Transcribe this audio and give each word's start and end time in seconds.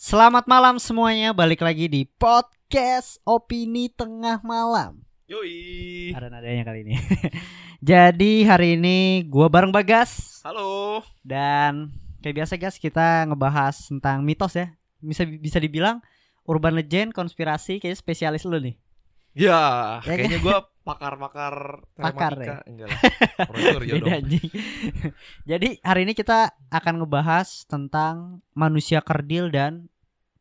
Selamat 0.00 0.48
malam 0.48 0.80
semuanya, 0.80 1.36
balik 1.36 1.60
lagi 1.60 1.84
di 1.84 2.08
podcast 2.08 3.20
Opini 3.20 3.92
Tengah 3.92 4.40
Malam. 4.40 5.04
Yoi. 5.28 6.16
Ada 6.16 6.32
nadanya 6.32 6.64
kali 6.64 6.88
ini. 6.88 6.96
Jadi 7.84 8.48
hari 8.48 8.80
ini 8.80 9.28
gua 9.28 9.52
bareng 9.52 9.68
Bagas 9.68 10.40
Halo. 10.40 11.04
dan 11.20 11.92
kayak 12.24 12.32
biasa 12.32 12.56
guys 12.56 12.80
kita 12.80 13.28
ngebahas 13.28 13.76
tentang 13.92 14.24
mitos 14.24 14.56
ya. 14.56 14.72
Bisa 15.04 15.28
bisa 15.28 15.60
dibilang 15.60 16.00
urban 16.48 16.80
legend, 16.80 17.12
konspirasi 17.12 17.76
kayaknya 17.76 18.00
spesialis 18.00 18.48
lu 18.48 18.56
nih. 18.56 18.80
Ya, 19.36 20.00
Ya 20.00 20.16
kayaknya 20.16 20.40
gua 20.40 20.64
pakar-pakar 20.80 21.84
Pakar 22.08 22.40
telematika. 22.40 22.54
Enggak 22.64 22.86
lah. 22.88 23.00
Ya 23.84 23.94
Beda 24.00 24.12
anjing. 24.16 24.48
Jadi 25.44 25.68
hari 25.84 26.00
ini 26.08 26.16
kita 26.16 26.56
akan 26.72 27.04
ngebahas 27.04 27.68
tentang 27.68 28.40
manusia 28.56 29.04
kerdil 29.04 29.52
dan 29.52 29.89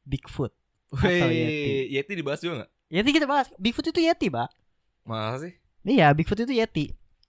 Bigfoot. 0.10 0.50
atau 0.90 1.30
Yeti. 1.30 1.70
Wih, 1.70 1.86
Yeti 1.94 2.12
dibahas 2.18 2.42
juga 2.42 2.66
gak? 2.66 2.70
Yeti 2.90 3.10
kita 3.14 3.30
bahas. 3.30 3.48
Bigfoot 3.62 3.94
itu 3.94 4.02
Yeti, 4.02 4.28
Pak. 4.34 4.50
Masa 5.06 5.46
sih? 5.46 5.54
Iya, 5.86 6.10
Bigfoot 6.18 6.42
itu 6.50 6.54
Yeti. 6.58 6.86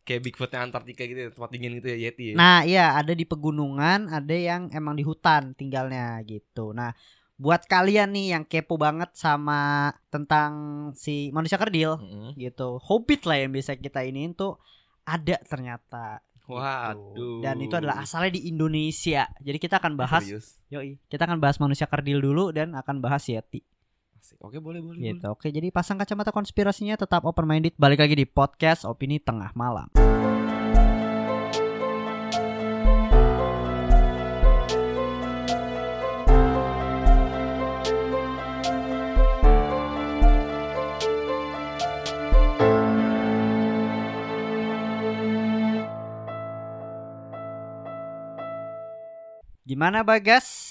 Kayak 0.09 0.21
Bigfootnya 0.25 0.65
Antartika 0.65 1.05
gitu 1.05 1.21
ya, 1.21 1.29
tempat 1.29 1.51
dingin 1.53 1.77
gitu 1.77 1.93
ya 1.93 1.99
Yeti 2.09 2.33
ya. 2.33 2.35
Nah, 2.41 2.65
iya 2.65 2.97
ada 2.97 3.13
di 3.13 3.29
pegunungan, 3.29 4.09
ada 4.09 4.33
yang 4.33 4.73
emang 4.73 4.97
di 4.97 5.05
hutan 5.05 5.53
tinggalnya 5.53 6.25
gitu. 6.25 6.73
Nah, 6.73 6.97
buat 7.37 7.69
kalian 7.69 8.17
nih 8.17 8.27
yang 8.37 8.45
kepo 8.49 8.81
banget 8.81 9.13
sama 9.13 9.93
tentang 10.09 10.53
si 10.97 11.29
manusia 11.33 11.61
kerdil 11.61 12.01
Mm-mm. 12.01 12.33
gitu, 12.37 12.81
hobbit 12.81 13.29
lah 13.29 13.45
yang 13.45 13.53
bisa 13.53 13.77
kita 13.77 14.01
ini 14.05 14.33
tuh 14.33 14.57
ada 15.05 15.37
ternyata. 15.45 16.25
Waduh. 16.51 16.99
gitu. 17.15 17.29
Dan 17.45 17.57
itu 17.63 17.75
adalah 17.79 18.03
asalnya 18.03 18.35
di 18.35 18.51
Indonesia. 18.51 19.31
Jadi 19.39 19.59
kita 19.63 19.79
akan 19.79 19.95
bahas, 19.95 20.27
Serius? 20.27 20.59
yoi, 20.67 20.99
kita 21.07 21.25
akan 21.25 21.39
bahas 21.39 21.57
manusia 21.63 21.87
kerdil 21.87 22.19
dulu 22.19 22.51
dan 22.51 22.75
akan 22.75 22.99
bahas 22.99 23.23
Yeti. 23.31 23.63
Asik. 24.21 24.37
Oke, 24.45 24.61
boleh, 24.61 24.85
boleh. 24.85 25.01
Gitu. 25.01 25.27
Oke, 25.33 25.49
jadi 25.49 25.73
pasang 25.73 25.97
kacamata 25.97 26.29
konspirasinya 26.29 26.99
tetap 26.99 27.25
open 27.25 27.49
minded. 27.49 27.73
Balik 27.81 28.05
lagi 28.05 28.15
di 28.21 28.27
podcast 28.29 28.85
Opini 28.85 29.17
Tengah 29.17 29.57
Malam. 29.57 30.40
Gimana 49.71 50.03
Bagas? 50.03 50.67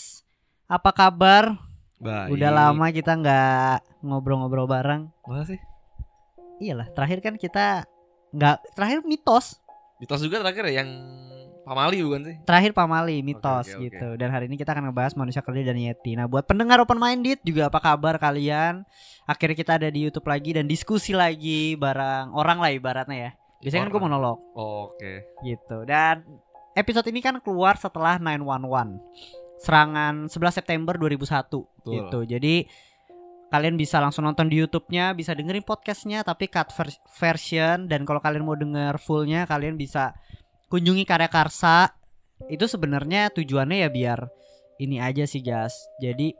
Apa 0.67 0.92
kabar? 0.92 1.55
Baik. 2.03 2.36
Udah 2.36 2.52
lama 2.52 2.83
kita 2.92 3.16
nggak 3.16 4.03
ngobrol-ngobrol 4.03 4.67
bareng. 4.67 5.08
Masa 5.23 5.55
sih? 5.55 5.59
Iyalah, 6.59 6.92
terakhir 6.92 7.23
kan 7.23 7.39
kita 7.39 7.88
nggak 8.36 8.75
terakhir 8.75 9.00
mitos. 9.08 9.55
Mitos 10.03 10.20
juga 10.20 10.44
terakhir 10.44 10.67
ya 10.67 10.83
yang 10.83 10.92
Pamali 11.64 12.03
bukan 12.03 12.27
sih? 12.27 12.36
Terakhir 12.44 12.75
Pamali 12.75 13.23
mitos 13.23 13.72
oke, 13.72 13.80
oke. 13.80 13.83
gitu. 13.88 14.09
Dan 14.20 14.36
hari 14.36 14.52
ini 14.52 14.59
kita 14.59 14.75
akan 14.75 14.92
ngebahas 14.92 15.16
manusia 15.16 15.39
kerdil 15.39 15.64
dan 15.64 15.80
Yeti. 15.80 16.20
Nah, 16.20 16.27
buat 16.27 16.44
pendengar 16.44 16.83
open 16.83 17.00
minded 17.00 17.39
juga 17.47 17.72
apa 17.72 17.80
kabar 17.80 18.20
kalian? 18.20 18.83
Akhirnya 19.23 19.55
kita 19.55 19.80
ada 19.80 19.88
di 19.88 20.11
YouTube 20.11 20.27
lagi 20.27 20.59
dan 20.59 20.67
diskusi 20.67 21.16
lagi 21.16 21.80
bareng 21.80 22.36
orang 22.36 22.59
lah 22.59 22.75
ibaratnya 22.75 23.16
ya. 23.16 23.31
Biasanya 23.64 23.88
kan 23.88 23.92
gue 23.95 24.03
monolog 24.03 24.44
Oke. 24.59 25.23
gitu. 25.47 25.88
Dan 25.88 26.27
episode 26.80 27.08
ini 27.12 27.20
kan 27.20 27.38
keluar 27.44 27.76
setelah 27.76 28.16
911. 28.16 29.04
Serangan 29.60 30.32
11 30.32 30.56
September 30.56 30.96
2001 30.96 31.20
Betul. 31.52 31.92
gitu. 31.92 32.20
Jadi 32.24 32.56
kalian 33.52 33.76
bisa 33.76 34.00
langsung 34.00 34.24
nonton 34.24 34.48
di 34.48 34.64
YouTube-nya, 34.64 35.12
bisa 35.12 35.36
dengerin 35.36 35.66
podcastnya 35.68 36.24
tapi 36.24 36.48
cut 36.48 36.72
vers- 36.72 37.02
version 37.20 37.92
dan 37.92 38.08
kalau 38.08 38.24
kalian 38.24 38.48
mau 38.48 38.56
denger 38.56 38.96
fullnya 39.02 39.44
kalian 39.44 39.76
bisa 39.76 40.16
kunjungi 40.72 41.04
Karya 41.04 41.28
Karsa. 41.28 41.92
Itu 42.48 42.72
sebenarnya 42.72 43.36
tujuannya 43.36 43.84
ya 43.84 43.89
biar 43.92 44.20
ini 44.80 45.04
aja 45.04 45.28
sih 45.28 45.44
guys. 45.44 45.76
Jadi 46.00 46.32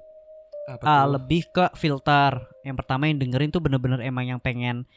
tuh? 0.80 1.12
lebih 1.20 1.52
ke 1.52 1.66
filter. 1.76 2.40
Yang 2.64 2.86
pertama 2.86 3.12
yang 3.12 3.20
dengerin 3.20 3.52
tuh 3.52 3.60
bener-bener 3.60 4.00
emang 4.00 4.32
yang 4.32 4.40
pengen 4.40 4.88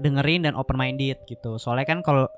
dengerin 0.00 0.48
dan 0.48 0.56
open 0.56 0.80
minded 0.80 1.20
gitu. 1.28 1.60
Soalnya 1.60 1.84
kan 1.84 2.00
kalau 2.00 2.30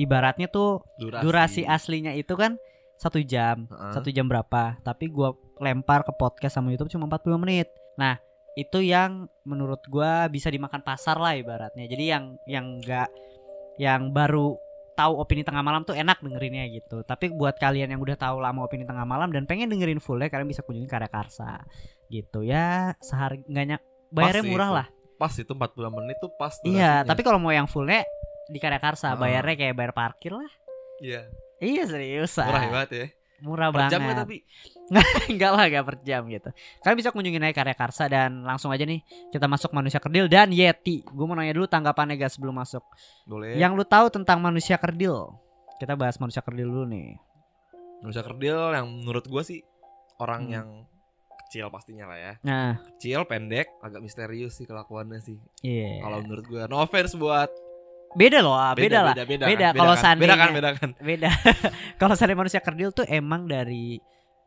ibaratnya 0.00 0.48
tuh 0.48 0.80
durasi. 0.96 1.68
aslinya 1.68 2.16
itu 2.16 2.32
kan 2.34 2.56
satu 3.00 3.20
jam 3.24 3.64
Heeh. 3.68 3.92
satu 3.96 4.08
jam 4.12 4.28
berapa. 4.28 4.80
Tapi 4.80 5.08
gua 5.12 5.32
lempar 5.60 6.04
ke 6.04 6.12
podcast 6.16 6.56
sama 6.56 6.72
YouTube 6.72 6.92
cuma 6.92 7.08
45 7.08 7.36
menit. 7.40 7.68
Nah 8.00 8.16
itu 8.56 8.80
yang 8.80 9.28
menurut 9.44 9.80
gua 9.88 10.28
bisa 10.28 10.48
dimakan 10.48 10.80
pasar 10.84 11.16
lah 11.16 11.36
ibaratnya. 11.36 11.84
Jadi 11.88 12.04
yang 12.08 12.24
yang 12.44 12.80
enggak 12.80 13.08
yang 13.80 14.12
baru 14.12 14.56
tahu 14.92 15.16
opini 15.16 15.40
tengah 15.40 15.64
malam 15.64 15.80
tuh 15.88 15.96
enak 15.96 16.20
dengerinnya 16.20 16.68
gitu. 16.68 17.00
Tapi 17.04 17.32
buat 17.32 17.56
kalian 17.56 17.88
yang 17.88 18.00
udah 18.04 18.20
tahu 18.20 18.36
lama 18.36 18.68
opini 18.68 18.84
tengah 18.84 19.08
malam 19.08 19.32
dan 19.32 19.48
pengen 19.48 19.72
dengerin 19.72 19.96
full 19.96 20.20
ya 20.20 20.28
kalian 20.28 20.48
bisa 20.48 20.60
kunjungi 20.60 20.88
karya 20.88 21.08
karsa. 21.08 21.64
Gitu 22.12 22.44
ya 22.44 22.92
sehari 23.00 23.40
nggak 23.48 23.80
bayarnya 24.12 24.44
murah 24.44 24.68
itu. 24.68 24.76
lah. 24.76 24.86
Pas 25.16 25.32
itu 25.36 25.52
40 25.52 25.96
menit 26.00 26.16
tuh 26.20 26.32
pas 26.36 26.52
iya 26.64 27.04
tapi 27.04 27.20
kalau 27.20 27.36
mau 27.36 27.52
yang 27.52 27.68
fullnya 27.68 28.04
di 28.50 28.58
karya 28.58 28.78
karsa 28.78 29.14
Ah. 29.14 29.16
bayarnya 29.16 29.54
kayak 29.56 29.74
bayar 29.74 29.92
parkir 29.92 30.34
lah 30.34 30.50
Iya. 30.98 31.30
iya 31.58 31.82
serius 31.84 32.34
Murah 32.36 32.50
ah. 32.58 32.70
banget 32.70 32.90
ya. 32.92 33.06
murah 33.40 33.68
Per 33.70 33.76
banget 33.80 33.92
jam 33.96 34.00
tapi? 34.04 34.36
Enggak 35.32 35.50
lah, 35.56 35.64
enggak 35.64 35.84
per 35.86 35.96
jam 36.04 36.28
gitu. 36.28 36.50
Kalian 36.84 36.96
bisa 36.98 37.08
kunjungi 37.08 37.40
naik 37.40 37.56
karya 37.56 37.72
Karsa 37.72 38.04
dan 38.04 38.44
langsung 38.44 38.68
aja 38.68 38.84
nih 38.84 39.00
kita 39.30 39.48
masuk 39.48 39.72
manusia 39.72 39.96
kerdil 39.96 40.28
dan 40.28 40.52
Yeti. 40.52 41.00
Gue 41.06 41.24
mau 41.24 41.32
nanya 41.32 41.56
dulu 41.56 41.64
tanggapannya 41.64 42.20
guys 42.20 42.36
sebelum 42.36 42.52
masuk. 42.52 42.84
Boleh. 43.24 43.56
Yang 43.56 43.80
lu 43.80 43.84
tahu 43.86 44.12
tentang 44.12 44.44
manusia 44.44 44.76
kerdil? 44.76 45.32
Kita 45.78 45.96
bahas 45.96 46.20
manusia 46.20 46.44
kerdil 46.44 46.68
dulu 46.68 46.84
nih. 46.84 47.16
Manusia 48.00 48.20
kerdil 48.20 48.76
yang 48.76 48.86
menurut 49.00 49.24
gua 49.24 49.40
sih 49.40 49.64
orang 50.16 50.42
Hmm. 50.42 50.52
yang 50.52 50.68
kecil 51.40 51.72
pastinya 51.72 52.04
lah 52.06 52.18
ya. 52.20 52.32
Nah, 52.42 52.76
Kecil, 52.92 53.24
pendek, 53.24 53.72
agak 53.80 54.00
misterius 54.00 54.54
sih 54.54 54.68
kelakuannya 54.68 55.16
sih. 55.18 55.40
iya. 55.60 55.96
Kalau 55.98 56.20
menurut 56.20 56.44
gua, 56.44 56.62
no 56.66 56.76
offense 56.78 57.16
buat 57.16 57.48
Beda 58.10 58.42
loh, 58.42 58.52
ah, 58.52 58.74
beda, 58.74 59.06
lah. 59.06 59.14
beda, 59.14 59.24
beda, 59.24 59.44
Beda, 59.46 59.66
kan, 59.70 59.78
kalau 59.78 59.94
kan, 59.94 60.16
beda 60.18 60.34
kan, 60.34 60.50
beda 60.50 60.70
kan. 60.74 60.90
Beda. 60.98 61.30
Kalau 62.00 62.14
seandainya 62.18 62.40
manusia 62.42 62.58
kerdil 62.58 62.90
tuh 62.90 63.06
emang 63.06 63.46
dari 63.46 64.02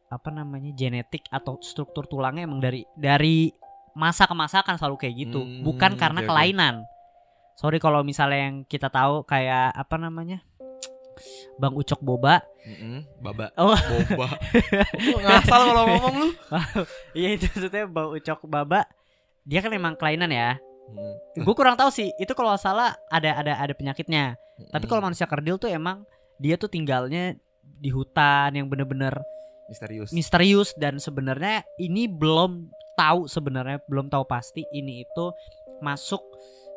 apa 0.07 0.29
namanya 0.29 0.69
genetik 0.69 1.23
atau 1.27 1.57
struktur 1.57 2.03
tulangnya 2.05 2.43
emang 2.43 2.59
dari 2.59 2.83
dari 2.93 3.49
masa 3.93 4.27
ke 4.27 4.35
masa 4.35 4.61
kan 4.61 4.75
selalu 4.75 4.99
kayak 4.99 5.15
gitu, 5.15 5.41
Hmm, 5.41 5.63
bukan 5.63 5.95
karena 5.95 6.19
oke. 6.19 6.27
kelainan. 6.27 6.83
Sorry 7.55 7.79
kalau 7.79 8.03
misalnya 8.03 8.51
yang 8.51 8.55
kita 8.63 8.89
tahu 8.89 9.23
kayak 9.23 9.71
apa 9.71 9.95
namanya 9.95 10.41
Bang 11.55 11.77
Ucok 11.77 12.01
Boba 12.01 12.41
Mm-mm, 12.65 13.05
baba, 13.21 13.53
Oh. 13.55 13.77
boba. 13.77 14.27
Ngasal 15.23 15.61
kalau 15.63 15.83
ngomong 15.85 16.15
lu. 16.17 16.29
Iya 17.17 17.37
itu 17.37 17.45
maksudnya 17.45 17.85
Bang 17.85 18.09
Ucok 18.09 18.43
Baba 18.43 18.89
Dia 19.45 19.61
kan 19.61 19.69
emang 19.69 19.93
kelainan 19.93 20.33
ya 20.33 20.57
Mm, 20.85 21.15
Gue 21.41 21.55
kurang 21.55 21.73
tahu 21.73 21.89
sih 21.89 22.11
Itu 22.15 22.33
kalau 22.33 22.53
salah 22.55 22.93
ada 23.07 23.33
ada 23.33 23.53
ada 23.57 23.73
penyakitnya 23.73 24.35
Tapi 24.69 24.85
kalau 24.85 24.99
mm, 24.99 25.07
manusia 25.09 25.25
kerdil 25.25 25.55
tuh 25.55 25.67
emang 25.67 26.03
Dia 26.37 26.55
tuh 26.55 26.67
tinggalnya 26.67 27.33
di 27.63 27.89
hutan 27.89 28.51
yang 28.53 28.67
bener-bener 28.67 29.15
misterius. 29.65 30.11
misterius 30.11 30.69
Dan 30.75 30.99
sebenarnya 30.99 31.63
ini 31.77 32.05
belum 32.05 32.67
tahu 32.93 33.25
sebenarnya 33.25 33.81
Belum 33.87 34.11
tahu 34.11 34.27
pasti 34.27 34.63
ini 34.69 35.01
itu 35.01 35.25
masuk 35.79 36.21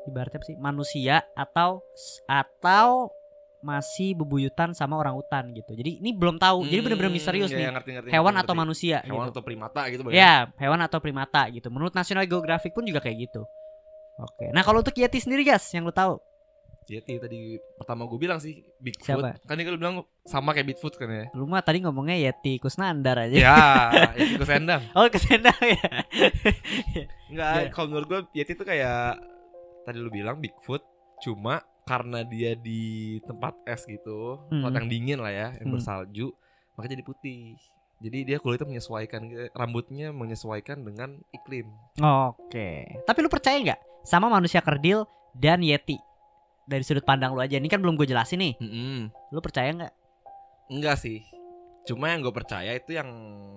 Ibaratnya 0.07 0.39
sih 0.47 0.55
manusia 0.57 1.27
atau 1.35 1.83
atau 2.31 3.11
masih 3.59 4.15
bebuyutan 4.15 4.71
sama 4.71 4.95
orang 4.95 5.19
hutan 5.19 5.51
gitu. 5.51 5.75
Jadi 5.75 5.99
ini 5.99 6.15
belum 6.15 6.39
tahu. 6.39 6.63
Jadi 6.63 6.79
bener-bener 6.79 7.11
Hmm, 7.11 7.19
misterius 7.19 7.51
ya, 7.51 7.59
nih. 7.59 7.75
ngerti, 7.75 7.91
ngerti, 7.99 8.09
Hewan 8.15 8.31
ngerti, 8.31 8.45
atau 8.47 8.55
ngerti. 8.55 8.63
manusia 8.63 8.97
Hewan 9.03 9.27
gitu. 9.27 9.33
atau 9.35 9.43
primata 9.43 9.81
gitu 9.91 10.01
Bang, 10.07 10.15
Ya, 10.15 10.35
hewan 10.63 10.79
atau 10.79 10.99
primata 11.03 11.43
gitu. 11.51 11.67
Menurut 11.75 11.91
National 11.91 12.23
Geographic 12.23 12.71
pun 12.71 12.87
juga 12.87 13.03
kayak 13.03 13.27
gitu. 13.27 13.43
Oke. 14.19 14.49
Nah, 14.51 14.61
kalau 14.61 14.81
untuk 14.81 14.93
Yeti 14.93 15.19
sendiri, 15.19 15.43
guys, 15.43 15.65
yang 15.71 15.85
lu 15.85 15.93
tahu? 15.93 16.17
Yeti 16.87 17.19
tadi 17.19 17.39
pertama 17.75 18.07
gue 18.07 18.15
bilang 18.15 18.39
sih 18.39 18.63
Bigfoot. 18.79 19.19
Siapa? 19.19 19.43
Kan 19.43 19.59
dia 19.59 19.67
bilang 19.69 20.07
sama 20.23 20.55
kayak 20.55 20.71
Bigfoot 20.71 20.95
kan 20.95 21.11
ya. 21.11 21.25
Lu 21.35 21.43
mah 21.45 21.59
tadi 21.59 21.83
ngomongnya 21.83 22.15
Yeti 22.15 22.57
Kusnandar 22.57 23.19
aja. 23.21 23.35
ya, 23.35 23.59
Yeti 24.17 24.39
Kusendang. 24.39 24.87
Oh, 24.95 25.03
kesendang 25.09 25.59
ya. 25.61 25.83
Enggak, 27.27 27.51
Ya. 27.59 27.71
kalau 27.75 27.87
menurut 27.91 28.07
gue 28.07 28.21
Yeti 28.35 28.55
itu 28.55 28.63
kayak 28.63 29.19
tadi 29.83 29.99
lu 29.99 30.09
bilang 30.09 30.39
Bigfoot 30.39 30.83
cuma 31.19 31.59
karena 31.83 32.23
dia 32.23 32.55
di 32.55 33.19
tempat 33.23 33.59
es 33.65 33.83
gitu, 33.83 34.43
tempat 34.49 34.71
Hmm. 34.71 34.79
yang 34.79 34.87
dingin 34.87 35.19
lah 35.19 35.31
ya, 35.31 35.49
yang 35.59 35.71
Hmm. 35.71 35.75
bersalju, 35.75 36.31
maka 36.75 36.87
jadi 36.87 37.03
putih. 37.03 37.59
Jadi 37.97 38.19
dia 38.27 38.37
kulitnya 38.37 38.69
menyesuaikan 38.69 39.23
rambutnya 39.51 40.13
menyesuaikan 40.13 40.85
dengan 40.85 41.17
iklim. 41.33 41.67
Oke. 41.99 43.01
Tapi 43.03 43.19
lu 43.19 43.27
percaya 43.27 43.57
nggak 43.57 43.81
sama 44.07 44.31
manusia 44.31 44.63
kerdil 44.63 45.05
dan 45.35 45.61
Yeti? 45.61 45.99
Dari 46.67 46.83
sudut 46.83 47.03
pandang 47.03 47.35
lu 47.35 47.43
aja. 47.43 47.59
Ini 47.59 47.67
kan 47.67 47.79
belum 47.79 47.95
gue 47.95 48.07
jelasin 48.07 48.39
nih. 48.39 48.55
Mm-mm. 48.59 49.11
Lu 49.31 49.39
percaya 49.39 49.71
nggak? 49.71 49.93
Enggak 50.67 50.99
sih. 50.99 51.23
Cuma 51.87 52.11
yang 52.11 52.19
gue 52.19 52.35
percaya 52.35 52.75
itu 52.75 52.91
yang 52.91 53.07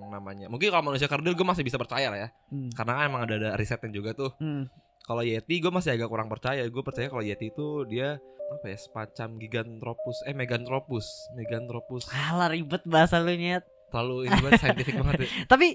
namanya 0.09 0.45
mungkin 0.45 0.69
kalau 0.69 0.85
manusia 0.85 1.09
kerdil 1.09 1.33
gue 1.33 1.41
masih 1.41 1.65
bisa 1.65 1.81
percaya 1.81 2.13
lah 2.13 2.19
ya. 2.21 2.29
Hmm. 2.53 2.69
Karena 2.69 2.91
kan 2.93 3.03
emang 3.05 3.21
ada 3.25 3.35
ada 3.37 3.49
risetnya 3.57 3.89
juga 3.89 4.13
tuh. 4.13 4.29
Hmm. 4.37 4.69
Kalau 5.01 5.25
Yeti 5.25 5.57
gue 5.57 5.73
masih 5.73 5.97
agak 5.97 6.05
kurang 6.05 6.29
percaya. 6.29 6.61
Gue 6.69 6.85
percaya 6.85 7.09
kalau 7.09 7.25
Yeti 7.25 7.49
itu 7.49 7.89
dia 7.89 8.21
apa 8.49 8.65
ya 8.65 8.77
semacam 8.77 9.37
gigantropus 9.37 10.25
eh 10.25 10.33
megantropus 10.33 11.05
megantropus 11.37 12.09
Alah 12.09 12.49
ribet 12.49 12.81
bahasa 12.81 13.21
lu 13.21 13.29
nyet. 13.29 13.61
terlalu 13.93 14.25
ini 14.25 14.37
banget 14.41 14.61
scientific 14.61 14.93
banget 15.01 15.19
ya. 15.25 15.29
Tapi 15.45 15.67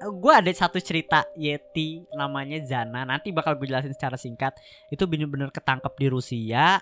gue 0.00 0.32
ada 0.32 0.46
satu 0.48 0.78
cerita 0.78 1.26
Yeti 1.34 2.06
namanya 2.12 2.58
Zana. 2.62 3.02
Nanti 3.02 3.28
bakal 3.28 3.54
gue 3.54 3.66
jelasin 3.66 3.90
secara 3.90 4.14
singkat. 4.14 4.54
Itu 4.88 5.04
bener-bener 5.04 5.48
ketangkep 5.48 5.92
di 5.94 6.06
Rusia. 6.08 6.78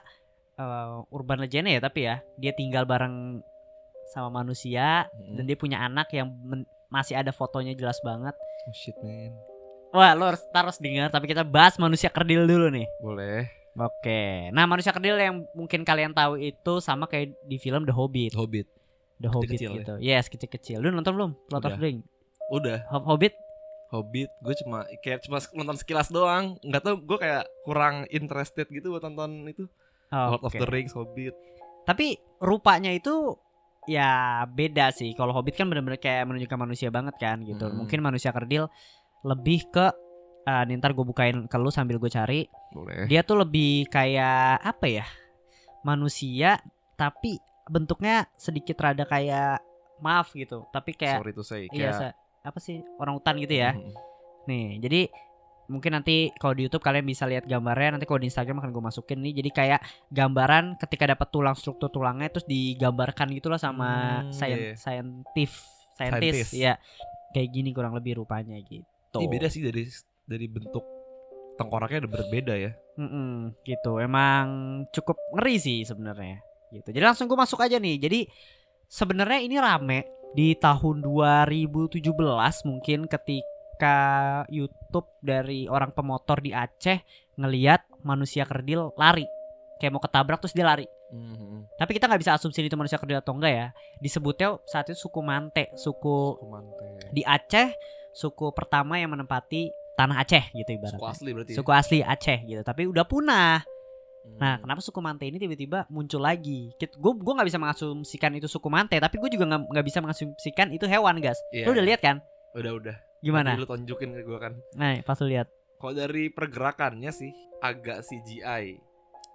eh, 0.54 0.96
urban 1.12 1.36
legend 1.38 1.68
ya 1.68 1.76
tapi 1.78 2.00
ya 2.02 2.16
dia 2.34 2.48
tinggal 2.50 2.84
bareng 2.84 3.44
sama 4.08 4.40
manusia 4.40 5.04
Mm. 5.12 5.36
dan 5.36 5.44
dia 5.44 5.52
punya 5.52 5.76
anak 5.78 6.08
yang 6.10 6.32
men- 6.40 6.64
masih 6.88 7.12
ada 7.12 7.28
fotonya 7.28 7.76
jelas 7.76 8.00
banget. 8.00 8.32
Oh 8.64 8.72
shit 8.72 8.96
man. 9.00 9.36
Wah, 9.92 10.12
lo 10.12 10.32
harus 10.32 10.40
harus 10.48 10.76
dengar. 10.76 11.08
Tapi 11.08 11.28
kita 11.28 11.44
bahas 11.44 11.76
manusia 11.76 12.08
kerdil 12.08 12.44
dulu 12.44 12.72
nih. 12.72 12.88
Boleh. 12.98 13.52
Oke. 13.74 14.48
Nah, 14.48 14.64
manusia 14.64 14.88
kerdil 14.90 15.16
yang 15.16 15.44
mungkin 15.52 15.84
kalian 15.84 16.16
tahu 16.16 16.40
itu 16.40 16.80
sama 16.80 17.04
kayak 17.04 17.36
di 17.44 17.56
film 17.56 17.84
The 17.84 17.92
Hobbit. 17.92 18.32
Hobbit. 18.32 18.64
The 19.20 19.28
Hobbit 19.28 19.60
ya? 19.60 19.68
gitu. 19.70 19.94
Yes, 20.00 20.24
kecil-kecil. 20.26 20.80
Lu 20.80 20.88
nonton 20.88 21.12
belum? 21.12 21.36
Lord 21.48 21.64
of 21.64 21.76
the 21.76 21.82
Ring. 21.82 22.00
Udah. 22.48 22.86
Hob- 22.88 23.06
Hobbit? 23.06 23.34
Hobbit 23.86 24.30
gue 24.42 24.54
cuma 24.60 24.82
kayak 24.98 25.22
cuma 25.22 25.38
nonton 25.54 25.78
sekilas 25.78 26.10
doang. 26.10 26.58
Nggak 26.60 26.82
tahu 26.82 26.94
gue 27.00 27.18
kayak 27.18 27.44
kurang 27.62 28.02
interested 28.08 28.66
gitu 28.66 28.90
buat 28.90 29.02
nonton 29.02 29.46
itu. 29.46 29.64
Lord 30.10 30.42
of 30.42 30.50
Oke. 30.50 30.58
the 30.58 30.66
Rings, 30.66 30.90
Hobbit. 30.90 31.34
Tapi 31.82 32.14
rupanya 32.38 32.90
itu 32.90 33.38
ya 33.86 34.42
beda 34.44 34.90
sih. 34.90 35.14
Kalau 35.14 35.30
Hobbit 35.30 35.54
kan 35.54 35.66
bener-bener 35.66 35.98
kayak 35.98 36.26
menunjukkan 36.26 36.58
manusia 36.58 36.90
banget 36.90 37.14
kan 37.16 37.42
gitu. 37.42 37.62
Hmm. 37.62 37.78
Mungkin 37.78 38.02
manusia 38.02 38.30
kerdil 38.30 38.66
lebih 39.22 39.66
ke 39.70 39.86
nih 40.46 40.78
ntar 40.78 40.94
gue 40.94 41.02
bukain 41.02 41.46
ke 41.46 41.56
lu 41.56 41.70
sambil 41.70 41.98
gue 41.98 42.06
cari. 42.06 42.46
Boleh. 42.70 43.06
Dia 43.06 43.22
tuh 43.22 43.38
lebih 43.38 43.86
kayak 43.86 44.62
apa 44.62 44.86
ya? 44.86 45.06
Manusia 45.82 46.58
tapi 46.94 47.38
bentuknya 47.66 48.26
sedikit 48.34 48.78
rada 48.78 49.02
kayak 49.02 49.62
maaf 49.98 50.34
gitu. 50.34 50.66
Tapi 50.70 50.94
kayak 50.94 51.18
Sorry 51.22 51.34
to 51.34 51.42
say. 51.42 51.62
iya 51.70 51.90
Kayak, 51.90 51.94
sa- 51.94 52.16
apa 52.46 52.58
sih 52.62 52.78
orang 52.96 53.18
hutan 53.18 53.34
gitu 53.42 53.54
ya. 53.58 53.74
Mm, 53.74 53.90
Nih, 54.46 54.66
jadi 54.78 55.00
mungkin 55.66 55.98
nanti 55.98 56.30
kalau 56.38 56.54
di 56.54 56.70
YouTube 56.70 56.78
kalian 56.78 57.02
bisa 57.02 57.26
lihat 57.26 57.42
gambarnya, 57.42 57.98
nanti 57.98 58.06
kalau 58.06 58.22
di 58.22 58.30
Instagram 58.30 58.62
akan 58.62 58.70
gue 58.70 58.84
masukin 58.86 59.18
nih. 59.18 59.34
Jadi 59.42 59.50
kayak 59.50 59.80
gambaran 60.08 60.78
ketika 60.78 61.10
dapat 61.10 61.28
tulang 61.34 61.58
struktur 61.58 61.90
tulangnya 61.90 62.30
terus 62.30 62.46
digambarkan 62.46 63.34
gitulah 63.34 63.58
sama 63.58 64.22
Hmm, 64.22 64.30
scien- 64.30 64.62
iya, 64.62 64.70
iya. 64.70 64.76
saintif, 64.78 65.50
saintis, 65.98 66.54
ya. 66.54 66.78
Kayak 67.34 67.48
gini 67.50 67.74
kurang 67.74 67.98
lebih 67.98 68.22
rupanya 68.22 68.54
gitu. 68.62 69.18
Ini 69.18 69.26
beda 69.26 69.50
sih 69.50 69.66
dari 69.66 69.82
dari 70.22 70.46
bentuk 70.46 70.86
tengkoraknya 71.58 72.06
udah 72.06 72.12
berbeda 72.14 72.54
ya. 72.54 72.70
Mm-mm, 72.96 73.58
gitu. 73.66 73.98
Emang 73.98 74.46
cukup 74.94 75.18
ngeri 75.34 75.56
sih 75.58 75.78
sebenarnya. 75.82 76.38
Gitu. 76.70 76.88
Jadi 76.94 77.02
langsung 77.02 77.26
gue 77.26 77.34
masuk 77.34 77.58
aja 77.58 77.76
nih. 77.82 77.98
Jadi 77.98 78.20
sebenarnya 78.86 79.40
ini 79.42 79.56
rame 79.58 80.15
di 80.36 80.52
tahun 80.60 81.00
2017 81.00 81.96
mungkin 82.68 83.08
ketika 83.08 83.96
YouTube 84.52 85.08
dari 85.24 85.64
orang 85.64 85.96
pemotor 85.96 86.44
di 86.44 86.52
Aceh 86.52 87.00
ngeliat 87.40 87.88
manusia 88.04 88.44
kerdil 88.44 88.92
lari. 89.00 89.24
Kayak 89.80 89.92
mau 89.96 90.02
ketabrak 90.04 90.40
terus 90.44 90.52
dia 90.52 90.68
lari. 90.68 90.84
Mhm. 91.12 91.80
Tapi 91.80 91.90
kita 91.96 92.04
nggak 92.08 92.20
bisa 92.20 92.32
asumsi 92.36 92.64
itu 92.64 92.76
manusia 92.76 93.00
kerdil 93.00 93.20
atau 93.20 93.32
enggak 93.32 93.52
ya. 93.52 93.68
Disebutnya 94.00 94.60
saat 94.68 94.88
itu 94.92 94.98
suku 94.98 95.20
Mante, 95.24 95.72
suku 95.76 96.36
Kumante. 96.36 97.12
di 97.12 97.22
Aceh, 97.24 97.72
suku 98.12 98.52
pertama 98.52 99.00
yang 99.00 99.12
menempati 99.16 99.70
tanah 99.96 100.20
Aceh 100.20 100.52
gitu 100.52 100.70
ibaratnya. 100.76 101.00
Suku 101.00 101.06
asli 101.08 101.30
berarti. 101.32 101.52
ya? 101.52 101.56
Suku 101.56 101.70
asli 101.72 101.98
Aceh 102.04 102.38
gitu, 102.44 102.60
tapi 102.60 102.84
udah 102.88 103.04
punah. 103.08 103.64
Hmm. 104.26 104.38
Nah, 104.42 104.54
kenapa 104.58 104.80
suku 104.82 104.98
Mante 104.98 105.24
ini 105.30 105.38
tiba-tiba 105.38 105.86
muncul 105.86 106.18
lagi? 106.18 106.74
Gue 106.98 107.12
gue 107.14 107.32
nggak 107.38 107.46
bisa 107.46 107.62
mengasumsikan 107.62 108.34
itu 108.34 108.50
suku 108.50 108.66
Mante, 108.66 108.98
tapi 108.98 109.22
gue 109.22 109.30
juga 109.30 109.46
nggak 109.46 109.86
bisa 109.86 110.02
mengasumsikan 110.02 110.74
itu 110.74 110.84
hewan, 110.90 111.22
gas. 111.22 111.38
Iya, 111.54 111.70
Lu 111.70 111.78
udah 111.78 111.84
iya. 111.86 111.90
lihat 111.94 112.00
kan? 112.02 112.16
Udah 112.58 112.72
udah. 112.74 112.96
Gimana? 113.22 113.54
Tadi 113.54 113.62
lu 113.62 113.68
tunjukin 113.70 114.10
ke 114.12 114.20
gue 114.26 114.38
kan. 114.42 114.52
Nah, 114.74 114.98
pas 115.06 115.16
lu 115.22 115.30
lihat. 115.30 115.48
Kalau 115.76 115.92
dari 115.94 116.32
pergerakannya 116.32 117.10
sih 117.14 117.30
agak 117.62 118.02
CGI. 118.02 118.82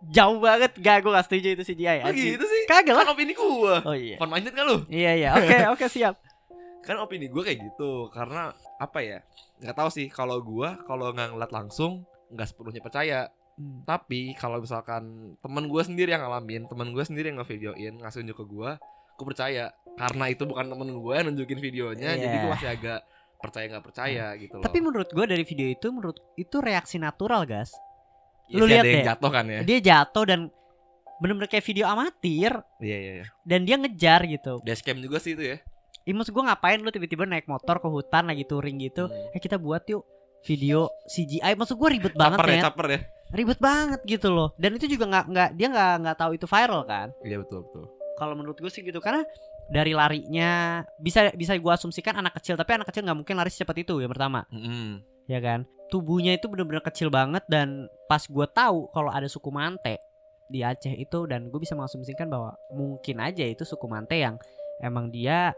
Jauh 0.09 0.41
banget, 0.41 0.73
gak 0.81 1.05
gue 1.05 1.11
gak 1.13 1.25
setuju 1.29 1.47
itu 1.53 1.63
CGI. 1.73 2.01
Oh 2.01 2.09
gitu 2.09 2.41
sih. 2.41 2.61
Kagak 2.65 2.97
lah. 2.97 3.05
Kan 3.05 3.13
opini 3.13 3.37
gue. 3.37 3.75
Oh 3.85 3.93
iya. 3.93 4.17
Fun 4.17 4.33
minded 4.33 4.57
kan 4.57 4.65
lu? 4.65 4.81
Iya 4.89 5.11
iya. 5.13 5.29
Oke 5.37 5.57
oke 5.77 5.85
siap. 5.85 6.17
Kan 6.81 6.97
opini 6.97 7.29
gue 7.29 7.41
kayak 7.45 7.61
gitu. 7.61 8.09
Karena 8.09 8.49
apa 8.81 8.99
ya? 9.05 9.21
Nggak 9.61 9.77
tahu 9.77 9.89
sih. 9.93 10.09
Kalau 10.09 10.41
gue 10.41 10.69
kalau 10.89 11.13
nggak 11.13 11.37
ngeliat 11.37 11.53
langsung 11.53 12.01
nggak 12.33 12.49
sepenuhnya 12.49 12.81
percaya. 12.81 13.19
Hmm. 13.61 13.85
Tapi 13.85 14.33
kalau 14.33 14.57
misalkan 14.57 15.37
temen 15.37 15.69
gue 15.69 15.81
sendiri 15.85 16.09
yang 16.09 16.25
ngalamin, 16.25 16.65
temen 16.65 16.89
gue 16.89 17.03
sendiri 17.05 17.29
yang 17.29 17.37
ngevideoin, 17.37 18.01
ngasih 18.01 18.25
unjuk 18.25 18.41
ke 18.41 18.45
gue, 18.49 18.69
gue 19.15 19.25
percaya. 19.29 19.69
Karena 19.93 20.25
itu 20.27 20.49
bukan 20.49 20.65
temen 20.65 20.89
gue 20.97 21.13
yang 21.13 21.25
nunjukin 21.29 21.59
videonya, 21.61 22.09
jadi 22.17 22.25
Iya. 22.33 22.41
gue 22.41 22.49
masih 22.49 22.69
agak 22.73 22.99
percaya 23.37 23.65
nggak 23.69 23.85
percaya 23.85 24.25
gitu 24.37 24.53
loh. 24.57 24.65
Tapi 24.65 24.79
menurut 24.81 25.09
gue 25.09 25.25
dari 25.25 25.43
video 25.45 25.67
itu 25.67 25.87
menurut 25.89 26.17
itu 26.33 26.57
reaksi 26.57 26.97
natural, 26.97 27.45
gas. 27.45 27.73
Ya 28.49 28.57
lu 28.57 28.65
lihat 28.65 28.83
deh. 28.83 29.05
jatuh 29.05 29.29
kan 29.29 29.45
ya? 29.45 29.61
Dia 29.61 29.79
jatuh 29.79 30.25
dan 30.25 30.39
bener-bener 31.21 31.45
kayak 31.47 31.61
video 31.63 31.85
amatir 31.85 32.49
Iya 32.81 32.97
iya. 32.97 33.11
iya. 33.21 33.25
dan 33.45 33.61
dia 33.61 33.77
ngejar 33.77 34.25
gitu. 34.25 34.57
Dashcam 34.65 34.97
juga 34.97 35.21
sih 35.21 35.37
itu 35.37 35.53
ya. 35.53 35.57
Ih, 36.01 36.17
maksud 36.17 36.33
gue 36.33 36.41
ngapain 36.41 36.81
lu 36.81 36.89
tiba-tiba 36.89 37.29
naik 37.29 37.45
motor 37.45 37.77
ke 37.77 37.85
hutan 37.85 38.25
lagi 38.25 38.41
touring 38.41 38.81
gitu? 38.81 39.05
Hmm. 39.05 39.33
Eh 39.33 39.39
kita 39.39 39.61
buat 39.61 39.85
yuk 39.85 40.01
video 40.41 40.89
CGI. 41.07 41.53
Maksud 41.53 41.77
gue 41.77 41.89
ribet 41.93 42.13
banget 42.17 42.41
Caper 42.41 42.49
ya, 42.49 42.57
ya. 42.57 42.63
caper 42.65 42.87
ya. 42.89 42.99
Ribet 43.31 43.59
banget 43.63 43.99
gitu 44.03 44.27
loh. 44.31 44.51
Dan 44.59 44.75
itu 44.75 44.91
juga 44.91 45.07
nggak 45.07 45.25
nggak 45.31 45.49
dia 45.55 45.67
nggak 45.71 45.93
nggak 46.03 46.17
tahu 46.19 46.31
itu 46.35 46.45
viral 46.47 46.83
kan? 46.83 47.07
Iya 47.23 47.39
betul 47.39 47.63
betul. 47.67 47.85
Kalau 48.19 48.35
menurut 48.35 48.59
gue 48.59 48.69
sih 48.69 48.83
gitu 48.83 48.99
karena 48.99 49.23
dari 49.71 49.95
larinya 49.95 50.83
bisa 50.99 51.31
bisa 51.31 51.55
gue 51.55 51.71
asumsikan 51.71 52.19
anak 52.19 52.35
kecil 52.37 52.59
tapi 52.59 52.75
anak 52.75 52.91
kecil 52.91 53.07
nggak 53.07 53.17
mungkin 53.23 53.35
lari 53.39 53.47
secepat 53.47 53.87
itu 53.87 54.03
ya 54.03 54.11
pertama 54.11 54.43
Mm-mm. 54.51 54.99
ya 55.31 55.39
kan 55.39 55.63
tubuhnya 55.87 56.35
itu 56.35 56.51
bener-bener 56.51 56.83
kecil 56.83 57.07
banget 57.07 57.47
dan 57.47 57.87
pas 58.11 58.19
gue 58.27 58.47
tahu 58.51 58.91
kalau 58.91 59.07
ada 59.07 59.31
suku 59.31 59.47
Mante 59.47 59.95
di 60.51 60.59
Aceh 60.59 60.91
itu 60.91 61.23
dan 61.23 61.47
gue 61.47 61.59
bisa 61.63 61.71
mengasumsikan 61.79 62.27
bahwa 62.27 62.51
mungkin 62.75 63.23
aja 63.23 63.47
itu 63.47 63.63
suku 63.63 63.87
Mante 63.87 64.19
yang 64.19 64.35
emang 64.83 65.07
dia 65.07 65.55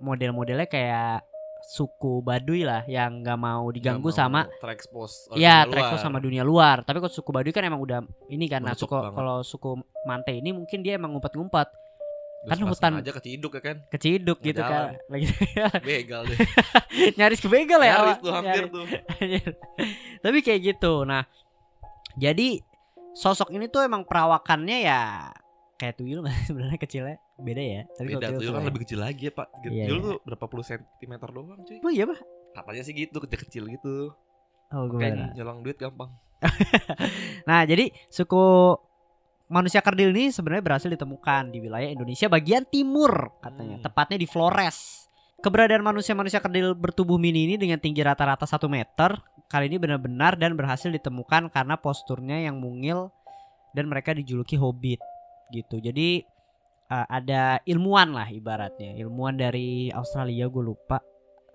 model-modelnya 0.00 0.64
kayak 0.66 1.20
suku 1.64 2.20
Baduy 2.20 2.62
lah 2.62 2.82
yang 2.84 3.20
nggak 3.20 3.34
mau 3.34 3.68
diganggu 3.68 4.02
Nggak 4.04 4.18
mau 4.28 4.40
sama 4.40 4.40
terekspos 4.56 5.30
ya 5.34 5.62
terekspos 5.64 6.00
sama 6.00 6.18
dunia 6.18 6.42
luar 6.42 6.80
tapi 6.80 6.98
kalau 6.98 7.08
suku 7.08 7.30
Baduy 7.30 7.50
kan 7.50 7.62
emang 7.62 7.78
udah 7.78 8.00
ini 8.26 8.46
kan 8.46 8.60
nah 8.60 8.72
Menutup 8.72 8.90
suku 8.90 8.96
kalau 9.12 9.36
suku 9.40 9.70
Mante 10.02 10.32
ini 10.32 10.50
mungkin 10.50 10.80
dia 10.80 10.94
emang 10.94 11.12
ngumpet-ngumpet 11.12 11.68
kan 12.42 12.58
hutan- 12.58 12.98
aja 12.98 13.14
keciduk 13.14 13.54
ya 13.54 13.62
kan 13.62 13.76
keciduk 13.86 14.34
Nggak 14.36 14.48
gitu 14.50 14.60
jalan. 14.60 14.74
kan 14.74 14.90
lagi 15.06 15.26
begal 15.86 16.22
deh 16.26 16.38
nyaris 17.18 17.38
kebegal 17.38 17.80
ya 17.80 17.92
Nyaris 17.94 18.18
tuh 18.18 18.32
hampir 18.32 18.62
Nyaris. 18.62 18.72
tuh. 18.72 18.84
Tapi 20.22 20.38
kayak 20.40 20.60
gitu. 20.64 21.02
Nah, 21.02 21.22
jadi 22.14 22.58
sosok 23.12 23.50
ini 23.50 23.66
tuh 23.66 23.82
emang 23.82 24.02
perawakannya 24.02 24.78
ya 24.82 25.30
kayak 25.82 25.98
tuyul 25.98 26.22
sih 26.22 26.42
sebenarnya 26.48 26.78
kecilnya 26.78 27.16
beda 27.36 27.58
ya. 27.60 27.82
Tapi 27.90 28.08
beda 28.08 28.22
kalau 28.24 28.38
tuyul 28.38 28.52
kan 28.52 28.60
tuh 28.60 28.68
lebih 28.70 28.82
kecil 28.82 28.98
lagi 28.98 29.22
ya 29.26 29.32
pak 29.32 29.46
Iya, 29.60 29.84
tuyul 29.84 29.98
iya. 29.98 30.06
tuh 30.06 30.16
berapa 30.22 30.44
puluh 30.46 30.62
sentimeter 30.62 31.28
doang 31.28 31.60
cuy 31.60 31.78
Oh 31.80 31.90
iya 31.90 32.06
pak? 32.06 32.18
katanya 32.52 32.82
sih 32.82 32.94
gitu 32.94 33.16
kecil 33.18 33.38
kecil 33.42 33.64
gitu 33.66 33.94
Oh 34.70 34.84
gue 34.86 34.98
kayak 34.98 35.34
nyolong 35.34 35.60
duit 35.60 35.74
gampang 35.74 36.12
Nah 37.48 37.62
jadi 37.62 37.90
suku 38.08 38.76
manusia 39.48 39.80
kerdil 39.80 40.10
ini 40.10 40.28
sebenarnya 40.28 40.64
berhasil 40.64 40.88
ditemukan 40.88 41.48
di 41.48 41.60
wilayah 41.60 41.88
Indonesia 41.88 42.24
bagian 42.26 42.64
timur 42.64 43.12
katanya, 43.38 43.76
Hmm. 43.76 43.84
tepatnya 43.84 44.16
di 44.16 44.24
Flores. 44.24 45.08
Keberadaan 45.38 45.82
manusia-manusia 45.82 46.38
kerdil 46.38 46.72
bertubuh 46.72 47.18
mini 47.18 47.44
ini 47.44 47.54
dengan 47.56 47.76
tinggi 47.76 48.00
rata-rata 48.00 48.46
1 48.46 48.64
meter 48.64 49.18
kali 49.44 49.66
ini 49.66 49.76
benar-benar 49.76 50.38
dan 50.38 50.54
berhasil 50.54 50.88
ditemukan 50.88 51.50
karena 51.50 51.74
posturnya 51.74 52.40
yang 52.40 52.56
mungil 52.56 53.10
dan 53.72 53.84
mereka 53.84 54.12
dijuluki 54.12 54.54
hobbit 54.54 55.02
gitu. 55.52 55.78
Jadi 55.78 56.24
uh, 56.88 57.06
ada 57.06 57.60
ilmuwan 57.68 58.16
lah 58.16 58.32
ibaratnya, 58.32 58.96
ilmuwan 58.96 59.36
dari 59.36 59.92
Australia 59.92 60.48
gue 60.48 60.64
lupa. 60.64 60.98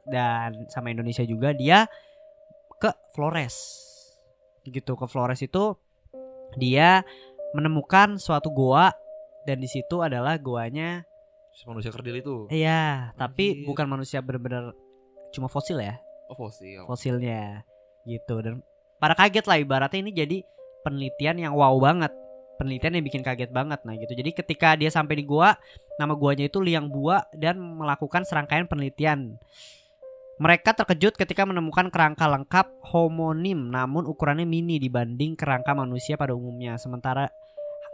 Dan 0.08 0.70
sama 0.72 0.94
Indonesia 0.94 1.25
juga. 1.27 1.51
Dia 1.51 1.84
ke 2.80 2.94
Flores. 3.12 3.58
Gitu 4.63 4.96
ke 4.96 5.06
Flores 5.10 5.42
itu 5.44 5.75
dia 6.56 7.04
menemukan 7.51 8.16
suatu 8.22 8.54
goa. 8.54 8.94
Dan 9.44 9.63
di 9.63 9.68
situ 9.68 10.04
adalah 10.04 10.36
goanya 10.39 11.08
Si 11.58 11.66
manusia 11.66 11.89
kerdil 11.89 12.22
itu? 12.22 12.36
Iya 12.54 13.10
tapi 13.18 13.58
Anjir. 13.58 13.66
bukan 13.66 13.89
manusia 13.89 14.22
bener-bener 14.22 14.77
cuma 15.34 15.50
fosil 15.50 15.82
ya? 15.82 15.98
Oh 16.30 16.38
fosil. 16.38 16.86
Fosilnya. 16.86 17.66
Gitu. 18.06 18.36
Dan 18.46 18.62
para 19.01 19.18
kaget 19.18 19.50
lah 19.50 19.58
ibaratnya 19.58 20.06
ini 20.06 20.13
jadi 20.13 20.38
penelitian 20.86 21.50
yang 21.50 21.54
wow 21.58 21.74
banget 21.82 22.13
penelitian 22.58 23.00
yang 23.00 23.06
bikin 23.06 23.24
kaget 23.24 23.54
banget 23.54 23.80
nah 23.86 23.94
gitu 23.94 24.18
jadi 24.18 24.34
ketika 24.34 24.74
dia 24.76 24.90
sampai 24.90 25.22
di 25.22 25.24
goa 25.24 25.56
nama 25.98 26.14
guanya 26.14 26.46
itu 26.46 26.62
liang 26.62 26.88
bua 26.88 27.26
dan 27.34 27.58
melakukan 27.58 28.24
serangkaian 28.24 28.70
penelitian. 28.70 29.36
Mereka 30.38 30.78
terkejut 30.78 31.18
ketika 31.18 31.50
menemukan 31.50 31.90
kerangka 31.90 32.30
lengkap 32.30 32.70
homonim 32.94 33.74
namun 33.74 34.06
ukurannya 34.06 34.46
mini 34.46 34.78
dibanding 34.78 35.34
kerangka 35.34 35.74
manusia 35.74 36.14
pada 36.14 36.38
umumnya. 36.38 36.78
Sementara 36.78 37.26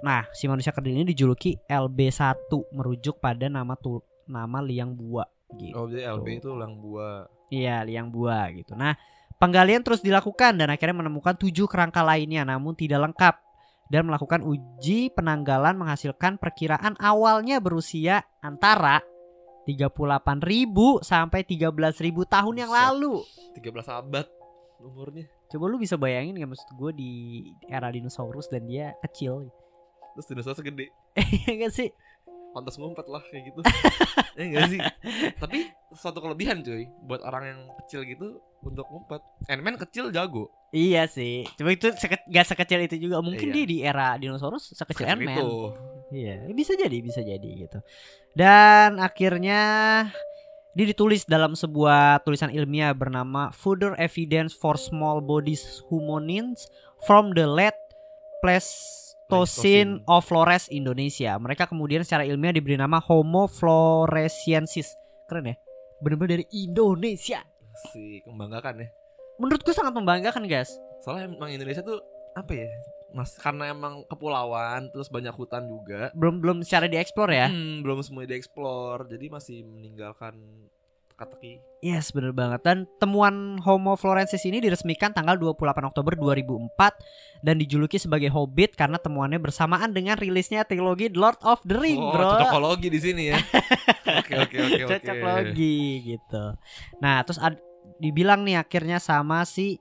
nah, 0.04 0.28
si 0.36 0.52
manusia 0.52 0.76
kerdil 0.76 1.00
ini 1.00 1.16
dijuluki 1.16 1.56
LB1 1.72 2.52
merujuk 2.76 3.24
pada 3.24 3.48
nama 3.48 3.80
tu, 3.80 4.04
nama 4.28 4.60
liang 4.60 4.92
bua 4.92 5.24
gitu. 5.56 5.76
Oh, 5.80 5.88
jadi 5.88 6.12
LB 6.20 6.44
itu 6.44 6.52
ulang 6.52 6.76
buah. 6.84 7.32
Iya, 7.48 7.88
liang 7.88 8.12
bua 8.12 8.52
gitu. 8.52 8.76
Nah, 8.76 9.00
penggalian 9.40 9.80
terus 9.80 10.04
dilakukan 10.04 10.60
dan 10.60 10.68
akhirnya 10.68 11.00
menemukan 11.00 11.40
tujuh 11.40 11.72
kerangka 11.72 12.04
lainnya 12.04 12.44
namun 12.44 12.76
tidak 12.76 13.08
lengkap 13.08 13.36
dan 13.94 14.10
melakukan 14.10 14.42
uji 14.42 15.14
penanggalan 15.14 15.78
menghasilkan 15.78 16.42
perkiraan 16.42 16.98
awalnya 16.98 17.62
berusia 17.62 18.26
antara 18.42 19.06
38.000 19.70 20.74
sampai 21.06 21.46
13.000 21.46 22.02
tahun 22.26 22.56
yang 22.58 22.74
lalu. 22.74 23.22
13 23.54 23.70
abad 23.94 24.26
umurnya. 24.82 25.30
Coba 25.46 25.70
lu 25.70 25.78
bisa 25.78 25.94
bayangin 25.94 26.42
gak 26.42 26.58
maksud 26.58 26.70
gue 26.74 26.92
di 26.98 27.12
era 27.70 27.94
dinosaurus 27.94 28.50
dan 28.50 28.66
dia 28.66 28.98
kecil. 29.06 29.54
Terus 30.18 30.26
dinosaurus 30.26 30.60
segede. 30.66 30.90
Iya 31.46 31.70
gak 31.70 31.74
sih? 31.78 31.94
Pantas 32.54 32.78
ngumpet 32.78 33.10
lah 33.10 33.22
kayak 33.26 33.50
gitu. 33.50 33.60
ya 34.38 34.44
enggak 34.46 34.66
sih? 34.70 34.80
Tapi 35.36 35.60
suatu 35.92 36.22
kelebihan 36.22 36.62
cuy 36.62 36.86
buat 37.04 37.22
orang 37.22 37.44
yang 37.50 37.60
kecil 37.84 38.06
gitu 38.06 38.38
untuk 38.62 38.86
ngumpet. 38.88 39.22
Ant-Man 39.50 39.82
kecil 39.82 40.14
jago. 40.14 40.54
Iya 40.70 41.06
sih. 41.06 41.46
Coba 41.54 41.70
itu 41.70 41.90
seke- 41.94 42.26
gak 42.26 42.48
sekecil 42.48 42.86
itu 42.86 42.98
juga. 43.00 43.20
Mungkin 43.20 43.50
Iya. 43.50 43.56
dia 43.56 43.66
di 43.66 43.78
era 43.82 44.14
dinosaurus 44.16 44.72
sekecil 44.72 45.06
Kecil 45.06 45.18
Ant-Man. 45.18 45.46
Iya, 46.14 46.46
bisa 46.50 46.74
jadi, 46.74 46.98
bisa 47.02 47.20
jadi 47.20 47.50
gitu. 47.66 47.82
Dan 48.34 48.98
akhirnya 48.98 49.60
dia 50.74 50.86
ditulis 50.86 51.26
dalam 51.26 51.54
sebuah 51.54 52.22
tulisan 52.22 52.50
ilmiah 52.50 52.94
bernama 52.94 53.50
Further 53.50 53.94
Evidence 53.98 54.54
for 54.54 54.74
Small 54.74 55.22
Bodies 55.22 55.62
Hominins 55.90 56.70
from 57.06 57.34
the 57.34 57.46
Late 57.46 57.78
Pleistocene 58.42 59.13
Pleistocene. 59.42 60.06
of 60.06 60.22
Flores, 60.30 60.70
Indonesia. 60.70 61.34
Mereka 61.42 61.66
kemudian 61.66 62.06
secara 62.06 62.22
ilmiah 62.28 62.54
diberi 62.54 62.78
nama 62.78 63.02
Homo 63.02 63.50
floresiensis. 63.50 64.94
Keren 65.26 65.50
ya? 65.50 65.56
Bener-bener 66.06 66.42
dari 66.42 66.46
Indonesia. 66.54 67.42
Si 67.90 68.22
membanggakan 68.30 68.86
ya. 68.86 68.88
Menurut 69.42 69.66
gue 69.66 69.74
sangat 69.74 69.98
membanggakan, 69.98 70.46
guys. 70.46 70.70
Soalnya 71.02 71.34
emang 71.34 71.50
Indonesia 71.50 71.82
tuh 71.82 72.00
apa 72.38 72.54
ya? 72.54 72.70
Mas 73.14 73.38
karena 73.38 73.70
emang 73.70 74.02
kepulauan 74.10 74.90
terus 74.90 75.10
banyak 75.10 75.34
hutan 75.38 75.70
juga. 75.70 76.10
Belum 76.18 76.42
belum 76.42 76.58
secara 76.66 76.90
dieksplor 76.90 77.30
ya. 77.30 77.46
Hmm, 77.50 77.86
belum 77.86 78.02
semua 78.02 78.26
dieksplor. 78.26 79.06
Jadi 79.06 79.30
masih 79.30 79.62
meninggalkan 79.66 80.34
teka-teki. 81.14 81.62
Yes, 81.80 82.10
bener 82.10 82.32
banget. 82.32 82.60
Dan 82.62 82.90
temuan 82.98 83.62
Homo 83.62 83.94
florensis 83.94 84.42
ini 84.42 84.58
diresmikan 84.58 85.12
tanggal 85.12 85.36
28 85.36 85.62
Oktober 85.86 86.18
2004 86.18 86.74
dan 87.42 87.56
dijuluki 87.56 87.96
sebagai 87.96 88.28
Hobbit 88.28 88.74
karena 88.74 88.98
temuannya 88.98 89.38
bersamaan 89.38 89.92
dengan 89.92 90.18
rilisnya 90.18 90.64
trilogi 90.64 91.08
Lord 91.08 91.38
of 91.42 91.62
the 91.62 91.76
Ring, 91.76 92.00
Oh, 92.00 92.10
bro. 92.10 92.26
cocokologi 92.34 92.88
di 92.88 93.00
sini 93.00 93.24
ya. 93.30 93.38
Oke 94.20 94.34
oke 94.36 94.56
oke 94.58 94.82
oke. 94.84 94.92
Cocok 95.00 95.16
logi 95.18 95.78
gitu. 96.06 96.44
Nah, 97.00 97.24
terus 97.24 97.40
ad- 97.40 97.62
dibilang 97.98 98.44
nih 98.44 98.58
akhirnya 98.58 98.98
sama 98.98 99.44
si 99.44 99.80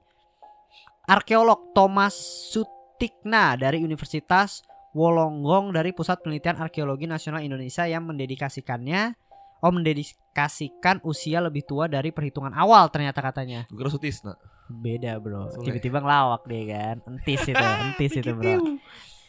arkeolog 1.04 1.72
Thomas 1.72 2.14
Sutikna 2.50 3.54
dari 3.54 3.82
Universitas 3.82 4.62
Wollongong 4.92 5.72
dari 5.72 5.90
Pusat 5.90 6.22
Penelitian 6.22 6.60
Arkeologi 6.60 7.08
Nasional 7.08 7.40
Indonesia 7.40 7.82
yang 7.84 8.04
mendedikasikannya 8.04 9.16
oh 9.62 9.72
mendedikasikan 9.72 10.98
usia 11.06 11.38
lebih 11.38 11.62
tua 11.62 11.86
dari 11.86 12.10
perhitungan 12.10 12.50
awal 12.52 12.90
ternyata 12.90 13.22
katanya. 13.22 13.64
Gue 13.70 13.78
kira 13.78 13.90
Sutisna. 13.90 14.34
Beda, 14.66 15.16
Bro. 15.20 15.52
Tiba-tiba 15.62 16.00
ngelawak 16.00 16.42
deh 16.48 16.64
kan. 16.66 16.96
Entis 17.06 17.44
itu, 17.44 17.64
entis 17.86 18.12
itu, 18.18 18.32
Bro. 18.32 18.78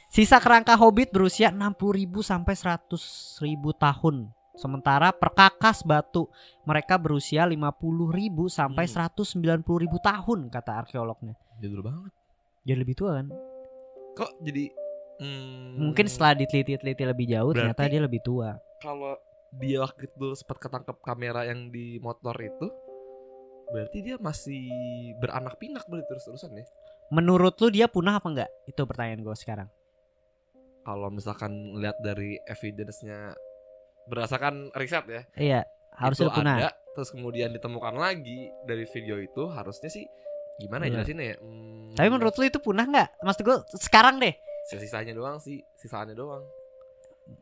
Sisa 0.08 0.38
kerangka 0.38 0.78
hobbit 0.78 1.10
berusia 1.10 1.50
60.000 1.50 1.74
sampai 2.22 2.54
100.000 2.54 3.42
tahun. 3.76 4.16
Sementara 4.54 5.10
perkakas 5.10 5.82
batu 5.82 6.30
mereka 6.62 7.02
berusia 7.02 7.42
50.000 7.44 7.74
sampai 8.48 8.86
Hmm. 8.86 9.10
190.000 9.10 9.66
tahun 10.00 10.40
kata 10.54 10.72
arkeolognya. 10.86 11.34
Jadul 11.58 11.82
banget. 11.82 12.14
Jadi 12.62 12.78
lebih 12.78 12.96
tua 12.96 13.18
kan? 13.18 13.28
Kok 14.14 14.32
jadi 14.46 14.70
hmm, 15.18 15.82
Mungkin 15.82 16.06
setelah 16.06 16.38
diteliti-teliti 16.38 17.04
lebih 17.04 17.26
jauh 17.28 17.52
ternyata 17.52 17.90
dia 17.90 18.02
lebih 18.06 18.22
tua. 18.22 18.54
kalau 18.78 19.18
dia 19.54 19.82
waktu 19.82 20.08
itu 20.08 20.34
sempat 20.34 20.58
ketangkep 20.60 20.98
kamera 21.00 21.46
yang 21.46 21.70
di 21.70 21.98
motor 22.00 22.34
itu 22.38 22.68
berarti 23.70 23.98
dia 24.02 24.16
masih 24.18 24.62
beranak 25.18 25.58
pinak 25.58 25.86
berarti 25.86 26.06
terus-terusan 26.10 26.58
ya. 26.58 26.66
Menurut 27.10 27.58
lu 27.58 27.70
dia 27.70 27.86
punah 27.86 28.18
apa 28.18 28.28
enggak? 28.30 28.50
Itu 28.66 28.86
pertanyaan 28.86 29.22
gue 29.22 29.36
sekarang. 29.36 29.70
Kalau 30.84 31.10
misalkan 31.10 31.52
lihat 31.80 31.98
dari 32.02 32.38
evidence-nya 32.44 33.34
berdasarkan 34.06 34.74
riset 34.76 35.06
ya. 35.08 35.22
Iya, 35.34 35.60
harusnya 35.96 36.28
itu 36.28 36.38
punah. 36.38 36.58
ada 36.60 36.70
terus 36.94 37.10
kemudian 37.10 37.50
ditemukan 37.50 37.98
lagi 37.98 38.54
dari 38.70 38.86
video 38.86 39.18
itu 39.18 39.50
harusnya 39.50 39.90
sih 39.90 40.06
gimana 40.62 40.86
ya 40.86 40.90
Iya. 40.90 40.94
jelasinnya 41.02 41.26
ya? 41.26 41.36
Hmm, 41.42 41.90
Tapi 41.98 42.08
menurut 42.10 42.34
lu 42.38 42.46
itu 42.46 42.60
punah 42.62 42.86
nggak? 42.86 43.10
Maksud 43.26 43.42
gue 43.42 43.58
sekarang 43.82 44.22
deh. 44.22 44.34
sisanya 44.64 45.12
doang 45.12 45.42
sih, 45.42 45.60
sisaannya 45.76 46.14
doang. 46.14 46.46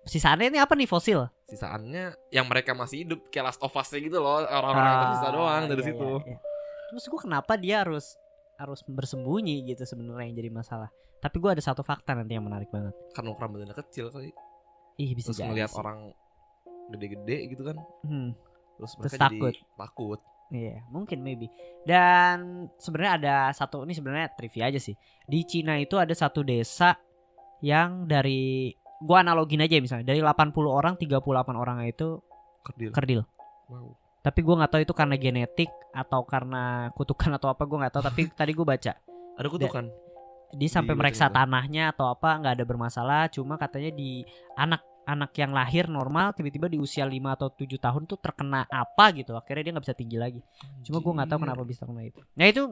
Sisaannya 0.05 0.53
ini 0.53 0.59
apa 0.61 0.73
nih 0.77 0.89
fosil? 0.89 1.25
Sisaannya 1.49 2.31
yang 2.33 2.45
mereka 2.45 2.73
masih 2.77 3.05
hidup 3.05 3.27
kayak 3.33 3.53
Last 3.53 3.61
of 3.61 3.73
Us-nya 3.73 3.99
gitu 4.01 4.17
loh, 4.21 4.45
orang-orang 4.45 4.87
yang 4.87 5.01
tersisa 5.09 5.29
doang 5.33 5.63
dari 5.69 5.81
iya, 5.81 5.89
situ. 5.89 6.05
iya, 6.05 6.25
iya. 6.25 6.37
Terus 6.91 7.03
gue 7.07 7.19
kenapa 7.23 7.53
dia 7.55 7.75
harus 7.81 8.05
harus 8.61 8.85
bersembunyi 8.85 9.65
gitu 9.73 9.83
sebenarnya 9.87 10.29
yang 10.29 10.35
jadi 10.37 10.49
masalah. 10.53 10.89
Tapi 11.21 11.37
gue 11.37 11.49
ada 11.53 11.63
satu 11.63 11.81
fakta 11.81 12.13
nanti 12.13 12.33
yang 12.37 12.45
menarik 12.45 12.69
banget. 12.69 12.93
Karena 13.13 13.33
badannya 13.33 13.77
kecil 13.77 14.09
kali. 14.13 14.29
Ih 15.01 15.11
bisa 15.17 15.33
Terus 15.33 15.41
ngelihat 15.45 15.71
orang 15.77 16.13
gede-gede 16.93 17.37
gitu 17.53 17.63
kan. 17.65 17.77
Hmm, 18.05 18.37
Terus 18.77 18.91
Terus 18.97 19.13
mereka 19.13 19.17
takut. 19.29 19.53
jadi 19.53 19.61
takut. 19.77 20.19
iya, 20.51 20.77
mungkin 20.91 21.23
maybe. 21.23 21.47
Dan 21.87 22.67
sebenarnya 22.75 23.13
ada 23.17 23.35
satu 23.55 23.87
ini 23.87 23.95
sebenarnya 23.95 24.35
trivia 24.35 24.67
aja 24.67 24.79
sih. 24.81 24.97
Di 25.25 25.47
Cina 25.47 25.79
itu 25.79 25.95
ada 25.95 26.11
satu 26.11 26.43
desa 26.43 26.97
yang 27.63 28.09
dari 28.09 28.73
gua 29.01 29.19
analogin 29.19 29.59
aja 29.59 29.75
misalnya 29.77 30.05
dari 30.07 30.21
80 30.21 30.53
orang 30.69 30.93
38 30.95 31.17
orang 31.53 31.77
itu 31.83 32.21
Kerdil. 32.61 32.91
kerdil. 32.93 33.21
Wow. 33.67 33.97
Tapi 34.21 34.39
gua 34.39 34.61
nggak 34.61 34.71
tahu 34.71 34.81
itu 34.81 34.93
karena 34.93 35.15
genetik 35.17 35.69
atau 35.91 36.21
karena 36.23 36.63
kutukan 36.93 37.33
atau 37.33 37.49
apa 37.49 37.65
gua 37.65 37.77
nggak 37.81 37.93
tahu. 37.93 38.03
Tapi 38.05 38.21
tadi 38.31 38.51
gua 38.53 38.67
baca 38.69 38.93
Ada 39.33 39.47
kutukan. 39.47 39.85
dia 40.51 40.67
sampai 40.67 40.93
Di 40.93 40.99
meriksa 40.99 41.25
cerita. 41.25 41.41
tanahnya 41.41 41.83
atau 41.89 42.05
apa 42.07 42.35
nggak 42.35 42.53
ada 42.53 42.65
bermasalah 42.67 43.23
cuma 43.27 43.55
katanya 43.55 43.87
di 43.89 44.21
anak-anak 44.53 45.31
yang 45.33 45.51
lahir 45.51 45.87
normal 45.87 46.35
tiba-tiba 46.35 46.67
di 46.67 46.75
usia 46.75 47.07
5 47.07 47.15
atau 47.31 47.47
7 47.49 47.79
tahun 47.79 48.03
tuh 48.03 48.19
terkena 48.19 48.67
apa 48.67 49.15
gitu 49.15 49.31
akhirnya 49.31 49.63
dia 49.63 49.71
nggak 49.71 49.85
bisa 49.87 49.95
tinggi 49.95 50.19
lagi 50.19 50.43
cuma 50.83 50.99
gue 50.99 51.07
nggak 51.07 51.29
tahu 51.29 51.39
kenapa 51.39 51.63
bisa 51.63 51.87
kena 51.87 52.03
itu 52.03 52.19
nah 52.35 52.45
itu 52.45 52.67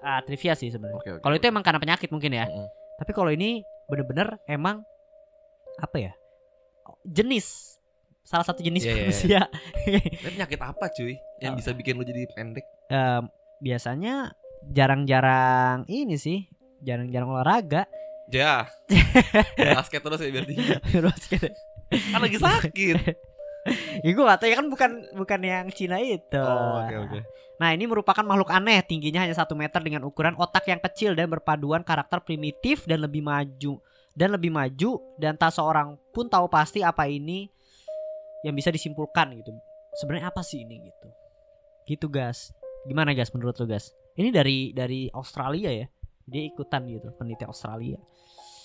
ah, 0.00 0.20
trivia 0.20 0.52
sih 0.52 0.68
sebenarnya 0.68 1.00
Oke, 1.00 1.10
oke, 1.16 1.20
kalau 1.24 1.34
itu 1.34 1.42
oke. 1.42 1.52
emang 1.56 1.64
karena 1.64 1.80
penyakit 1.80 2.08
mungkin 2.12 2.30
ya 2.30 2.44
Mm-mm. 2.44 2.66
tapi 3.00 3.10
kalau 3.10 3.30
ini 3.32 3.64
bener-bener 3.88 4.28
emang 4.44 4.84
apa 5.76 5.96
ya 5.98 6.12
jenis 7.04 7.76
salah 8.22 8.42
satu 8.42 8.58
jenis 8.58 8.82
Iya, 8.82 8.90
iya, 8.90 9.00
manusia 9.04 9.40
Tapi 10.18 10.32
penyakit 10.32 10.60
apa 10.60 10.84
cuy 10.90 11.14
yang 11.38 11.54
Oh. 11.54 11.56
bisa 11.56 11.70
bikin 11.70 11.94
lu 11.94 12.02
jadi 12.02 12.26
pendek? 12.28 12.66
Em, 12.88 13.24
biasanya 13.58 14.34
jarang-jarang 14.68 15.86
ini 15.86 16.16
sih 16.16 16.46
jarang-jarang 16.80 17.28
olahraga 17.28 17.86
Ja. 18.26 18.66
Basket 19.54 20.02
terus 20.02 20.18
ya 20.18 20.30
berarti. 20.30 20.54
Basket. 21.06 21.54
Kan 22.10 22.18
lagi 22.18 22.34
sakit. 22.36 22.96
ya 24.02 24.10
gue 24.10 24.24
gak 24.24 24.38
tahu 24.40 24.48
ya 24.48 24.56
kan 24.58 24.66
bukan 24.66 24.90
bukan 25.14 25.40
yang 25.40 25.66
Cina 25.70 25.98
itu. 25.98 26.34
Oh, 26.34 26.82
oke 26.82 26.94
oke. 27.00 27.18
Nah 27.56 27.70
ini 27.70 27.86
merupakan 27.86 28.20
makhluk 28.20 28.50
aneh 28.50 28.82
tingginya 28.82 29.22
hanya 29.22 29.32
satu 29.32 29.54
meter 29.54 29.78
dengan 29.78 30.02
ukuran 30.02 30.34
otak 30.34 30.66
yang 30.66 30.82
kecil 30.82 31.14
dan 31.14 31.26
berpaduan 31.28 31.80
karakter 31.80 32.18
primitif 32.20 32.82
dan 32.84 32.98
lebih 33.00 33.22
maju 33.22 33.78
dan 34.16 34.32
lebih 34.32 34.48
maju 34.48 34.96
dan 35.20 35.36
tak 35.36 35.52
seorang 35.52 36.00
pun 36.10 36.26
tahu 36.26 36.48
pasti 36.48 36.80
apa 36.80 37.04
ini 37.04 37.46
yang 38.40 38.56
bisa 38.56 38.72
disimpulkan 38.72 39.36
gitu. 39.36 39.52
Sebenarnya 40.00 40.32
apa 40.32 40.40
sih 40.40 40.64
ini 40.64 40.80
gitu? 40.88 41.08
Gitu 41.84 42.06
gas. 42.08 42.50
Gimana 42.88 43.12
gas 43.12 43.28
menurut 43.36 43.54
lu 43.60 43.68
gas? 43.68 43.92
Ini 44.16 44.32
dari 44.32 44.72
dari 44.72 45.12
Australia 45.12 45.68
ya? 45.68 45.86
Dia 46.24 46.42
ikutan 46.48 46.88
gitu 46.88 47.12
peneliti 47.14 47.44
Australia. 47.44 48.00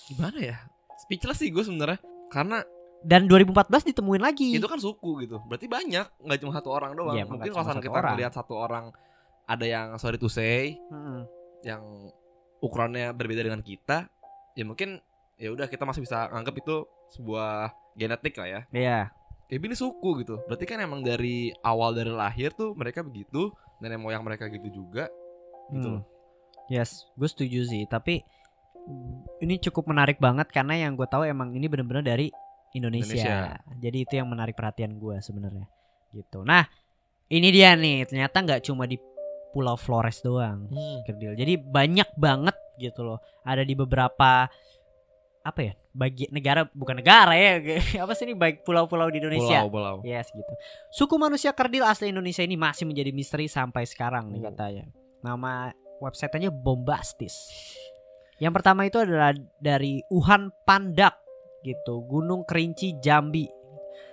Gimana 0.08 0.38
ya? 0.40 0.56
Speechless 1.04 1.38
sih 1.44 1.52
gue 1.52 1.62
sebenarnya. 1.62 2.00
Karena 2.32 2.64
Dan 3.02 3.26
2014 3.26 3.90
ditemuin 3.90 4.22
lagi. 4.22 4.54
itu 4.54 4.62
kan 4.70 4.78
suku 4.78 5.26
gitu. 5.26 5.42
Berarti 5.50 5.66
banyak, 5.66 6.22
nggak 6.22 6.38
cuma 6.38 6.54
satu 6.54 6.70
orang 6.70 6.94
doang. 6.94 7.18
Emang 7.18 7.34
Mungkin 7.34 7.50
kalau 7.50 7.82
kita 7.82 7.90
orang. 7.90 8.14
ngelihat 8.14 8.30
satu 8.32 8.54
orang 8.54 8.84
ada 9.42 9.66
yang 9.66 9.98
sorry 9.98 10.22
to 10.22 10.30
say, 10.30 10.78
Mm-mm. 10.86 11.26
yang 11.66 11.82
ukurannya 12.62 13.10
berbeda 13.10 13.42
dengan 13.42 13.58
kita, 13.58 14.06
ya 14.54 14.62
mungkin 14.62 15.02
ya 15.42 15.50
udah 15.50 15.66
kita 15.66 15.82
masih 15.82 16.06
bisa 16.06 16.30
anggap 16.30 16.54
itu 16.54 16.86
sebuah 17.10 17.74
genetik 17.98 18.38
lah 18.38 18.46
ya. 18.48 18.60
Iya. 18.70 18.98
ya 19.50 19.56
ini 19.58 19.74
suku 19.74 20.22
gitu. 20.22 20.38
Berarti 20.46 20.64
kan 20.64 20.78
emang 20.78 21.02
dari 21.02 21.50
awal 21.60 21.92
dari 21.92 22.14
lahir 22.14 22.54
tuh 22.54 22.72
mereka 22.72 23.02
begitu 23.02 23.50
nenek 23.82 23.98
moyang 23.98 24.22
mereka 24.22 24.46
gitu 24.46 24.70
juga 24.70 25.10
gitu 25.74 25.88
Hmm. 25.90 25.94
loh. 25.98 26.04
Yes, 26.70 27.10
gue 27.18 27.26
setuju 27.26 27.66
sih. 27.66 27.84
Tapi 27.84 28.22
ini 29.42 29.58
cukup 29.58 29.90
menarik 29.90 30.22
banget 30.22 30.48
karena 30.48 30.78
yang 30.78 30.94
gue 30.94 31.04
tahu 31.04 31.26
emang 31.26 31.52
ini 31.52 31.66
bener-bener 31.66 32.06
dari 32.06 32.30
Indonesia. 32.72 33.12
Indonesia. 33.12 33.60
Jadi 33.82 33.98
itu 34.08 34.12
yang 34.16 34.28
menarik 34.30 34.54
perhatian 34.56 34.96
gue 34.96 35.18
sebenarnya. 35.20 35.66
Gitu. 36.14 36.40
Nah, 36.46 36.64
ini 37.28 37.48
dia 37.52 37.76
nih. 37.76 38.08
Ternyata 38.08 38.36
nggak 38.40 38.62
cuma 38.64 38.88
di 38.88 38.96
Pulau 39.52 39.76
Flores 39.76 40.24
doang. 40.24 40.70
kerdil. 41.04 41.36
Jadi 41.36 41.60
banyak 41.60 42.08
banget 42.16 42.56
gitu 42.80 43.04
loh. 43.04 43.20
Ada 43.44 43.68
di 43.68 43.76
beberapa 43.76 44.48
apa 45.42 45.60
ya? 45.60 45.72
Bagi 45.90 46.30
negara 46.30 46.64
bukan 46.70 47.02
negara 47.02 47.34
ya. 47.34 47.58
apa 48.06 48.12
sih 48.14 48.30
ini 48.30 48.34
baik 48.38 48.62
pulau-pulau 48.62 49.10
di 49.10 49.18
Indonesia. 49.18 49.66
Pulau-pulau. 49.66 50.06
Yes 50.06 50.30
gitu. 50.30 50.52
Suku 50.94 51.18
manusia 51.18 51.50
kerdil 51.52 51.82
asli 51.82 52.14
Indonesia 52.14 52.42
ini 52.42 52.54
masih 52.54 52.86
menjadi 52.86 53.10
misteri 53.10 53.50
sampai 53.50 53.84
sekarang 53.84 54.30
nih 54.30 54.40
Oh. 54.40 54.44
katanya. 54.50 54.84
Nama 55.22 55.70
websitenya 55.98 56.50
bombastis. 56.50 57.34
Yang 58.38 58.52
pertama 58.58 58.86
itu 58.86 58.98
adalah 58.98 59.30
dari 59.62 60.02
Uhan 60.10 60.50
Pandak 60.66 61.14
gitu, 61.62 62.02
Gunung 62.10 62.42
Kerinci 62.42 62.98
Jambi. 62.98 63.46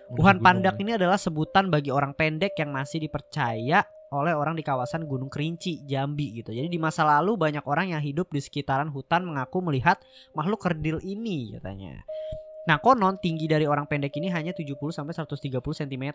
Uhan 0.09 0.41
Pandak 0.41 0.77
ini 0.81 0.97
adalah 0.97 1.17
sebutan 1.17 1.69
bagi 1.69 1.89
orang 1.89 2.13
pendek 2.13 2.57
yang 2.57 2.73
masih 2.73 3.01
dipercaya 3.01 3.85
oleh 4.09 4.33
orang 4.33 4.57
di 4.57 4.65
kawasan 4.65 5.05
Gunung 5.05 5.29
Kerinci, 5.29 5.85
Jambi 5.85 6.41
gitu. 6.41 6.49
Jadi 6.49 6.65
di 6.65 6.79
masa 6.81 7.05
lalu 7.05 7.37
banyak 7.37 7.61
orang 7.69 7.93
yang 7.93 8.01
hidup 8.01 8.33
di 8.33 8.41
sekitaran 8.41 8.89
hutan 8.89 9.25
mengaku 9.25 9.61
melihat 9.61 10.01
makhluk 10.33 10.65
kerdil 10.65 10.97
ini 11.05 11.53
katanya. 11.57 12.01
Nah, 12.65 12.77
konon 12.81 13.17
tinggi 13.21 13.45
dari 13.49 13.65
orang 13.65 13.85
pendek 13.85 14.13
ini 14.17 14.29
hanya 14.29 14.53
70 14.53 14.77
sampai 14.93 15.13
130 15.13 15.61
cm 15.61 16.05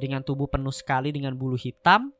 dengan 0.00 0.20
tubuh 0.22 0.48
penuh 0.48 0.72
sekali 0.72 1.12
dengan 1.12 1.36
bulu 1.36 1.56
hitam 1.56 2.12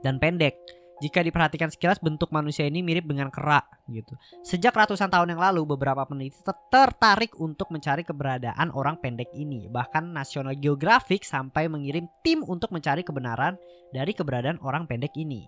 dan 0.00 0.18
pendek. 0.22 0.58
Jika 0.96 1.20
diperhatikan 1.20 1.68
sekilas 1.68 2.00
bentuk 2.00 2.32
manusia 2.32 2.64
ini 2.64 2.80
mirip 2.80 3.04
dengan 3.04 3.28
kera 3.28 3.60
gitu. 3.92 4.16
Sejak 4.40 4.72
ratusan 4.72 5.12
tahun 5.12 5.36
yang 5.36 5.42
lalu 5.44 5.76
beberapa 5.76 6.08
peneliti 6.08 6.40
ter- 6.40 6.56
tertarik 6.72 7.36
untuk 7.36 7.68
mencari 7.68 8.00
keberadaan 8.00 8.72
orang 8.72 8.96
pendek 8.96 9.28
ini. 9.36 9.68
Bahkan 9.68 10.16
National 10.16 10.56
Geographic 10.56 11.28
sampai 11.28 11.68
mengirim 11.68 12.08
tim 12.24 12.40
untuk 12.40 12.72
mencari 12.72 13.04
kebenaran 13.04 13.60
dari 13.92 14.16
keberadaan 14.16 14.56
orang 14.64 14.88
pendek 14.88 15.12
ini. 15.20 15.44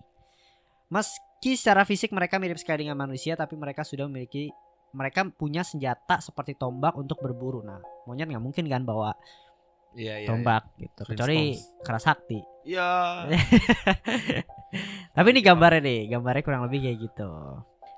Meski 0.93 1.57
secara 1.57 1.88
fisik 1.88 2.12
mereka 2.12 2.37
mirip 2.37 2.61
sekali 2.61 2.85
dengan 2.85 3.00
manusia 3.00 3.33
tapi 3.33 3.57
mereka 3.57 3.88
sudah 3.88 4.05
memiliki 4.05 4.52
mereka 4.93 5.25
punya 5.28 5.61
senjata 5.64 6.21
seperti 6.21 6.57
tombak 6.57 6.97
untuk 6.97 7.21
berburu. 7.21 7.61
Nah, 7.61 7.81
monyet 8.09 8.28
nggak 8.28 8.45
mungkin 8.45 8.64
kan 8.69 8.85
bawa 8.88 9.12
Iya, 9.97 10.25
iya. 10.25 10.28
tombak 10.28 10.68
gitu. 10.76 11.00
Kecuali 11.09 11.57
keras 11.85 12.04
sakti. 12.04 12.40
Iya. 12.68 13.25
Tapi 15.16 15.28
ini 15.33 15.40
gambarnya 15.40 15.80
nih, 15.80 16.00
gambarnya 16.12 16.42
kurang 16.45 16.62
lebih 16.68 16.85
kayak 16.85 16.99
gitu. 17.09 17.30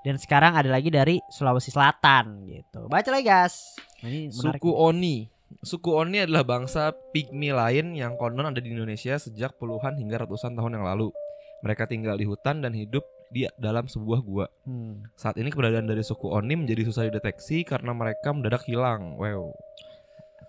Dan 0.00 0.16
sekarang 0.16 0.56
ada 0.56 0.70
lagi 0.70 0.88
dari 0.88 1.20
Sulawesi 1.28 1.68
Selatan 1.68 2.48
gitu. 2.48 2.88
Baca 2.88 3.08
lagi 3.12 3.26
guys. 3.26 3.76
Nah, 4.00 4.08
ini 4.08 4.20
menarik. 4.32 4.60
Suku 4.62 4.70
Oni. 4.72 5.16
Suku 5.60 5.90
Oni 5.92 6.24
adalah 6.24 6.46
bangsa 6.46 6.94
pigmi 7.12 7.52
lain 7.52 7.92
yang 7.92 8.16
konon 8.16 8.48
ada 8.48 8.60
di 8.62 8.72
Indonesia 8.72 9.18
sejak 9.20 9.60
puluhan 9.60 9.98
hingga 10.00 10.24
ratusan 10.24 10.56
tahun 10.56 10.80
yang 10.80 10.86
lalu. 10.88 11.12
Mereka 11.60 11.84
tinggal 11.84 12.16
di 12.16 12.24
hutan 12.24 12.64
dan 12.64 12.72
hidup 12.72 13.04
di 13.28 13.44
dalam 13.60 13.84
sebuah 13.84 14.20
gua. 14.24 14.46
Hmm. 14.64 15.04
Saat 15.14 15.36
ini 15.36 15.52
keberadaan 15.52 15.84
dari 15.84 16.00
suku 16.00 16.32
Oni 16.32 16.56
menjadi 16.56 16.88
susah 16.88 17.12
dideteksi 17.12 17.68
karena 17.68 17.92
mereka 17.92 18.32
mendadak 18.32 18.64
hilang. 18.64 19.20
Wow. 19.20 19.52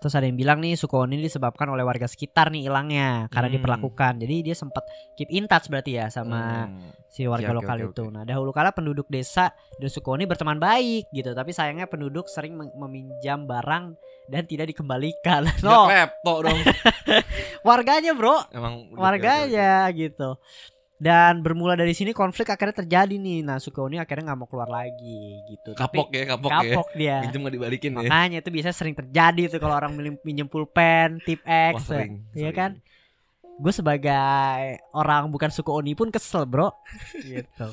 Terus 0.02 0.12
ada 0.12 0.26
yang 0.26 0.34
bilang 0.34 0.58
nih 0.58 0.74
suku 0.74 0.98
Oni 0.98 1.14
disebabkan 1.16 1.64
oleh 1.68 1.80
warga 1.80 2.04
sekitar 2.04 2.50
nih 2.50 2.66
hilangnya 2.66 3.30
karena 3.30 3.46
Hmm. 3.46 3.56
diperlakukan. 3.56 4.12
Jadi 4.18 4.34
dia 4.42 4.52
sempat 4.52 4.82
keep 5.14 5.30
in 5.30 5.46
touch 5.46 5.70
berarti 5.70 5.94
ya 5.94 6.10
sama 6.10 6.66
Hmm. 6.66 6.90
si 7.06 7.22
warga 7.24 7.48
oke, 7.48 7.56
lokal 7.56 7.76
oke, 7.78 7.86
itu. 7.88 8.02
oke. 8.02 8.12
Nah, 8.12 8.24
dahulu 8.24 8.50
kala 8.50 8.72
penduduk 8.72 9.06
desa 9.06 9.48
dan 9.76 9.86
suku 9.86 10.10
Oni 10.10 10.26
berteman 10.26 10.58
baik 10.58 11.06
gitu, 11.08 11.30
tapi 11.30 11.54
sayangnya 11.54 11.86
penduduk 11.86 12.26
sering 12.26 12.52
mem- 12.52 12.74
meminjam 12.74 13.46
barang 13.46 13.94
dan 14.26 14.42
tidak 14.44 14.66
dikembalikan. 14.68 15.46
No, 15.62 15.86
klepto 15.86 16.34
dong. 16.42 16.58
warganya, 17.62 18.12
Bro. 18.12 18.50
Emang 18.50 18.90
warganya 18.92 19.86
gitu. 19.90 20.34
Dan 21.02 21.42
bermula 21.42 21.74
dari 21.74 21.90
sini 21.98 22.14
konflik 22.14 22.54
akhirnya 22.54 22.86
terjadi 22.86 23.18
nih. 23.18 23.42
Nah, 23.42 23.58
suku 23.58 23.82
Oni 23.82 23.98
akhirnya 23.98 24.30
nggak 24.30 24.38
mau 24.38 24.46
keluar 24.46 24.70
lagi 24.70 25.42
gitu. 25.50 25.74
Tapi 25.74 25.98
kapok 25.98 26.08
ya, 26.14 26.22
kapok, 26.30 26.50
kapok 26.54 26.88
ya. 26.94 26.98
dia. 26.98 27.16
Minjem 27.26 27.40
gak 27.42 27.54
dibalikin 27.58 27.90
ya. 27.90 27.98
Makanya 28.06 28.38
itu 28.38 28.50
biasanya 28.54 28.76
sering 28.78 28.94
terjadi 28.94 29.42
tuh 29.50 29.58
kalau 29.58 29.74
orang 29.74 29.98
minjem 30.22 30.46
pulpen, 30.46 31.18
tip 31.26 31.42
Wah, 31.42 31.74
X. 31.74 31.90
sering, 31.90 32.22
Iya 32.30 32.54
sering. 32.54 32.54
kan? 32.54 32.70
Gue 33.58 33.72
sebagai 33.74 34.14
orang 34.94 35.26
bukan 35.26 35.50
suku 35.50 35.74
Oni 35.74 35.98
pun 35.98 36.14
kesel, 36.14 36.46
Bro. 36.46 36.70
gitu. 37.18 37.68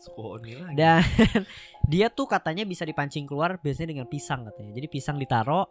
Suku 0.00 0.40
Oni 0.40 0.56
lagi. 0.56 0.72
Dan 0.72 1.04
dia 1.92 2.08
tuh 2.08 2.24
katanya 2.24 2.64
bisa 2.64 2.88
dipancing 2.88 3.28
keluar 3.28 3.60
biasanya 3.60 3.92
dengan 3.92 4.08
pisang 4.08 4.48
katanya. 4.48 4.72
Jadi 4.80 4.88
pisang 4.88 5.20
ditaro 5.20 5.68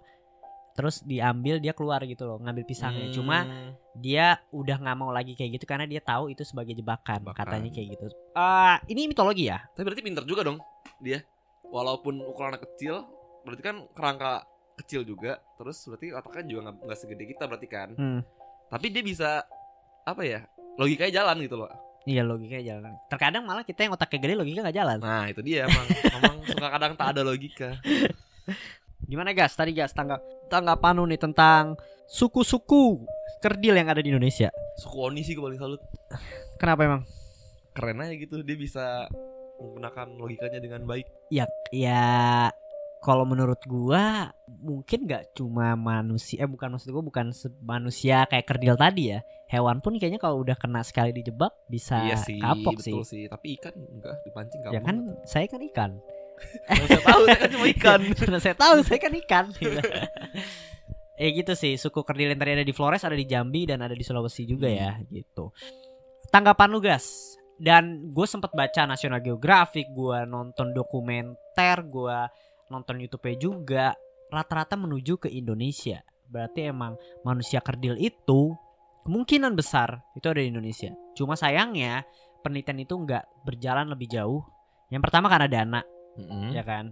terus 0.80 1.04
diambil 1.04 1.60
dia 1.60 1.76
keluar 1.76 2.00
gitu 2.02 2.24
loh, 2.24 2.40
ngambil 2.40 2.64
pisangnya. 2.64 3.12
Cuma 3.12 3.44
Hmm. 3.44 3.76
dia 3.94 4.40
udah 4.50 4.80
nggak 4.80 4.96
mau 4.96 5.12
lagi 5.12 5.36
kayak 5.36 5.60
gitu 5.60 5.68
karena 5.68 5.84
dia 5.84 6.00
tahu 6.00 6.32
itu 6.32 6.40
sebagai 6.42 6.72
jebakan, 6.72 7.20
Jebakan. 7.20 7.36
katanya 7.36 7.70
kayak 7.70 7.88
gitu. 7.94 8.08
Ah, 8.32 8.80
ini 8.88 9.12
mitologi 9.12 9.52
ya? 9.52 9.60
Tapi 9.70 9.84
berarti 9.84 10.00
pinter 10.00 10.24
juga 10.24 10.42
dong 10.42 10.64
dia. 10.98 11.20
Walaupun 11.68 12.24
ukurannya 12.24 12.64
kecil, 12.64 13.04
berarti 13.44 13.60
kan 13.60 13.76
kerangka 13.92 14.48
kecil 14.78 15.04
juga. 15.04 15.44
Terus 15.54 15.76
berarti 15.84 16.16
otaknya 16.16 16.44
juga 16.48 16.62
nggak 16.72 16.96
segede 16.98 17.28
kita 17.28 17.44
berarti 17.44 17.68
kan. 17.68 17.90
Hmm. 17.94 18.22
Tapi 18.72 18.86
dia 18.88 19.04
bisa 19.04 19.44
apa 20.02 20.24
ya? 20.24 20.48
Logikanya 20.80 21.12
jalan 21.20 21.44
gitu 21.44 21.60
loh. 21.60 21.68
Iya 22.08 22.24
logikanya 22.24 22.64
jalan. 22.74 22.96
Terkadang 23.12 23.44
malah 23.44 23.62
kita 23.62 23.84
yang 23.84 23.92
otaknya 23.92 24.24
gede 24.24 24.34
logika 24.40 24.60
nggak 24.64 24.78
jalan. 24.78 24.98
Nah 24.98 25.28
itu 25.28 25.44
dia 25.44 25.68
emang 25.68 25.86
emang 26.16 26.36
suka 26.48 26.68
kadang 26.72 26.94
tak 26.96 27.08
ada 27.12 27.22
logika. 27.22 27.76
Gimana 29.08 29.32
gas? 29.32 29.56
Tadi 29.56 29.72
gas 29.72 29.96
tanggap 29.96 30.20
tanggapan 30.50 31.00
lu 31.00 31.06
nih 31.08 31.22
tentang 31.22 31.78
suku-suku 32.10 33.06
kerdil 33.40 33.78
yang 33.78 33.88
ada 33.88 34.02
di 34.04 34.12
Indonesia. 34.12 34.50
Suku 34.76 34.98
Oni 35.00 35.22
sih 35.22 35.38
gue 35.38 35.44
paling 35.46 35.62
salut. 35.62 35.82
Kenapa 36.60 36.84
emang? 36.84 37.02
Keren 37.72 38.02
aja 38.04 38.14
gitu 38.18 38.42
dia 38.44 38.58
bisa 38.60 39.08
menggunakan 39.62 40.08
logikanya 40.18 40.60
dengan 40.60 40.84
baik. 40.84 41.06
Ya, 41.30 41.46
ya 41.70 42.50
kalau 43.00 43.24
menurut 43.24 43.64
gua 43.64 44.36
mungkin 44.48 45.08
nggak 45.08 45.32
cuma 45.36 45.76
manusia, 45.80 46.44
eh 46.44 46.50
bukan 46.50 46.76
maksud 46.76 46.92
gua 46.92 47.04
bukan 47.04 47.32
manusia 47.64 48.28
kayak 48.28 48.48
kerdil 48.48 48.76
tadi 48.76 49.16
ya. 49.16 49.20
Hewan 49.48 49.80
pun 49.80 49.96
kayaknya 49.96 50.20
kalau 50.20 50.44
udah 50.44 50.60
kena 50.60 50.84
sekali 50.84 51.16
dijebak 51.16 51.50
bisa 51.72 52.06
iya 52.06 52.18
sih, 52.20 52.38
kapok 52.38 52.78
sih. 52.84 52.94
betul 52.94 53.06
sih. 53.08 53.24
Tapi 53.32 53.48
ikan 53.60 53.74
enggak 53.76 54.16
dipancing 54.28 54.60
Ya 54.70 54.82
kan 54.84 54.96
saya 55.24 55.48
kan 55.48 55.62
ikan. 55.72 55.92
Saya 56.70 57.02
tahu 57.02 57.22
saya 57.26 57.38
kan 57.40 57.50
cuma 57.52 57.68
ikan. 57.76 58.00
Karena 58.16 58.40
saya 58.40 58.56
tahu 58.56 58.76
saya 58.86 59.00
kan 59.00 59.14
ikan. 59.26 59.46
eh 61.24 61.30
gitu 61.36 61.54
sih, 61.58 61.76
suku 61.76 62.00
kerdil 62.08 62.32
yang 62.32 62.40
tadi 62.40 62.52
ada 62.56 62.66
di 62.66 62.72
Flores, 62.72 63.04
ada 63.04 63.18
di 63.18 63.28
Jambi 63.28 63.68
dan 63.68 63.84
ada 63.84 63.92
di 63.92 64.04
Sulawesi 64.06 64.48
juga 64.48 64.72
ya, 64.72 64.96
gitu. 65.12 65.52
Tanggapan 66.32 66.70
lu 66.72 66.80
gas? 66.80 67.36
Dan 67.60 68.16
gue 68.16 68.24
sempet 68.24 68.56
baca 68.56 68.88
National 68.88 69.20
Geographic, 69.20 69.92
gue 69.92 70.24
nonton 70.24 70.72
dokumenter, 70.72 71.84
gue 71.84 72.18
nonton 72.72 73.04
YouTube 73.04 73.36
juga, 73.36 73.92
rata-rata 74.32 74.80
menuju 74.80 75.20
ke 75.20 75.28
Indonesia. 75.28 76.00
Berarti 76.30 76.72
emang 76.72 76.96
manusia 77.28 77.60
kerdil 77.60 78.00
itu 78.00 78.56
kemungkinan 79.04 79.58
besar 79.60 80.00
itu 80.16 80.30
ada 80.32 80.40
di 80.40 80.54
Indonesia. 80.54 80.96
Cuma 81.18 81.36
sayangnya 81.36 82.08
penelitian 82.46 82.80
itu 82.86 82.96
nggak 82.96 83.44
berjalan 83.44 83.92
lebih 83.92 84.08
jauh. 84.08 84.46
Yang 84.88 85.10
pertama 85.10 85.28
karena 85.28 85.50
dana 85.50 85.82
Mm-mm. 86.22 86.52
ya 86.52 86.62
kan 86.62 86.92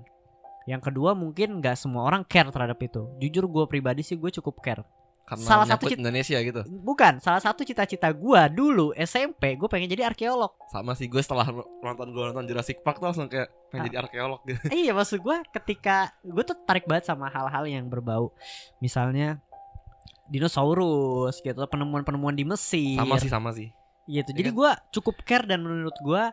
yang 0.64 0.80
kedua 0.80 1.12
mungkin 1.12 1.60
nggak 1.60 1.76
semua 1.76 2.04
orang 2.04 2.24
care 2.24 2.48
terhadap 2.48 2.76
itu 2.78 3.08
jujur 3.18 3.46
gue 3.46 3.64
pribadi 3.66 4.02
sih 4.02 4.16
gue 4.16 4.32
cukup 4.32 4.60
care 4.60 4.84
Karena 5.24 5.44
Salah 5.44 5.64
satu 5.66 5.84
menyangkut 5.84 5.90
cit- 5.90 6.00
Indonesia 6.00 6.38
gitu. 6.40 6.62
bukan 6.64 7.14
salah 7.18 7.40
satu 7.40 7.62
cita-cita 7.62 8.08
gue 8.10 8.42
dulu 8.50 8.96
SMP 8.96 9.54
gue 9.54 9.68
pengen 9.68 9.88
jadi 9.90 10.08
arkeolog 10.08 10.56
Sama 10.66 10.92
sih 10.94 11.06
gue 11.06 11.20
setelah 11.20 11.44
nonton 11.78 12.08
gue 12.10 12.24
nonton 12.26 12.44
Jurassic 12.46 12.80
Park 12.80 12.98
tuh 12.98 13.08
langsung 13.08 13.28
kayak 13.28 13.52
pengen 13.68 13.80
Ah. 13.80 13.86
jadi 13.86 13.98
arkeolog 14.02 14.40
gitu. 14.44 14.60
iya 14.80 14.92
maksud 14.92 15.20
gue 15.20 15.36
ketika 15.52 15.96
gue 16.22 16.44
tuh 16.46 16.56
tarik 16.62 16.84
banget 16.86 17.06
sama 17.06 17.28
hal-hal 17.28 17.64
yang 17.66 17.86
berbau 17.86 18.32
misalnya 18.78 19.44
dinosaurus 20.28 21.40
gitu 21.40 21.60
penemuan-penemuan 21.62 22.32
di 22.32 22.44
Mesir 22.44 22.96
Sama 22.96 23.16
sih 23.18 23.28
sama 23.28 23.50
sih. 23.52 23.72
gitu 24.06 24.32
Iya 24.32 24.38
jadi 24.38 24.50
kan? 24.50 24.56
gue 24.56 24.72
cukup 24.94 25.16
care 25.22 25.44
dan 25.46 25.60
menurut 25.60 25.96
gue 25.98 26.24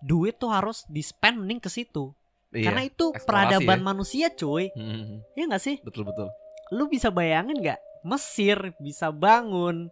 duit 0.00 0.34
tuh 0.36 0.50
harus 0.50 0.82
di 0.86 1.00
spend 1.00 1.38
mending 1.40 1.58
ke 1.58 1.66
situ 1.66 2.14
Iya. 2.54 2.64
karena 2.64 2.82
itu 2.84 3.04
peradaban 3.20 3.78
ya. 3.78 3.84
manusia 3.84 4.26
cuy 4.30 4.70
Hmm, 4.70 5.20
ya 5.32 5.44
nggak 5.44 5.60
sih 5.60 5.76
betul 5.80 6.04
betul. 6.04 6.30
lu 6.70 6.86
bisa 6.86 7.10
bayangin 7.10 7.58
nggak 7.58 7.80
Mesir 8.02 8.56
bisa 8.78 9.08
bangun 9.08 9.88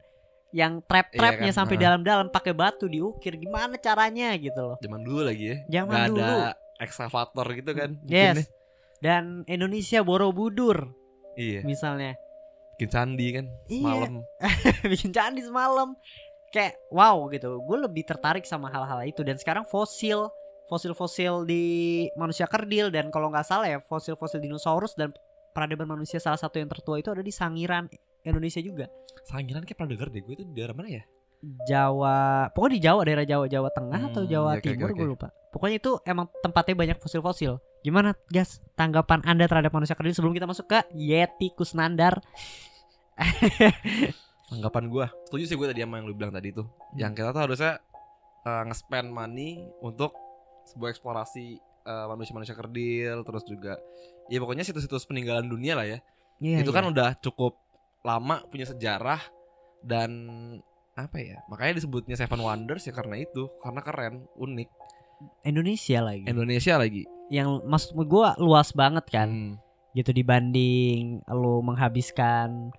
yang 0.50 0.78
trap-trapnya 0.80 1.42
Iya 1.42 1.48
kan, 1.48 1.58
sampai 1.58 1.76
dalam-dalam 1.76 2.28
pakai 2.28 2.52
batu 2.52 2.84
diukir 2.84 3.34
gimana 3.34 3.74
caranya 3.74 4.36
gitu 4.36 4.60
loh 4.62 4.76
Zaman 4.78 5.00
dulu 5.00 5.24
lagi 5.24 5.44
ya. 5.46 5.56
Zaman 5.72 5.90
Nggak 5.90 6.08
dulu. 6.08 6.20
ada 6.20 6.50
ekskavator 6.78 7.46
gitu 7.52 7.70
kan. 7.72 7.90
yes 8.04 8.36
bikinnya. 8.36 8.46
dan 9.00 9.24
Indonesia 9.46 10.00
Borobudur 10.00 10.92
Iya. 11.34 11.64
misalnya 11.64 12.14
bikin 12.74 12.88
candi 12.88 13.26
kan 13.32 13.46
Iya. 13.66 14.06
bikin 14.92 15.10
candi 15.10 15.40
semalam 15.40 15.96
kayak 16.50 16.76
wow 16.90 17.16
gitu 17.26 17.56
gue 17.58 17.78
lebih 17.80 18.04
tertarik 18.04 18.44
sama 18.44 18.68
hal-hal 18.68 19.00
itu 19.02 19.22
dan 19.22 19.34
sekarang 19.34 19.64
fosil 19.64 20.28
fosil-fosil 20.66 21.44
di 21.44 21.64
manusia 22.14 22.46
kerdil 22.46 22.90
dan 22.90 23.10
kalau 23.10 23.28
nggak 23.28 23.44
salah 23.44 23.66
ya 23.66 23.78
fosil-fosil 23.80 24.38
dinosaurus 24.38 24.94
dan 24.94 25.10
peradaban 25.52 25.84
manusia 25.86 26.16
salah 26.16 26.38
satu 26.38 26.56
yang 26.56 26.70
tertua 26.70 26.96
itu 26.96 27.12
ada 27.12 27.20
di 27.20 27.30
Sangiran 27.30 27.86
Indonesia 28.22 28.58
juga. 28.58 28.86
Sangiran 29.22 29.62
kayak 29.62 29.76
pernah 29.76 29.90
denger 29.92 30.08
deh 30.08 30.22
gue 30.22 30.34
itu 30.38 30.44
di 30.46 30.54
daerah 30.56 30.72
mana 30.72 30.88
ya? 30.88 31.04
Jawa 31.42 32.46
pokoknya 32.54 32.72
di 32.78 32.80
Jawa 32.86 33.00
daerah 33.02 33.26
Jawa 33.26 33.44
Jawa 33.50 33.68
Tengah 33.74 34.00
atau 34.14 34.22
Hmm, 34.22 34.30
Jawa 34.30 34.50
oke, 34.54 34.62
oke, 34.62 34.66
Timur 34.70 34.90
gue 34.94 35.02
oke. 35.02 35.12
lupa. 35.18 35.28
Pokoknya 35.50 35.76
itu 35.82 35.92
emang 36.06 36.30
tempatnya 36.38 36.74
banyak 36.78 36.98
fosil-fosil. 37.02 37.58
Gimana 37.82 38.14
guys 38.30 38.62
tanggapan 38.78 39.26
anda 39.26 39.44
terhadap 39.50 39.74
manusia 39.74 39.98
kerdil 39.98 40.14
sebelum 40.14 40.32
kita 40.32 40.46
masuk 40.46 40.70
ke 40.70 40.78
Yeti 40.94 41.50
Kusnandar? 41.52 42.22
Anggapan 44.52 44.84
gue 44.88 45.06
Setuju 45.28 45.44
sih 45.48 45.56
gue 45.56 45.66
tadi 45.66 45.80
sama 45.82 45.98
yang 46.00 46.06
lu 46.08 46.14
bilang 46.14 46.32
tadi 46.32 46.54
tuh. 46.54 46.68
Yang 46.94 47.12
kita 47.18 47.28
tuh 47.34 47.42
harusnya 47.42 47.72
eh, 48.44 48.62
Nge-spend 48.68 49.08
money 49.10 49.50
Untuk 49.80 50.12
sebuah 50.68 50.90
eksplorasi 50.94 51.46
eh, 51.60 52.06
Manusia-manusia 52.10 52.54
kerdil 52.54 53.22
Terus 53.26 53.44
juga 53.46 53.74
Ya 54.30 54.38
pokoknya 54.38 54.62
situs-situs 54.62 55.04
peninggalan 55.04 55.50
dunia 55.50 55.74
lah 55.74 55.84
ya. 55.84 55.98
Iya, 56.38 56.62
Itu 56.62 56.70
iya. 56.70 56.76
kan 56.78 56.84
udah 56.90 57.10
cukup 57.18 57.58
lama 58.02 58.42
Punya 58.50 58.66
sejarah 58.70 59.20
Dan 59.82 60.10
apa 60.92 61.16
ya 61.18 61.40
Makanya 61.48 61.80
disebutnya 61.80 62.14
Seven 62.14 62.40
Wonders 62.42 62.84
ya 62.86 62.92
karena 62.94 63.18
itu 63.18 63.50
Karena 63.62 63.80
keren 63.82 64.26
Unik. 64.38 64.70
Indonesia 65.46 66.02
lagi. 66.02 66.26
Indonesia 66.26 66.74
lagi. 66.78 67.02
Yang 67.30 67.62
maksud 67.62 67.94
gue 67.94 68.28
luas 68.42 68.74
banget 68.74 69.06
kan. 69.06 69.30
Hmm. 69.30 69.54
gitu 69.92 70.08
dibanding 70.08 71.20
lu 71.28 71.60
menghabiskan 71.60 72.72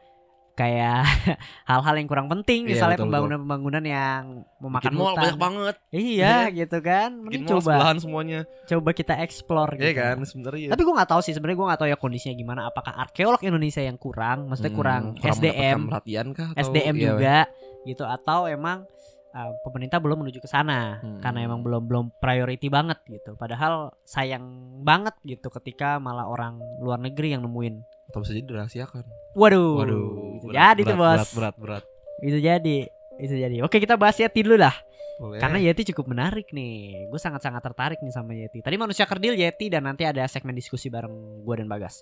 kayak 0.53 1.01
hal-hal 1.69 1.95
yang 1.95 2.05
kurang 2.05 2.27
penting 2.27 2.63
Iya, 2.63 2.77
misalnya 2.77 2.97
pembangunan-pembangunan 2.99 3.83
yang 3.83 4.21
memakan 4.57 4.85
Bikin 4.85 4.93
mall 4.95 5.07
hutan. 5.09 5.21
banyak 5.23 5.39
banget. 5.39 5.75
Iya 5.89 6.33
gitu 6.51 6.77
kan. 6.79 7.09
Mending 7.19 7.43
coba 7.47 7.61
sebelahan 7.67 7.97
semuanya. 7.97 8.39
coba 8.63 8.89
kita 8.91 9.13
explore 9.19 9.73
Iya 9.73 9.89
gitu. 9.89 9.99
kan 9.99 10.15
sebenarnya. 10.23 10.67
Tapi 10.69 10.81
gue 10.81 10.93
nggak 10.93 11.09
tahu 11.09 11.21
sih 11.21 11.33
sebenarnya 11.33 11.57
gue 11.57 11.67
nggak 11.67 11.79
tahu 11.79 11.89
ya 11.89 11.97
kondisinya 11.97 12.35
gimana. 12.35 12.61
Apakah 12.65 12.93
arkeolog 12.95 13.41
Indonesia 13.41 13.81
yang 13.81 13.97
kurang 13.97 14.45
maksudnya 14.45 14.69
Hmm, 14.69 14.79
kurang 14.79 15.01
mendapatkan 15.11 15.33
SDM 15.35 15.79
perhatian 15.87 16.25
kah 16.31 16.47
atau- 16.49 16.61
SDM 16.63 16.93
iya, 16.93 17.03
juga 17.07 17.37
gitu. 17.83 18.03
Atau 18.03 18.39
emang 18.45 18.85
uh, 19.31 19.51
pemerintah 19.61 19.97
belum 19.97 20.21
menuju 20.21 20.37
ke 20.37 20.47
sana 20.47 21.01
Hmm. 21.01 21.17
karena 21.17 21.39
emang 21.43 21.59
belum 21.59 21.83
belum 21.83 22.05
priority 22.15 22.69
banget 22.69 23.01
gitu. 23.07 23.33
Padahal 23.33 23.89
sayang 24.03 24.45
banget 24.81 25.17
gitu 25.23 25.49
ketika 25.51 25.97
malah 25.97 26.25
orang 26.25 26.55
luar 26.77 26.97
negeri 26.97 27.33
yang 27.33 27.41
nemuin 27.41 27.81
atau 28.09 28.19
bisa 28.21 28.31
jadi 28.35 28.45
dirahasiakan. 28.45 29.03
waduh, 29.33 29.73
Waduh, 29.79 30.07
bisa 30.37 30.45
berat, 30.49 30.55
jadi 30.57 30.81
tuh 30.81 30.95
berat, 30.95 31.01
bos. 31.01 31.17
Berat, 31.17 31.29
berat, 31.33 31.55
berat. 31.57 31.83
bisa 32.21 32.37
jadi 32.39 32.77
bisa 33.17 33.35
jadi. 33.37 33.57
Oke 33.65 33.77
kita 33.77 33.95
bahas 33.95 34.17
Yeti 34.17 34.41
dulu 34.43 34.57
lah. 34.59 34.73
Boleh. 35.13 35.37
karena 35.37 35.61
Yeti 35.61 35.93
cukup 35.93 36.09
menarik 36.09 36.49
nih. 36.49 37.05
Gue 37.07 37.21
sangat 37.21 37.45
sangat 37.45 37.61
tertarik 37.61 38.01
nih 38.01 38.13
sama 38.13 38.33
Yeti. 38.33 38.65
Tadi 38.65 38.75
manusia 38.81 39.05
kerdil 39.05 39.37
Yeti 39.37 39.69
dan 39.69 39.85
nanti 39.85 40.03
ada 40.03 40.25
segmen 40.25 40.57
diskusi 40.57 40.89
bareng 40.89 41.45
gue 41.45 41.55
dan 41.55 41.69
Bagas. 41.69 42.01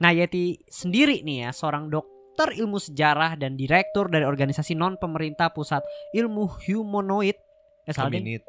Nah 0.00 0.14
Yeti 0.14 0.62
sendiri 0.70 1.26
nih 1.26 1.44
ya 1.44 1.50
seorang 1.50 1.90
dokter 1.90 2.54
ilmu 2.56 2.78
sejarah 2.78 3.34
dan 3.36 3.58
direktur 3.58 4.08
dari 4.08 4.24
organisasi 4.24 4.78
non 4.78 4.96
pemerintah 4.96 5.50
pusat 5.50 5.82
ilmu 6.14 6.48
humanoid 6.64 7.36
eh 7.90 7.94
salah 7.94 8.14
deh 8.14 8.22
Hominid. 8.22 8.42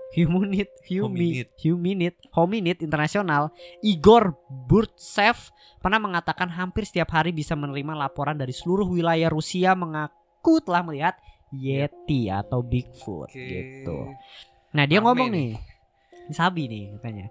Humanit. 0.85 1.47
Huminid, 1.65 2.15
Hominid 2.29 2.77
Internasional, 2.85 3.49
Igor 3.81 4.37
Burtsev 4.47 5.49
pernah 5.81 5.97
mengatakan 5.97 6.53
hampir 6.53 6.85
setiap 6.85 7.09
hari 7.17 7.33
bisa 7.33 7.57
menerima 7.57 7.97
laporan 7.97 8.37
dari 8.37 8.53
seluruh 8.53 8.85
wilayah 8.85 9.33
Rusia 9.33 9.73
mengaku 9.73 10.61
telah 10.61 10.85
melihat 10.85 11.17
Yeti 11.51 12.31
atau 12.31 12.63
Bigfoot 12.63 13.33
Oke. 13.33 13.41
gitu. 13.41 14.13
Nah 14.71 14.83
dia 14.87 15.03
Rame 15.03 15.05
ngomong 15.09 15.29
nih. 15.33 15.51
sabi 16.31 16.69
nih 16.69 16.83
katanya. 16.95 17.27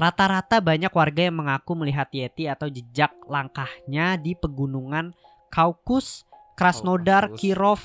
Rata-rata 0.00 0.64
banyak 0.64 0.88
warga 0.88 1.28
yang 1.28 1.44
mengaku 1.44 1.76
melihat 1.76 2.08
Yeti 2.08 2.48
atau 2.48 2.72
jejak 2.72 3.12
langkahnya 3.28 4.16
di 4.16 4.32
pegunungan 4.32 5.12
Kaukus, 5.52 6.24
Krasnodar, 6.56 7.28
Kaukasus. 7.28 7.40
Kirov, 7.42 7.80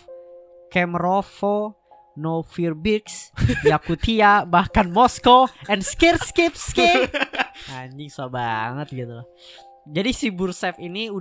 Kemerovo, 0.71 1.75
Novosibirsk, 2.15 3.35
Yakutia, 3.67 4.47
bahkan 4.47 4.87
Moskow, 4.91 5.51
and 5.67 5.83
Skirskipski. 5.83 7.11
Anjing 7.71 8.11
so 8.11 8.27
banget 8.27 8.91
gitu 8.91 9.23
loh. 9.23 9.27
Jadi 9.85 10.11
si 10.11 10.27
Bursev 10.33 10.79
ini 10.81 11.11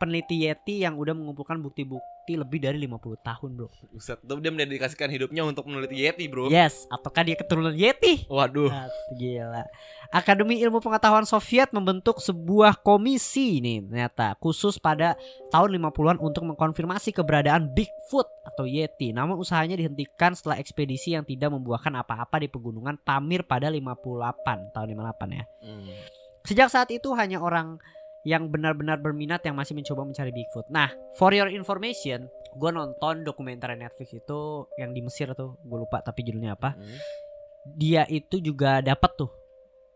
peneliti 0.00 0.44
Yeti 0.44 0.82
yang 0.82 0.98
udah 0.98 1.14
mengumpulkan 1.14 1.62
bukti-bukti 1.62 2.11
lebih 2.30 2.62
dari 2.62 2.78
50 2.78 3.18
tahun, 3.26 3.50
Bro. 3.58 3.68
Buset, 3.90 4.18
tuh 4.22 4.38
dia 4.38 4.54
mendedikasikan 4.54 5.10
hidupnya 5.10 5.42
untuk 5.42 5.66
meneliti 5.66 6.06
Yeti, 6.06 6.30
Bro. 6.30 6.46
Yes, 6.46 6.86
ataukah 6.86 7.26
dia 7.26 7.34
keturunan 7.34 7.74
Yeti? 7.74 8.30
Waduh. 8.30 8.70
Ah, 8.70 8.86
gila. 9.18 9.66
Akademi 10.14 10.62
Ilmu 10.62 10.78
Pengetahuan 10.78 11.26
Soviet 11.26 11.74
membentuk 11.74 12.22
sebuah 12.22 12.78
komisi 12.84 13.64
nih 13.64 13.80
ternyata 13.80 14.36
khusus 14.38 14.76
pada 14.76 15.16
tahun 15.48 15.80
50-an 15.80 16.20
untuk 16.20 16.44
mengkonfirmasi 16.46 17.16
keberadaan 17.16 17.72
Bigfoot 17.72 18.28
atau 18.44 18.68
Yeti. 18.68 19.10
Namun 19.16 19.40
usahanya 19.40 19.74
dihentikan 19.74 20.36
setelah 20.36 20.60
ekspedisi 20.60 21.16
yang 21.16 21.24
tidak 21.24 21.50
membuahkan 21.50 21.90
apa-apa 21.96 22.44
di 22.44 22.52
pegunungan 22.52 23.00
Pamir 23.00 23.42
pada 23.48 23.72
58 23.72 24.76
tahun 24.76 24.86
58 24.94 25.38
ya. 25.40 25.44
Hmm. 25.64 25.90
Sejak 26.44 26.68
saat 26.68 26.92
itu 26.92 27.08
hanya 27.16 27.40
orang 27.40 27.80
yang 28.22 28.46
benar-benar 28.48 28.96
berminat 28.96 29.42
yang 29.42 29.54
masih 29.54 29.74
mencoba 29.74 30.02
mencari 30.02 30.30
Bigfoot. 30.30 30.70
Nah, 30.70 30.88
for 31.14 31.30
your 31.30 31.48
information, 31.48 32.26
gue 32.52 32.70
nonton 32.70 33.22
dokumenter 33.22 33.74
Netflix 33.74 34.14
itu 34.14 34.40
yang 34.76 34.90
di 34.90 35.02
Mesir 35.02 35.34
tuh, 35.34 35.58
gue 35.58 35.78
lupa 35.78 35.98
tapi 36.00 36.22
judulnya 36.22 36.54
apa 36.54 36.74
Hmm. 36.74 36.98
dia 37.74 38.02
itu 38.06 38.38
juga 38.38 38.78
dapat 38.78 39.10
tuh 39.16 39.30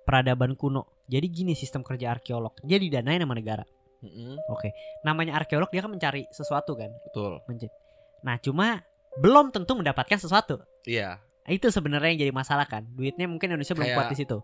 peradaban 0.03 0.55
kuno. 0.55 1.03
Jadi 1.07 1.27
gini 1.29 1.53
sistem 1.53 1.83
kerja 1.83 2.11
arkeolog. 2.12 2.55
Dia 2.62 2.79
didanain 2.79 3.19
sama 3.19 3.35
negara. 3.35 3.62
Mm-mm. 4.03 4.39
Oke. 4.49 4.71
Namanya 5.03 5.35
arkeolog 5.35 5.71
dia 5.71 5.83
kan 5.83 5.91
mencari 5.91 6.27
sesuatu 6.31 6.75
kan. 6.75 6.91
Betul. 7.11 7.43
Mencari. 7.47 7.71
Nah, 8.23 8.39
cuma 8.39 8.83
belum 9.19 9.51
tentu 9.51 9.75
mendapatkan 9.75 10.19
sesuatu. 10.19 10.62
Iya. 10.83 11.19
Itu 11.47 11.71
sebenarnya 11.71 12.11
yang 12.11 12.21
jadi 12.27 12.35
masalah 12.35 12.67
kan. 12.67 12.87
Duitnya 12.91 13.27
mungkin 13.27 13.51
Indonesia 13.51 13.75
belum 13.75 13.87
Kayak- 13.87 13.99
kuat 13.99 14.11
di 14.11 14.19
situ. 14.19 14.39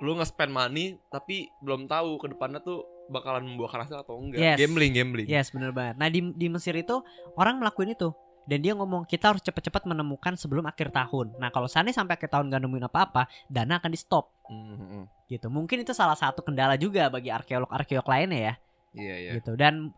Lu 0.00 0.16
nge-spend 0.16 0.50
money 0.50 0.86
tapi 1.06 1.46
belum 1.60 1.84
tahu 1.84 2.18
ke 2.18 2.32
depannya 2.32 2.58
tuh 2.58 2.82
bakalan 3.10 3.42
membuahkan 3.42 3.84
hasil 3.84 4.06
atau 4.06 4.16
enggak. 4.22 4.38
Yes. 4.38 4.56
Gambling, 4.62 4.92
gambling. 4.94 5.26
Yes, 5.26 5.50
bener 5.50 5.74
banget. 5.74 5.98
Nah, 5.98 6.06
di 6.06 6.22
di 6.32 6.46
Mesir 6.46 6.78
itu 6.78 7.02
orang 7.34 7.58
melakukan 7.58 7.90
itu. 7.90 8.14
Dan 8.48 8.64
dia 8.64 8.72
ngomong 8.74 9.06
kita 9.06 9.30
harus 9.30 9.44
cepat-cepat 9.44 9.84
menemukan 9.86 10.34
sebelum 10.34 10.66
akhir 10.66 10.90
tahun. 10.90 11.38
Nah, 11.38 11.52
kalau 11.54 11.70
seandainya 11.70 12.02
sampai 12.02 12.18
akhir 12.18 12.34
tahun 12.34 12.50
gak 12.50 12.62
nemuin 12.66 12.88
apa-apa, 12.88 13.28
dana 13.46 13.78
akan 13.78 13.90
di 13.94 13.98
stop 14.00 14.32
Mm-mm. 14.48 15.06
gitu. 15.30 15.46
Mungkin 15.52 15.86
itu 15.86 15.94
salah 15.94 16.18
satu 16.18 16.42
kendala 16.42 16.74
juga 16.74 17.06
bagi 17.12 17.30
arkeolog-arkeolog 17.30 18.08
lainnya 18.10 18.40
ya. 18.40 18.54
Iya, 18.90 19.14
iya. 19.22 19.30
gitu 19.38 19.54
dan 19.54 19.94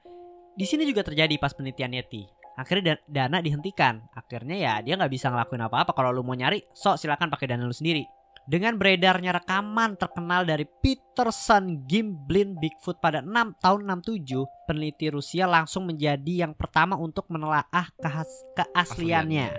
di 0.53 0.68
sini 0.68 0.85
juga 0.85 1.01
terjadi 1.01 1.40
pas 1.40 1.57
penelitian 1.57 1.96
Yeti 1.96 2.29
akhirnya 2.61 3.01
da- 3.01 3.05
dana 3.09 3.40
dihentikan 3.40 4.05
akhirnya 4.12 4.57
ya 4.61 4.72
dia 4.85 5.01
nggak 5.01 5.12
bisa 5.12 5.33
ngelakuin 5.33 5.64
apa-apa 5.64 5.96
kalau 5.96 6.12
lu 6.12 6.20
mau 6.20 6.37
nyari 6.37 6.61
sok 6.77 7.01
silakan 7.01 7.33
pakai 7.33 7.57
dana 7.57 7.64
lu 7.64 7.72
sendiri 7.72 8.05
dengan 8.46 8.74
beredarnya 8.74 9.38
rekaman 9.38 9.94
terkenal 9.94 10.42
dari 10.42 10.66
Peterson 10.66 11.87
Gimblin 11.87 12.59
Bigfoot 12.59 12.98
pada 12.98 13.22
6 13.22 13.62
tahun 13.62 13.81
67 14.02 14.66
peneliti 14.66 15.07
Rusia 15.14 15.46
langsung 15.46 15.87
menjadi 15.87 16.46
yang 16.48 16.52
pertama 16.59 16.98
untuk 16.98 17.31
menelaah 17.31 17.87
kehas- 18.02 18.44
keasliannya 18.59 19.55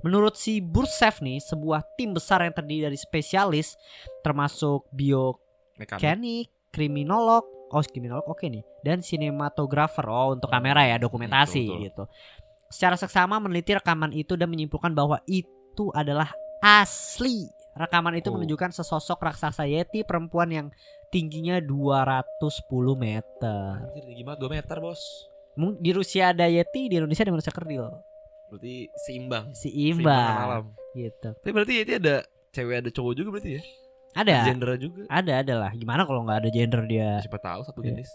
Menurut 0.00 0.36
si 0.36 0.64
Bursev 0.64 1.20
nih, 1.20 1.44
sebuah 1.44 1.84
tim 2.00 2.16
besar 2.16 2.40
yang 2.44 2.56
terdiri 2.56 2.88
dari 2.88 2.98
spesialis 2.98 3.76
termasuk 4.24 4.88
bio 4.96 5.36
Mekanik. 5.76 6.00
mekanik, 6.00 6.46
kriminolog, 6.72 7.44
oh 7.72 7.84
kriminolog 7.84 8.24
oke 8.24 8.48
nih, 8.48 8.64
dan 8.80 9.04
sinematografer 9.04 10.04
oh 10.08 10.36
untuk 10.36 10.48
kamera 10.48 10.88
ya 10.88 10.96
dokumentasi 10.96 11.64
betul, 11.68 11.76
betul. 11.76 11.84
gitu. 11.84 12.04
Secara 12.70 12.96
seksama 12.96 13.36
meneliti 13.42 13.76
rekaman 13.76 14.14
itu 14.14 14.38
dan 14.40 14.48
menyimpulkan 14.48 14.94
bahwa 14.96 15.20
itu 15.28 15.92
adalah 15.92 16.32
asli. 16.64 17.48
Rekaman 17.72 18.14
itu 18.14 18.28
Oh. 18.28 18.34
menunjukkan 18.34 18.70
sesosok 18.72 19.22
raksasa 19.22 19.64
yeti 19.64 20.02
perempuan 20.02 20.50
yang 20.50 20.66
tingginya 21.08 21.58
210 21.58 22.66
meter. 22.94 23.78
Anjir, 23.80 24.04
tinggi 24.04 24.22
banget 24.22 24.40
2 24.40 24.50
meter, 24.50 24.76
Bos. 24.78 25.02
Di 25.78 25.90
Rusia 25.90 26.30
ada 26.30 26.46
yeti, 26.46 26.86
di 26.86 26.96
Indonesia 26.96 27.22
ada 27.22 27.30
manusia 27.30 27.50
kerdil. 27.50 27.84
Berarti 28.48 28.74
seimbang. 28.98 29.52
Seimbang 29.52 30.02
Seimbang 30.02 30.36
alam. 30.40 30.64
gitu. 30.92 31.30
Tapi 31.32 31.50
berarti 31.50 31.72
Yeti 31.76 31.92
ada 31.96 32.16
cewek 32.50 32.76
ada 32.78 32.90
cowok 32.90 33.12
juga 33.14 33.28
berarti 33.30 33.50
ya? 33.54 33.62
Ada, 34.10 34.36
Gender 34.44 34.74
juga. 34.74 35.02
ada, 35.06 35.32
ada 35.38 35.54
lah. 35.56 35.70
Gimana 35.70 36.02
kalau 36.02 36.26
nggak 36.26 36.42
ada 36.42 36.50
gender 36.50 36.82
dia? 36.84 37.22
Siapa 37.22 37.38
tahu 37.38 37.62
satu 37.62 37.78
Iya. 37.78 37.94
jenis. 37.94 38.10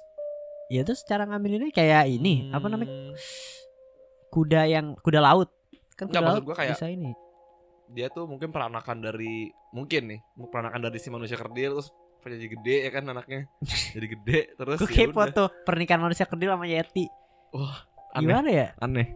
Ya 0.67 0.83
terus 0.83 0.99
cara 1.01 1.23
ngamilinnya 1.23 1.71
kayak 1.71 2.11
ini, 2.11 2.51
apa 2.51 2.67
namanya? 2.67 2.91
Hmm, 2.91 3.15
kuda 4.27 4.61
yang 4.67 4.85
kuda 4.99 5.19
laut 5.21 5.47
kan 5.95 6.05
Nggak, 6.05 6.11
kuda 6.11 6.19
maksud 6.21 6.35
laut 6.35 6.43
gua 6.43 6.55
kayak- 6.57 6.75
bisa 6.75 6.87
ini 6.89 7.11
Dia 7.95 8.11
tuh 8.11 8.27
mungkin 8.27 8.51
peranakan 8.51 8.99
dari 8.99 9.47
mungkin 9.71 10.11
nih, 10.11 10.19
peranakan 10.51 10.91
dari 10.91 10.99
si 10.99 11.07
manusia 11.07 11.39
kerdil 11.39 11.79
terus 11.79 11.89
jadi 12.25 12.47
gede 12.57 12.77
ya 12.89 12.91
kan 12.91 13.03
anaknya. 13.07 13.47
jadi 13.95 14.07
gede 14.17 14.39
terus 14.57 14.77
gue 14.81 14.89
ya 14.91 15.07
kepo 15.07 15.21
tuh 15.31 15.47
pernikahan 15.63 16.01
manusia 16.01 16.25
kerdil 16.25 16.57
sama 16.57 16.65
yeti 16.65 17.05
Wah, 17.55 17.85
aneh. 18.11 18.25
Gimana 18.27 18.49
ya? 18.51 18.67
Aneh. 18.81 19.07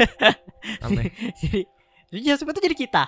aneh. 0.88 1.06
jadi 1.38 1.62
jadi 2.10 2.20
itu 2.34 2.60
jadi 2.66 2.76
kita. 2.76 3.04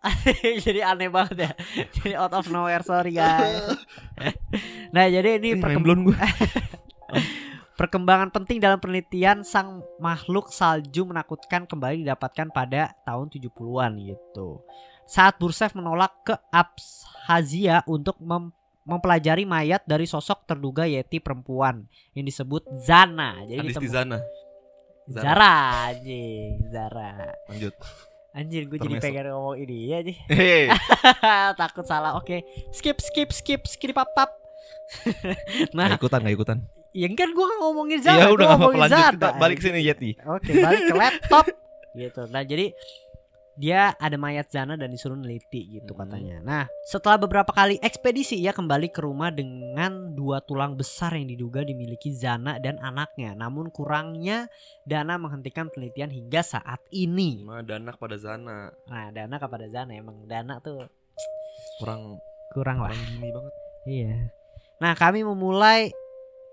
jadi 0.64 0.80
aneh 0.88 1.12
banget 1.12 1.36
ya. 1.44 1.52
Jadi 2.00 2.14
out 2.16 2.32
of 2.32 2.48
nowhere 2.48 2.80
sorry 2.80 3.12
guys. 3.12 3.76
nah, 4.96 5.04
jadi 5.04 5.36
ini 5.36 5.52
Ini 5.52 5.60
main 5.60 5.76
perkemb- 5.76 5.84
blown 5.84 6.00
gue. 6.08 6.16
Perkembangan 7.80 8.28
penting 8.28 8.60
dalam 8.60 8.76
penelitian 8.76 9.40
sang 9.40 9.80
makhluk 9.96 10.52
salju 10.52 11.08
menakutkan 11.08 11.64
kembali 11.64 12.04
didapatkan 12.04 12.52
pada 12.52 12.92
tahun 13.08 13.32
70-an 13.32 13.96
gitu. 14.04 14.60
Saat 15.08 15.40
Bursev 15.40 15.72
menolak 15.72 16.12
ke 16.28 16.36
Abkhazia 16.52 17.80
untuk 17.88 18.20
mem- 18.20 18.52
mempelajari 18.84 19.48
mayat 19.48 19.80
dari 19.88 20.04
sosok 20.04 20.44
terduga 20.44 20.84
yeti 20.84 21.24
perempuan 21.24 21.88
yang 22.12 22.28
disebut 22.28 22.68
Zana. 22.84 23.40
Jadi 23.48 23.64
Adis 23.64 23.72
ditemu- 23.72 23.86
di 23.88 23.90
sana. 23.90 24.18
Zara. 25.10 25.24
Zara 25.24 25.56
anjing, 25.90 26.52
Zara. 26.68 27.10
Lanjut. 27.48 27.74
Anjir 28.30 28.62
gue 28.68 28.78
jadi 28.78 28.96
pengen 29.02 29.26
ngomong 29.32 29.56
ini 29.56 29.76
ya 29.90 29.98
sih. 30.04 30.16
Hei. 30.28 30.68
Takut 31.60 31.82
salah. 31.88 32.14
Oke. 32.20 32.44
Skip 32.76 33.00
skip 33.00 33.32
skip 33.32 33.64
skip 33.66 33.96
pap 33.96 34.12
pap. 34.14 34.30
Gak 35.00 35.74
nah, 35.74 35.96
ikutan, 35.96 36.22
gak 36.22 36.36
ikutan. 36.36 36.58
Ya 36.92 37.06
kan 37.10 37.30
gue 37.30 37.46
ngomongin 37.58 37.98
Zara. 38.00 38.16
Iya 38.16 38.26
gua 38.26 38.34
udah 38.34 38.46
gak 38.46 38.58
apa-apa 38.58 38.78
lanjut 38.78 38.94
Zara, 38.94 39.10
kita 39.12 39.28
balik 39.36 39.58
sini 39.58 39.80
Yeti. 39.80 40.10
Oke, 40.22 40.50
balik 40.56 40.82
ke 40.84 40.94
laptop. 40.94 41.44
gitu. 41.98 42.22
Nah, 42.26 42.42
jadi 42.42 42.66
dia 43.54 43.92
ada 43.94 44.16
mayat 44.16 44.48
Zana 44.48 44.72
dan 44.72 44.88
disuruh 44.88 45.14
neliti 45.14 45.68
gitu 45.70 45.92
Hmm. 45.92 46.00
katanya. 46.00 46.36
Nah, 46.40 46.62
setelah 46.82 47.20
beberapa 47.20 47.50
kali 47.50 47.76
ekspedisi 47.78 48.34
ia 48.34 48.50
kembali 48.50 48.88
ke 48.88 49.00
rumah 49.00 49.28
dengan 49.28 50.10
dua 50.10 50.40
tulang 50.40 50.74
besar 50.74 51.12
yang 51.12 51.28
diduga 51.28 51.60
dimiliki 51.60 52.08
Zana 52.10 52.56
dan 52.56 52.80
anaknya. 52.80 53.34
Namun 53.34 53.68
kurangnya 53.68 54.48
Dana 54.82 55.14
menghentikan 55.14 55.68
penelitian 55.68 56.08
hingga 56.08 56.40
saat 56.40 56.80
ini. 56.88 57.44
Cuma 57.44 57.60
dana 57.60 57.92
pada 57.92 58.16
Zana 58.16 58.72
Nah, 58.86 59.12
Dana 59.12 59.36
kepada 59.36 59.68
Zana 59.68 59.92
emang 59.92 60.24
Dana 60.24 60.56
tuh 60.58 60.88
kurang 61.76 62.16
kurang 62.50 62.78
lah. 62.80 62.90
kurang 62.90 63.12
gini 63.12 63.28
banget. 63.28 63.54
Iya. 63.84 64.14
Nah, 64.78 64.92
kami 64.94 65.20
memulai 65.20 65.92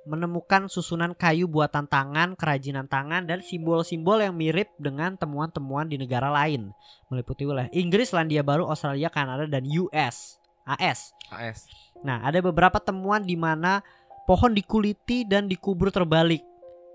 menemukan 0.08 0.72
susunan 0.72 1.12
kayu 1.12 1.46
buatan 1.52 1.84
tangan, 1.86 2.40
kerajinan 2.40 2.88
tangan, 2.88 3.28
dan 3.28 3.44
simbol-simbol 3.44 4.24
yang 4.24 4.32
mirip 4.34 4.72
dengan 4.80 5.20
temuan-temuan 5.20 5.92
di 5.92 6.00
negara 6.00 6.32
lain, 6.32 6.72
meliputi 7.12 7.44
wilayah 7.44 7.68
Inggris, 7.76 8.16
Selandia 8.16 8.42
Baru, 8.42 8.66
Australia, 8.72 9.12
Kanada, 9.12 9.44
dan 9.46 9.68
US. 9.68 10.40
AS. 10.68 11.12
AS. 11.32 11.68
Nah, 12.04 12.24
ada 12.24 12.40
beberapa 12.44 12.80
temuan 12.80 13.24
di 13.24 13.36
mana 13.40 13.84
pohon 14.28 14.52
dikuliti 14.52 15.24
dan 15.24 15.48
dikubur 15.48 15.92
terbalik. 15.92 16.44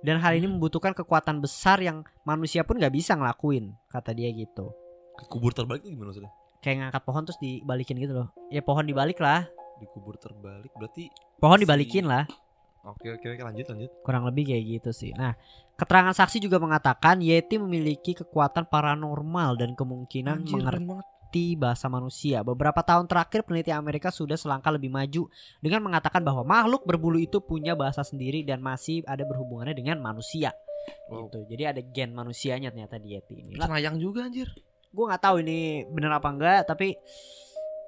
Dan 0.03 0.19
hal 0.19 0.35
ini 0.35 0.51
membutuhkan 0.51 0.93
kekuatan 0.93 1.39
besar 1.39 1.79
yang 1.79 2.03
manusia 2.27 2.67
pun 2.67 2.75
nggak 2.77 2.91
bisa 2.91 3.15
ngelakuin, 3.15 3.71
kata 3.87 4.11
dia 4.13 4.29
gitu. 4.35 4.75
Kubur 5.31 5.55
terbalik 5.55 5.87
itu 5.87 5.95
gimana 5.95 6.11
maksudnya? 6.11 6.33
Kayak 6.59 6.77
ngangkat 6.79 7.03
pohon 7.07 7.23
terus 7.23 7.39
dibalikin 7.39 7.97
gitu 8.03 8.15
loh. 8.15 8.29
Ya 8.51 8.61
pohon 8.67 8.83
dibalik 8.83 9.23
lah. 9.23 9.47
Dikubur 9.79 10.19
terbalik 10.19 10.75
berarti 10.75 11.11
Pohon 11.39 11.59
Si- 11.59 11.63
dibalikin 11.67 12.07
lah. 12.07 12.27
Oke 12.83 13.15
oke 13.15 13.27
oke 13.39 13.43
lanjut 13.47 13.67
lanjut. 13.71 13.91
kurang 14.03 14.27
lebih 14.27 14.51
kayak 14.51 14.65
gitu 14.83 14.91
sih. 14.91 15.15
Nah, 15.15 15.39
keterangan 15.79 16.11
saksi 16.19 16.43
juga 16.43 16.59
mengatakan 16.59 17.23
Yeti 17.23 17.55
memiliki 17.55 18.11
kekuatan 18.11 18.67
paranormal 18.67 19.55
dan 19.55 19.79
kemungkinan 19.79 20.43
Anjir, 20.43 20.59
mengerti 20.59 20.67
keren 20.67 20.87
banget. 20.91 21.07
bahasa 21.63 21.87
manusia. 21.87 22.43
Beberapa 22.43 22.83
tahun 22.83 23.07
terakhir 23.07 23.47
peneliti 23.47 23.71
Amerika 23.71 24.11
sudah 24.11 24.35
selangkah 24.35 24.75
lebih 24.75 24.91
maju 24.91 25.31
dengan 25.63 25.81
mengatakan 25.81 26.27
bahwa 26.27 26.43
makhluk 26.43 26.83
berbulu 26.83 27.23
itu 27.23 27.39
punya 27.39 27.79
bahasa 27.79 28.03
sendiri 28.03 28.43
dan 28.43 28.59
masih 28.59 29.07
ada 29.07 29.23
berhubungannya 29.23 29.79
dengan 29.79 30.03
manusia. 30.03 30.51
Wow. 31.07 31.31
Gitu. 31.31 31.55
Jadi 31.55 31.63
ada 31.65 31.81
gen 31.87 32.11
manusianya 32.19 32.75
ternyata 32.75 32.99
di 32.99 33.15
Yeti 33.15 33.47
ini. 33.47 33.55
Lah, 33.57 33.71
Senayang 33.71 33.97
juga 34.03 34.27
anjir. 34.27 34.51
gue 34.93 35.05
nggak 35.09 35.23
tahu 35.25 35.41
ini 35.41 35.89
bener 35.89 36.13
apa 36.13 36.29
enggak, 36.29 36.69
tapi 36.69 36.99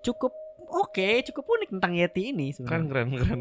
cukup 0.00 0.32
oke, 0.70 1.08
cukup 1.28 1.44
unik 1.44 1.68
tentang 1.76 1.92
Yeti 1.98 2.32
ini 2.32 2.54
Keren 2.56 2.86
sebenarnya. 2.86 2.88
keren 2.88 3.08
keren. 3.12 3.40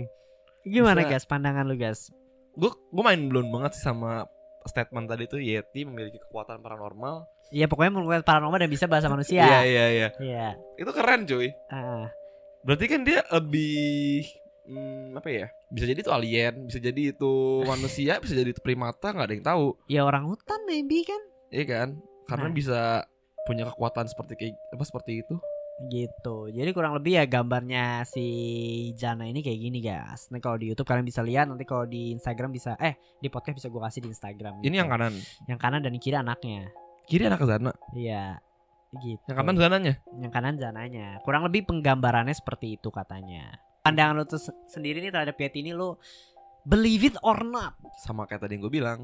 Gimana 0.63 1.01
Bisa- 1.01 1.11
guys 1.11 1.25
pandangan 1.25 1.65
lu 1.65 1.75
guys? 1.75 2.09
Gue 2.53 2.69
gue 2.69 3.03
main 3.03 3.21
blown 3.25 3.49
banget 3.49 3.75
sih 3.75 3.83
sama 3.83 4.27
statement 4.63 5.05
tadi 5.05 5.25
tuh 5.25 5.37
Yeti 5.37 5.83
memiliki 5.83 6.19
kekuatan 6.19 6.59
paranormal. 6.59 7.27
Ya 7.51 7.67
pokoknya 7.67 7.91
menggunakan 7.91 8.23
paranormal 8.23 8.57
dan 8.57 8.71
bisa 8.71 8.85
bahasa 8.85 9.07
manusia. 9.07 9.43
Iya 9.43 9.59
iya 9.61 9.85
iya. 9.89 10.07
Iya. 10.17 10.47
Itu 10.75 10.89
keren 10.89 11.25
cuy. 11.25 11.51
Ah, 11.67 12.07
Berarti 12.63 12.85
kan 12.87 13.03
dia 13.03 13.19
lebih 13.27 14.23
hmm, 14.63 15.19
apa 15.19 15.27
ya? 15.27 15.47
Bisa 15.67 15.83
jadi 15.83 15.99
itu 15.99 16.09
alien, 16.09 16.53
bisa 16.65 16.79
jadi 16.79 17.01
itu 17.11 17.33
manusia, 17.67 18.17
bisa 18.17 18.33
jadi 18.33 18.49
itu 18.49 18.61
primata, 18.61 19.11
nggak 19.11 19.27
ada 19.27 19.35
yang 19.35 19.45
tahu. 19.45 19.65
ya 19.85 20.01
orang 20.01 20.23
hutan 20.23 20.63
maybe 20.63 21.03
kan 21.03 21.19
Iya 21.51 21.65
kan? 21.67 21.89
Karena 22.23 22.47
Nah. 22.47 22.55
bisa 22.55 22.79
punya 23.43 23.67
kekuatan 23.67 24.07
seperti 24.07 24.33
kayak 24.33 24.55
apa 24.71 24.83
seperti 24.83 25.19
itu. 25.19 25.35
Gitu. 25.89 26.53
Jadi 26.53 26.69
kurang 26.71 26.93
lebih 26.95 27.17
ya 27.17 27.25
gambarnya 27.25 28.05
si 28.05 28.25
Jana 28.93 29.25
ini 29.25 29.41
kayak 29.41 29.59
gini 29.59 29.79
guys. 29.81 30.29
Nanti 30.29 30.43
kalau 30.43 30.57
di 30.61 30.69
YouTube 30.69 30.87
kalian 30.87 31.05
bisa 31.05 31.21
lihat, 31.25 31.49
nanti 31.49 31.65
kalau 31.65 31.89
di 31.89 32.13
Instagram 32.13 32.53
bisa 32.53 32.77
eh 32.77 32.95
di 33.19 33.27
podcast 33.27 33.57
bisa 33.57 33.67
gue 33.73 33.81
kasih 33.81 34.01
di 34.05 34.09
Instagram. 34.13 34.53
Ini 34.61 34.69
gitu. 34.69 34.79
yang 34.79 34.89
kanan. 34.89 35.13
yang 35.49 35.59
kanan 35.59 35.81
dan 35.81 35.93
kiri 35.97 36.17
anaknya. 36.17 36.69
Kiri 37.09 37.23
anak 37.27 37.39
ke 37.41 37.47
sana. 37.49 37.71
Iya. 37.97 38.37
Gitu. 38.93 39.25
Yang 39.25 39.37
kanan 39.41 39.55
zananya. 39.57 39.93
yang 40.21 40.31
kanan 40.31 40.55
Zananya. 40.61 41.07
Kurang 41.25 41.43
lebih 41.49 41.65
penggambarannya 41.65 42.35
seperti 42.37 42.77
itu 42.77 42.93
katanya. 42.93 43.57
Pandangan 43.81 44.15
lu 44.15 44.23
tuh 44.29 44.39
se- 44.39 44.55
sendiri 44.69 45.01
nih 45.03 45.11
terhadap 45.11 45.35
Yeti 45.35 45.59
ini 45.65 45.73
lu 45.75 45.97
believe 46.63 47.11
it 47.11 47.17
or 47.25 47.41
not. 47.43 47.75
Sama 47.99 48.23
kayak 48.29 48.45
tadi 48.47 48.55
yang 48.55 48.63
gue 48.69 48.73
bilang, 48.73 48.99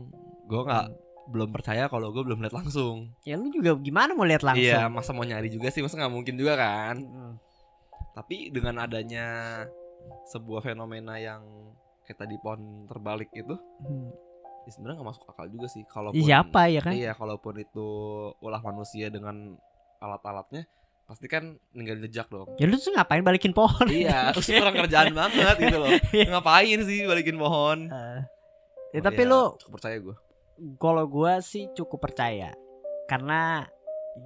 gue 0.48 0.62
nggak 0.64 0.88
belum 1.30 1.50
percaya 1.50 1.86
kalau 1.86 2.10
gue 2.10 2.24
belum 2.24 2.42
lihat 2.42 2.56
langsung. 2.56 3.14
Ya 3.22 3.38
lu 3.38 3.48
juga 3.48 3.78
gimana 3.78 4.12
mau 4.12 4.26
lihat 4.26 4.42
langsung? 4.42 4.66
Iya, 4.66 4.90
masa 4.90 5.14
mau 5.14 5.22
nyari 5.22 5.48
juga 5.48 5.70
sih, 5.70 5.80
masa 5.80 5.96
nggak 5.96 6.10
mungkin 6.10 6.36
juga 6.36 6.54
kan. 6.54 6.98
Mm. 6.98 7.34
Tapi 8.12 8.50
dengan 8.50 8.82
adanya 8.82 9.26
sebuah 10.28 10.62
fenomena 10.64 11.16
yang 11.16 11.46
kayak 12.04 12.18
tadi 12.20 12.36
pohon 12.36 12.60
terbalik 12.86 13.30
itu, 13.32 13.54
Hmm. 13.80 14.10
ya 14.66 14.72
sebenarnya 14.72 14.98
nggak 14.98 15.10
masuk 15.14 15.24
akal 15.30 15.46
juga 15.48 15.68
sih. 15.70 15.86
Kalau 15.86 16.10
Siapa 16.12 16.66
ya 16.66 16.82
kan? 16.82 16.94
Iya, 16.94 17.14
kalaupun 17.14 17.54
itu 17.58 17.88
ulah 18.42 18.60
manusia 18.60 19.08
dengan 19.08 19.54
alat-alatnya, 20.00 20.66
pasti 21.06 21.26
kan 21.26 21.54
ninggalin 21.72 22.02
jejak 22.04 22.26
dong. 22.28 22.50
Ya 22.58 22.66
lu 22.66 22.76
tuh 22.76 22.90
ngapain 22.92 23.22
balikin 23.22 23.54
pohon? 23.54 23.86
iya, 23.88 24.30
terus 24.34 24.50
kurang 24.50 24.74
kerjaan 24.76 25.14
banget 25.14 25.56
gitu 25.62 25.78
loh. 25.78 25.92
Ngapain 26.12 26.80
sih 26.82 27.06
balikin 27.06 27.38
pohon? 27.38 27.86
Eh, 27.86 28.20
ya, 28.90 29.00
Oh, 29.00 29.06
tapi 29.06 29.22
iya, 29.22 29.30
lu 29.30 29.42
cukup 29.62 29.74
percaya 29.78 29.98
gue. 30.02 30.16
Kalau 30.78 31.06
gua 31.08 31.40
sih 31.40 31.68
cukup 31.74 32.10
percaya. 32.10 32.54
Karena 33.10 33.66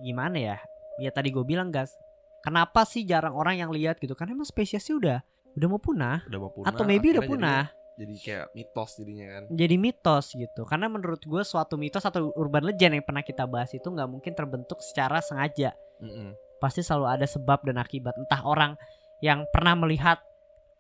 gimana 0.04 0.38
ya? 0.38 0.58
Ya 1.02 1.10
tadi 1.10 1.34
gue 1.34 1.42
bilang 1.46 1.72
gas. 1.72 1.96
Kenapa 2.44 2.84
sih 2.84 3.08
jarang 3.08 3.34
orang 3.34 3.56
yang 3.56 3.72
lihat 3.72 3.98
gitu? 4.04 4.14
Karena 4.14 4.36
emang 4.36 4.48
spesiesnya 4.48 5.00
udah 5.00 5.20
udah 5.54 5.68
mau 5.70 5.80
punah. 5.80 6.26
Udah 6.28 6.40
mau 6.42 6.52
punah. 6.52 6.68
atau 6.74 6.84
maybe 6.84 7.16
udah 7.16 7.24
punah. 7.24 7.64
Jadi, 7.94 7.94
jadi 7.94 8.16
kayak 8.26 8.46
mitos 8.58 8.92
jadinya 8.98 9.28
kan. 9.30 9.44
jadi 9.54 9.76
mitos 9.78 10.26
gitu. 10.34 10.62
Karena 10.66 10.88
menurut 10.90 11.22
gue 11.22 11.44
suatu 11.46 11.78
mitos 11.78 12.04
atau 12.04 12.34
urban 12.36 12.66
legend 12.66 13.00
yang 13.00 13.06
pernah 13.06 13.22
kita 13.22 13.46
bahas 13.46 13.70
itu 13.72 13.86
nggak 13.86 14.10
mungkin 14.10 14.34
terbentuk 14.34 14.82
secara 14.82 15.22
sengaja. 15.22 15.72
Mm-mm. 16.04 16.36
pasti 16.60 16.80
selalu 16.84 17.08
ada 17.08 17.28
sebab 17.28 17.64
dan 17.64 17.80
akibat. 17.80 18.16
Entah 18.16 18.44
orang 18.44 18.76
yang 19.24 19.48
pernah 19.52 19.76
melihat 19.76 20.20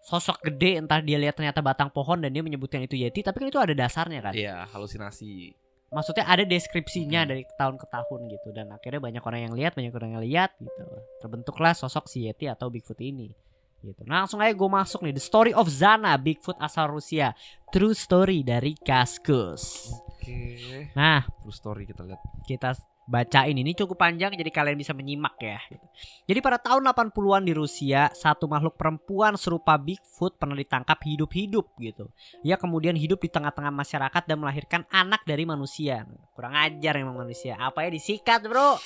sosok 0.04 0.44
gede 0.44 0.78
entah 0.78 1.00
dia 1.00 1.16
lihat 1.16 1.34
ternyata 1.34 1.60
batang 1.60 1.88
pohon 1.88 2.20
dan 2.20 2.30
dia 2.30 2.40
menyebutkan 2.40 2.80
itu 2.80 2.94
yeti 2.94 3.20
tapi 3.20 3.40
kan 3.40 3.48
itu 3.48 3.58
ada 3.58 3.72
dasarnya 3.74 4.20
kan 4.22 4.34
Iya, 4.34 4.68
halusinasi. 4.68 5.56
maksudnya 5.90 6.26
ada 6.26 6.44
deskripsinya 6.44 7.22
Hmm. 7.22 7.30
dari 7.30 7.44
tahun 7.54 7.76
ke 7.76 7.86
tahun 7.88 8.20
gitu 8.28 8.50
dan 8.52 8.68
akhirnya 8.70 9.00
banyak 9.00 9.22
orang 9.22 9.42
yang 9.42 9.54
lihat 9.54 9.72
banyak 9.74 9.92
orang 9.92 10.10
yang 10.12 10.22
lihat 10.22 10.52
gitu 10.58 10.84
terbentuklah 11.20 11.72
sosok 11.72 12.06
si 12.06 12.26
Yeti 12.26 12.46
atau 12.46 12.68
Bigfoot 12.68 12.98
ini 12.98 13.32
gitu 13.80 14.02
nah 14.04 14.22
langsung 14.22 14.40
aja 14.40 14.52
gue 14.52 14.70
masuk 14.72 15.00
nih 15.02 15.14
The 15.14 15.22
Story 15.22 15.52
of 15.52 15.68
Zana 15.68 16.16
Bigfoot 16.16 16.58
asal 16.58 16.90
Rusia 16.90 17.32
True 17.70 17.94
Story 17.94 18.42
dari 18.42 18.74
Kaskus 18.76 19.92
Oke. 20.18 20.90
nah 20.94 21.24
True 21.40 21.52
story 21.52 21.84
kita 21.86 22.02
lihat. 22.02 22.20
kita 22.44 22.74
bacain 23.04 23.52
ini 23.52 23.76
cukup 23.76 24.00
panjang 24.00 24.32
jadi 24.32 24.48
kalian 24.48 24.80
bisa 24.80 24.96
menyimak 24.96 25.36
ya. 25.40 25.60
gitu. 25.68 25.84
Jadi 26.30 26.40
pada 26.40 26.58
tahun 26.60 26.88
80-an 26.88 27.44
di 27.44 27.54
Rusia, 27.56 28.08
satu 28.16 28.48
makhluk 28.48 28.80
perempuan 28.80 29.36
serupa 29.36 29.76
Bigfoot 29.76 30.40
pernah 30.40 30.56
ditangkap 30.56 30.96
hidup-hidup 31.04 31.76
gitu. 31.80 32.08
Ia 32.48 32.56
kemudian 32.56 32.96
hidup 32.96 33.20
di 33.20 33.30
tengah-tengah 33.30 33.72
masyarakat 33.76 34.24
dan 34.24 34.38
melahirkan 34.40 34.82
anak 34.88 35.28
dari 35.28 35.44
manusia. 35.44 36.08
Kurang 36.32 36.56
ajar 36.56 36.96
emang 36.96 37.20
manusia. 37.20 37.60
Apa 37.60 37.84
ya 37.84 37.90
disikat, 37.92 38.48
Bro? 38.48 38.80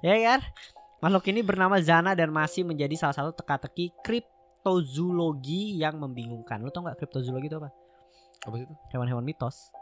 Ya 0.00 0.14
kan? 0.22 0.40
Makhluk 1.02 1.28
ini 1.28 1.44
bernama 1.44 1.76
Zana 1.82 2.16
dan 2.16 2.32
masih 2.32 2.64
menjadi 2.64 2.94
salah 2.96 3.16
satu 3.18 3.34
teka-teki 3.36 3.92
kriptozoologi 4.00 5.76
yang 5.82 5.98
membingungkan. 6.00 6.62
Lu 6.62 6.70
tau 6.70 6.86
gak 6.86 7.02
kriptozoologi 7.02 7.50
itu 7.50 7.58
apa? 7.60 7.68
Apa 8.46 8.54
itu? 8.62 8.74
Hewan-hewan 8.94 9.26
mitos. 9.26 9.74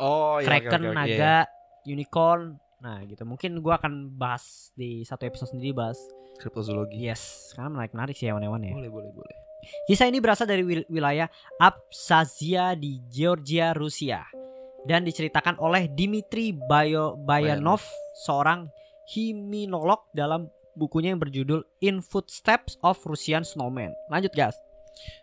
Oh, 0.00 0.40
iya. 0.40 0.48
Kraken, 0.48 0.80
oke, 0.88 0.96
naga, 0.96 1.10
iya, 1.10 1.36
iya. 1.44 1.92
unicorn. 1.92 2.56
Nah, 2.82 2.98
gitu. 3.06 3.22
Mungkin 3.22 3.62
gua 3.62 3.78
akan 3.78 4.10
bahas 4.10 4.74
di 4.74 5.06
satu 5.06 5.22
episode 5.22 5.54
sendiri 5.54 5.70
bahas. 5.70 5.96
Kriptozoologi. 6.42 6.98
Yes, 6.98 7.54
karena 7.54 7.70
menarik-menarik 7.70 8.18
sih 8.18 8.26
hewan-hewan 8.26 8.58
ya. 8.66 8.74
Boleh, 8.74 8.90
boleh, 8.90 9.10
boleh. 9.14 9.36
Kisah 9.86 10.10
ini 10.10 10.18
berasal 10.18 10.50
dari 10.50 10.66
wil- 10.66 10.88
wilayah 10.90 11.30
Abkhazia 11.62 12.74
di 12.74 12.98
Georgia, 13.06 13.70
Rusia. 13.70 14.26
dan 14.82 15.06
diceritakan 15.06 15.62
oleh 15.62 15.86
Dimitri 15.86 16.50
Bayo 16.50 17.14
Bayanov, 17.14 17.86
seorang 18.26 18.66
himinolog 19.14 20.02
dalam 20.10 20.50
bukunya 20.74 21.14
yang 21.14 21.22
berjudul 21.22 21.62
In 21.78 22.02
Footsteps 22.02 22.82
of 22.82 22.98
Russian 23.06 23.46
Snowman. 23.46 23.94
Lanjut, 24.10 24.34
guys. 24.34 24.58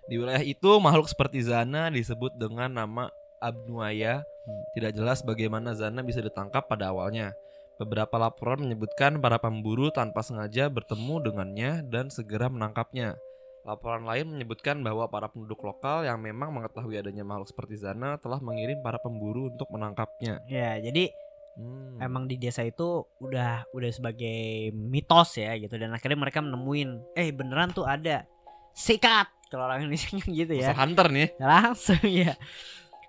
Di 0.07 0.15
wilayah 0.15 0.39
itu 0.41 0.79
makhluk 0.79 1.11
seperti 1.11 1.43
Zana 1.43 1.91
disebut 1.91 2.39
dengan 2.39 2.71
nama 2.71 3.11
Abnuaya. 3.43 4.23
Hmm. 4.23 4.63
Tidak 4.79 4.95
jelas 4.95 5.21
bagaimana 5.27 5.75
Zana 5.75 6.07
bisa 6.07 6.23
ditangkap 6.23 6.65
pada 6.71 6.95
awalnya. 6.95 7.35
Beberapa 7.79 8.19
laporan 8.19 8.59
menyebutkan 8.67 9.23
para 9.23 9.39
pemburu 9.39 9.87
tanpa 9.87 10.19
sengaja 10.19 10.67
bertemu 10.67 11.31
dengannya 11.31 11.71
dan 11.87 12.11
segera 12.11 12.51
menangkapnya. 12.51 13.15
Laporan 13.63 14.03
lain 14.03 14.35
menyebutkan 14.35 14.83
bahwa 14.83 15.07
para 15.07 15.31
penduduk 15.31 15.63
lokal 15.63 16.03
yang 16.03 16.19
memang 16.19 16.51
mengetahui 16.51 16.99
adanya 16.99 17.23
makhluk 17.23 17.47
seperti 17.47 17.79
Zana 17.79 18.19
telah 18.19 18.43
mengirim 18.43 18.83
para 18.83 18.99
pemburu 18.99 19.47
untuk 19.47 19.71
menangkapnya. 19.71 20.43
Ya, 20.51 20.75
jadi 20.79 21.11
Hmm. 21.59 21.99
emang 21.99 22.23
di 22.23 22.39
desa 22.39 22.63
itu 22.63 23.03
udah 23.19 23.67
udah 23.75 23.91
sebagai 23.91 24.71
mitos 24.71 25.35
ya 25.35 25.59
gitu 25.59 25.75
dan 25.75 25.91
akhirnya 25.91 26.15
mereka 26.15 26.39
menemuin 26.39 27.03
eh 27.19 27.35
beneran 27.35 27.75
tuh 27.75 27.83
ada 27.83 28.23
sikat 28.71 29.27
kalau 29.51 29.67
orang 29.67 29.83
Indonesia 29.83 30.07
gitu 30.39 30.53
ya. 30.55 30.71
Monster 30.71 30.79
Hunter 30.79 31.07
nih. 31.11 31.27
Langsung 31.35 31.99
ya. 32.07 32.31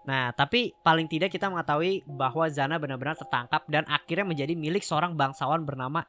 Nah, 0.00 0.32
tapi 0.32 0.72
paling 0.80 1.04
tidak 1.06 1.28
kita 1.28 1.52
mengetahui 1.52 2.02
bahwa 2.08 2.48
Zana 2.48 2.80
benar-benar 2.80 3.16
tertangkap 3.16 3.62
dan 3.68 3.84
akhirnya 3.84 4.24
menjadi 4.24 4.54
milik 4.56 4.80
seorang 4.80 5.12
bangsawan 5.12 5.60
bernama 5.62 6.04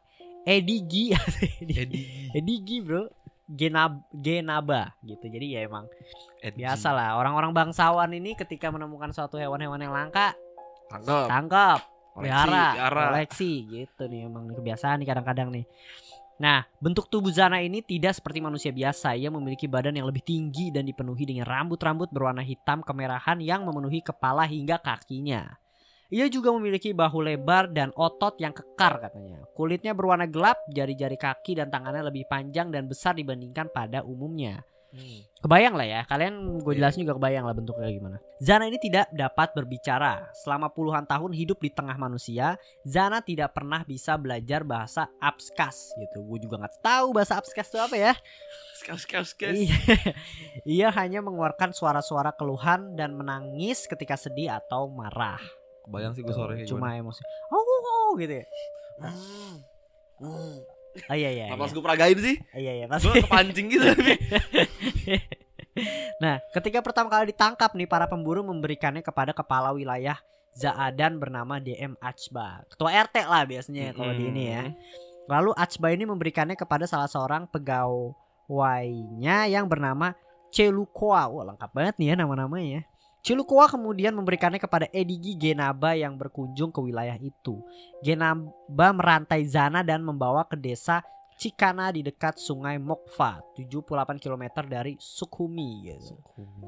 Edigi. 0.47 1.11
Eddie. 1.61 2.31
Edigi, 2.37 2.79
Bro. 2.81 3.11
Genab 3.51 4.07
Genaba 4.15 4.95
gitu. 5.03 5.27
Jadi 5.27 5.59
ya 5.59 5.67
emang 5.67 5.83
biasa 6.39 6.95
lah 6.95 7.19
orang-orang 7.19 7.51
bangsawan 7.51 8.07
ini 8.15 8.31
ketika 8.31 8.71
menemukan 8.71 9.11
suatu 9.11 9.35
hewan-hewan 9.35 9.75
yang 9.75 9.91
langka 9.91 10.31
Tangkap. 10.87 11.27
tangkap, 11.27 11.79
Koleksi, 12.15 12.31
pelihara, 12.31 12.67
pelihara. 12.75 13.03
koleksi 13.11 13.51
gitu 13.67 14.03
nih 14.07 14.19
emang 14.27 14.43
kebiasaan 14.55 15.03
nih 15.03 15.07
kadang-kadang 15.07 15.47
nih. 15.51 15.65
Nah, 16.41 16.65
bentuk 16.81 17.05
tubuh 17.05 17.29
Zana 17.29 17.61
ini 17.61 17.85
tidak 17.85 18.17
seperti 18.17 18.41
manusia 18.41 18.73
biasa. 18.73 19.13
Ia 19.13 19.29
memiliki 19.29 19.69
badan 19.69 19.93
yang 19.93 20.09
lebih 20.09 20.25
tinggi 20.25 20.73
dan 20.73 20.89
dipenuhi 20.89 21.29
dengan 21.29 21.45
rambut-rambut 21.45 22.09
berwarna 22.09 22.41
hitam 22.41 22.81
kemerahan 22.81 23.37
yang 23.45 23.61
memenuhi 23.61 24.01
kepala 24.01 24.49
hingga 24.49 24.81
kakinya. 24.81 25.61
Ia 26.09 26.25
juga 26.33 26.49
memiliki 26.49 26.97
bahu 26.97 27.21
lebar 27.23 27.69
dan 27.69 27.93
otot 27.93 28.41
yang 28.41 28.57
kekar 28.57 29.05
katanya. 29.05 29.45
Kulitnya 29.53 29.93
berwarna 29.93 30.25
gelap, 30.25 30.57
jari-jari 30.73 31.15
kaki 31.15 31.61
dan 31.61 31.69
tangannya 31.69 32.09
lebih 32.09 32.25
panjang 32.25 32.73
dan 32.73 32.89
besar 32.89 33.13
dibandingkan 33.13 33.69
pada 33.69 34.01
umumnya. 34.01 34.65
Hmm. 34.91 35.23
Kebayang 35.39 35.79
lah 35.79 35.87
ya, 35.87 36.01
kalian 36.03 36.59
gue 36.59 36.75
Iya. 36.75 36.83
jelasin 36.83 37.07
juga 37.07 37.15
kebayang 37.15 37.47
lah 37.47 37.55
bentuknya 37.55 37.87
gimana. 37.87 38.17
Zana 38.43 38.67
ini 38.67 38.75
tidak 38.75 39.07
dapat 39.15 39.55
berbicara. 39.55 40.27
Selama 40.35 40.67
puluhan 40.67 41.07
tahun 41.07 41.31
hidup 41.31 41.63
di 41.63 41.71
tengah 41.71 41.95
manusia, 41.95 42.59
Zana 42.83 43.23
tidak 43.23 43.55
pernah 43.55 43.87
bisa 43.87 44.19
belajar 44.19 44.67
bahasa 44.67 45.07
Abskas 45.23 45.95
gitu. 45.95 46.19
Gue 46.27 46.43
juga 46.43 46.59
nggak 46.59 46.83
tahu 46.83 47.15
bahasa 47.15 47.39
Abskas 47.39 47.71
itu 47.71 47.79
apa 47.79 47.95
ya. 47.95 48.13
Skas 48.83 49.07
skas 49.07 49.31
skas. 49.31 49.55
Iya. 49.55 49.77
Ia 50.83 50.87
hanya 50.91 51.23
mengeluarkan 51.23 51.71
suara-suara 51.71 52.35
keluhan 52.35 52.99
dan 52.99 53.15
menangis 53.15 53.87
ketika 53.87 54.19
sedih 54.19 54.51
atau 54.51 54.91
marah. 54.91 55.39
Kebayang 55.87 56.11
sih 56.11 56.21
gue 56.21 56.35
suaranya 56.35 56.67
kayak 56.67 56.71
Cuma 56.75 56.99
emosi. 56.99 57.23
Oh, 57.47 57.63
oh, 57.63 57.81
oh, 57.87 58.09
gitu 58.19 58.43
ya. 58.43 58.45
gimana. 58.99 59.15
Hmm. 60.19 60.59
Oh 61.07 61.15
iya 61.15 61.29
iya. 61.31 61.45
Kenapa 61.51 61.67
iya. 61.67 61.73
gue 61.73 61.83
peragain 61.83 62.17
sih? 62.19 62.35
Iya 62.51 62.71
iya 62.83 62.85
pasti. 62.87 63.07
Gue 63.07 63.23
kepancing 63.23 63.67
gitu. 63.71 63.87
Nah, 66.19 66.43
ketika 66.51 66.83
pertama 66.83 67.07
kali 67.07 67.31
ditangkap 67.31 67.71
nih 67.79 67.87
para 67.87 68.03
pemburu 68.03 68.43
memberikannya 68.43 68.99
kepada 68.99 69.31
kepala 69.31 69.71
wilayah 69.71 70.19
Zaadan 70.51 71.15
bernama 71.15 71.63
DM 71.63 71.95
Achba. 72.03 72.67
Ketua 72.67 72.91
RT 72.91 73.23
lah 73.23 73.47
biasanya 73.47 73.95
kalau 73.95 74.11
di 74.11 74.27
ini 74.27 74.51
ya. 74.51 74.67
Lalu 75.31 75.55
Achba 75.55 75.95
ini 75.95 76.03
memberikannya 76.03 76.59
kepada 76.59 76.83
salah 76.83 77.07
seorang 77.07 77.47
pegawainya 77.47 79.47
yang 79.47 79.71
bernama 79.71 80.11
Celukoa. 80.51 81.31
Wah, 81.31 81.55
lengkap 81.55 81.71
banget 81.71 81.95
nih 81.95 82.07
ya 82.11 82.15
nama-namanya. 82.19 82.90
Celukoa 83.21 83.69
kemudian 83.69 84.17
memberikannya 84.17 84.57
kepada 84.57 84.89
Edigi 84.89 85.37
Genaba 85.37 85.93
yang 85.93 86.17
berkunjung 86.17 86.73
ke 86.73 86.81
wilayah 86.81 87.15
itu. 87.21 87.61
Genaba 88.01 88.89
merantai 88.93 89.45
Zana 89.45 89.85
dan 89.85 90.01
membawa 90.01 90.41
ke 90.41 90.57
desa 90.57 91.05
Cikana 91.41 91.89
di 91.89 92.05
dekat 92.05 92.37
sungai 92.37 92.77
Mokfa, 92.77 93.41
78 93.57 94.21
km 94.21 94.61
dari 94.61 94.93
Sukhumi. 95.01 95.89
gitu. 95.89 96.13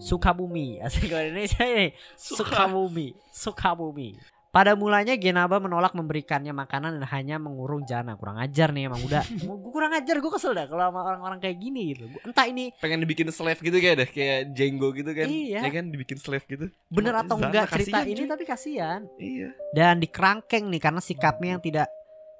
Sukabumi, 0.01 0.81
asli 0.81 1.13
kalau 1.13 1.29
Indonesia 1.29 1.61
ini 1.61 1.93
Suka. 2.17 2.57
Sukabumi, 2.57 3.07
Sukabumi. 3.29 4.17
Pada 4.53 4.77
mulanya 4.77 5.17
Genaba 5.17 5.57
menolak 5.57 5.97
memberikannya 5.97 6.53
makanan 6.53 6.95
dan 6.95 7.05
hanya 7.09 7.41
mengurung 7.41 7.81
Jana. 7.83 8.13
Kurang 8.13 8.37
ajar 8.37 8.69
nih 8.69 8.85
emang 8.85 9.01
udah. 9.01 9.25
gue 9.49 9.71
kurang 9.73 9.89
ajar, 9.91 10.21
gue 10.21 10.29
kesel 10.29 10.53
dah 10.53 10.69
kalau 10.69 10.85
sama 10.85 11.01
orang-orang 11.03 11.41
kayak 11.41 11.57
gini 11.57 11.81
gitu. 11.91 12.05
Gua- 12.05 12.21
Entah 12.23 12.45
ini 12.45 12.69
Pengen 12.77 13.01
dibikin 13.01 13.25
slave 13.27 13.57
gitu 13.57 13.73
kayak 13.73 13.95
deh, 13.97 14.05
kayak 14.07 14.53
Django 14.53 14.93
gitu 14.93 15.09
kan. 15.09 15.25
Iya. 15.25 15.65
Ya 15.65 15.71
kan 15.73 15.89
dibikin 15.89 16.21
slave 16.21 16.45
gitu. 16.45 16.69
bener 16.85 17.17
atau 17.17 17.33
Zana 17.33 17.49
enggak 17.49 17.65
cerita 17.67 17.97
kasihan, 17.97 18.05
ini 18.05 18.13
cuy. 18.15 18.29
tapi 18.29 18.43
kasihan. 18.45 19.01
Iya. 19.17 19.49
Dan 19.73 19.93
dikerangkeng 19.97 20.69
nih 20.69 20.79
karena 20.79 21.01
sikapnya 21.01 21.49
yang 21.57 21.63
tidak 21.63 21.87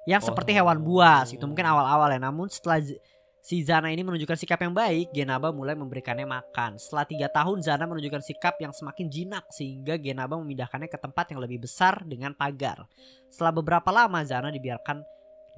yang 0.06 0.22
seperti 0.22 0.54
Oh. 0.54 0.56
hewan 0.62 0.78
buas 0.80 1.26
itu 1.28 1.42
mungkin 1.42 1.66
awal-awal 1.66 2.06
ya. 2.08 2.22
Namun 2.22 2.46
setelah 2.46 2.78
si 3.44 3.60
Zana 3.60 3.92
ini 3.92 4.00
menunjukkan 4.00 4.40
sikap 4.40 4.56
yang 4.64 4.72
baik, 4.72 5.12
Genaba 5.12 5.52
mulai 5.52 5.76
memberikannya 5.76 6.24
makan. 6.24 6.80
Setelah 6.80 7.04
tiga 7.04 7.28
tahun 7.28 7.60
Zana 7.60 7.84
menunjukkan 7.84 8.24
sikap 8.24 8.56
yang 8.56 8.72
semakin 8.72 9.12
jinak 9.12 9.44
sehingga 9.52 10.00
Genaba 10.00 10.40
memindahkannya 10.40 10.88
ke 10.88 10.96
tempat 10.96 11.36
yang 11.36 11.44
lebih 11.44 11.60
besar 11.68 12.00
dengan 12.08 12.32
pagar. 12.32 12.88
Setelah 13.28 13.52
beberapa 13.52 13.92
lama 13.92 14.24
Zana 14.24 14.48
dibiarkan 14.48 15.04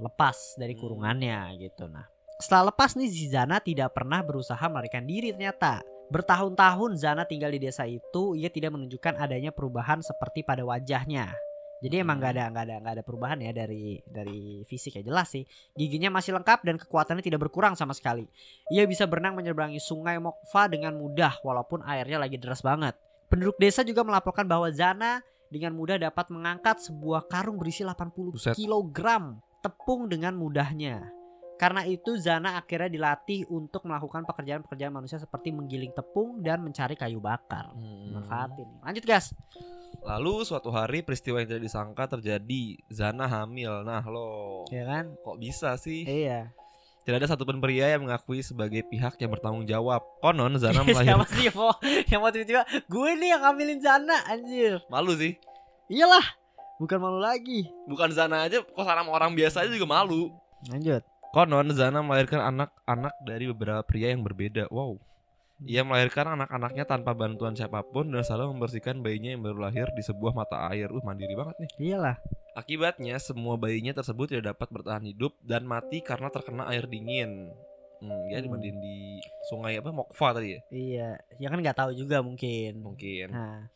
lepas 0.03 0.59
dari 0.59 0.75
Hmm. 0.75 0.83
kurungannya 0.83 1.39
gitu. 1.63 1.87
Nah, 1.87 2.11
setelah 2.43 2.75
lepas 2.75 2.99
nih 2.99 3.07
si 3.07 3.31
Zana 3.31 3.63
tidak 3.63 3.95
pernah 3.95 4.21
berusaha 4.27 4.67
melarikan 4.67 5.07
diri 5.07 5.31
ternyata. 5.31 5.81
Bertahun-tahun 6.11 6.99
Zana 6.99 7.23
tinggal 7.23 7.55
di 7.55 7.63
desa 7.63 7.87
itu, 7.87 8.35
ia 8.35 8.51
tidak 8.51 8.75
menunjukkan 8.75 9.15
adanya 9.19 9.55
perubahan 9.55 10.03
seperti 10.03 10.43
pada 10.43 10.67
wajahnya. 10.67 11.35
Jadi 11.77 12.01
emang 12.01 12.17
Hmm. 12.17 12.25
nggak 12.25 12.33
ada 12.33 12.45
nggak 12.49 12.65
ada 12.65 12.75
nggak 12.81 12.95
ada 12.97 13.05
perubahan 13.05 13.39
ya 13.39 13.53
dari 13.53 14.01
dari 14.09 14.65
fisik 14.65 14.97
ya 14.97 15.03
jelas 15.05 15.29
sih. 15.29 15.45
Giginya 15.77 16.09
masih 16.09 16.33
lengkap 16.33 16.65
dan 16.65 16.81
kekuatannya 16.81 17.21
tidak 17.21 17.45
berkurang 17.45 17.77
sama 17.77 17.93
sekali. 17.93 18.25
Ia 18.73 18.89
bisa 18.89 19.05
berenang 19.05 19.37
menyeberangi 19.37 19.77
sungai 19.77 20.17
Mokfa 20.17 20.73
dengan 20.73 20.97
mudah 20.97 21.37
walaupun 21.45 21.85
airnya 21.85 22.17
lagi 22.17 22.41
deras 22.41 22.65
banget. 22.65 22.97
Penduduk 23.29 23.61
desa 23.61 23.85
juga 23.85 24.01
melaporkan 24.03 24.49
bahwa 24.49 24.73
Zana 24.73 25.21
dengan 25.53 25.77
mudah 25.77 26.01
dapat 26.01 26.33
mengangkat 26.33 26.81
sebuah 26.81 27.29
karung 27.29 27.61
berisi 27.61 27.85
80 27.85 28.33
Buset. 28.33 28.55
kg 28.57 28.99
tepung 29.61 30.09
dengan 30.09 30.33
mudahnya. 30.33 31.13
Karena 31.57 31.89
itu 31.89 32.21
Zana 32.21 32.61
akhirnya 32.61 32.93
dilatih 32.93 33.49
untuk 33.49 33.89
melakukan 33.89 34.29
pekerjaan-pekerjaan 34.29 34.93
manusia 34.93 35.17
seperti 35.17 35.57
menggiling 35.57 35.89
tepung 35.91 36.45
dan 36.45 36.61
mencari 36.61 36.95
kayu 36.95 37.17
bakar. 37.17 37.73
Hmm. 37.73 38.13
Manfaatin. 38.13 38.69
Lanjut 38.85 39.05
gas. 39.05 39.33
Lalu 40.03 40.43
suatu 40.43 40.71
hari 40.71 41.03
peristiwa 41.03 41.39
yang 41.39 41.49
tidak 41.49 41.65
disangka 41.67 42.07
terjadi. 42.09 42.79
Zana 42.87 43.27
hamil. 43.27 43.83
Nah 43.83 44.03
lo, 44.03 44.63
Ya 44.71 44.87
kan? 44.87 45.19
kok 45.19 45.37
bisa 45.37 45.75
sih? 45.75 46.07
Iya. 46.07 46.55
Tidak 47.03 47.17
ada 47.17 47.27
satupun 47.27 47.59
pria 47.59 47.87
yang 47.89 48.03
mengakui 48.03 48.39
sebagai 48.39 48.83
pihak 48.83 49.15
yang 49.17 49.31
bertanggung 49.31 49.63
jawab. 49.63 50.03
Konon 50.19 50.59
Zana 50.59 50.83
Siapa 50.83 50.91
melahirkan 50.91 51.27
sih 51.29 51.43
yang 51.45 51.57
mau 51.57 51.71
yang 52.11 52.19
mau 52.19 52.31
tiba-tiba 52.31 52.63
gue 52.83 53.11
nih 53.15 53.29
yang 53.31 53.43
ngambilin 53.43 53.79
Zana 53.79 54.17
anjir. 54.27 54.83
malu 54.87 55.15
sih. 55.15 55.39
Iyalah. 55.87 56.27
Bukan 56.77 56.99
malu 56.99 57.23
lagi. 57.23 57.71
Bukan 57.87 58.11
Zana 58.11 58.45
aja, 58.45 58.59
kok 58.61 58.75
sama 58.83 59.07
orang 59.09 59.33
biasa 59.33 59.63
aja 59.63 59.71
juga 59.71 59.87
malu. 59.87 60.35
Lanjut. 60.67 61.03
Konon 61.31 61.71
Zana 61.73 62.03
melahirkan 62.03 62.43
anak-anak 62.43 63.15
dari 63.23 63.51
beberapa 63.51 63.83
pria 63.83 64.11
yang 64.11 64.23
berbeda. 64.23 64.67
Wow. 64.71 64.99
Ia 65.65 65.81
melahirkan 65.89 66.37
anak-anaknya 66.37 66.85
tanpa 66.85 67.17
bantuan 67.17 67.57
siapa 67.57 67.81
pun 67.81 68.13
dan 68.13 68.21
selalu 68.21 68.53
membersihkan 68.53 69.01
bayinya 69.01 69.33
yang 69.33 69.41
baru 69.41 69.73
lahir 69.73 69.89
di 69.97 70.05
sebuah 70.05 70.37
mata 70.37 70.69
air. 70.69 70.93
Uh, 70.93 71.01
mandiri 71.01 71.33
banget 71.33 71.57
nih. 71.65 71.71
Iyalah. 71.81 72.21
Akibatnya 72.53 73.17
semua 73.17 73.57
bayinya 73.57 73.97
tersebut 73.97 74.29
tidak 74.37 74.53
dapat 74.53 74.69
bertahan 74.69 75.05
hidup 75.09 75.33
dan 75.41 75.65
mati 75.65 76.05
karena 76.05 76.29
terkena 76.29 76.69
air 76.69 76.85
dingin. 76.85 77.49
Hmm, 78.05 78.29
ya 78.29 78.37
Hmm. 78.37 78.53
dimandiin 78.53 78.77
di 78.77 79.17
sungai 79.49 79.81
apa 79.81 79.89
Mokfa 79.89 80.37
tadi 80.37 80.53
ya? 80.53 80.61
Iya. 80.69 81.11
Ya 81.41 81.49
kan 81.49 81.65
nggak 81.65 81.79
tahu 81.81 81.97
juga 81.97 82.21
mungkin. 82.21 82.85
Mungkin. 82.85 83.33
Nah. 83.33 83.73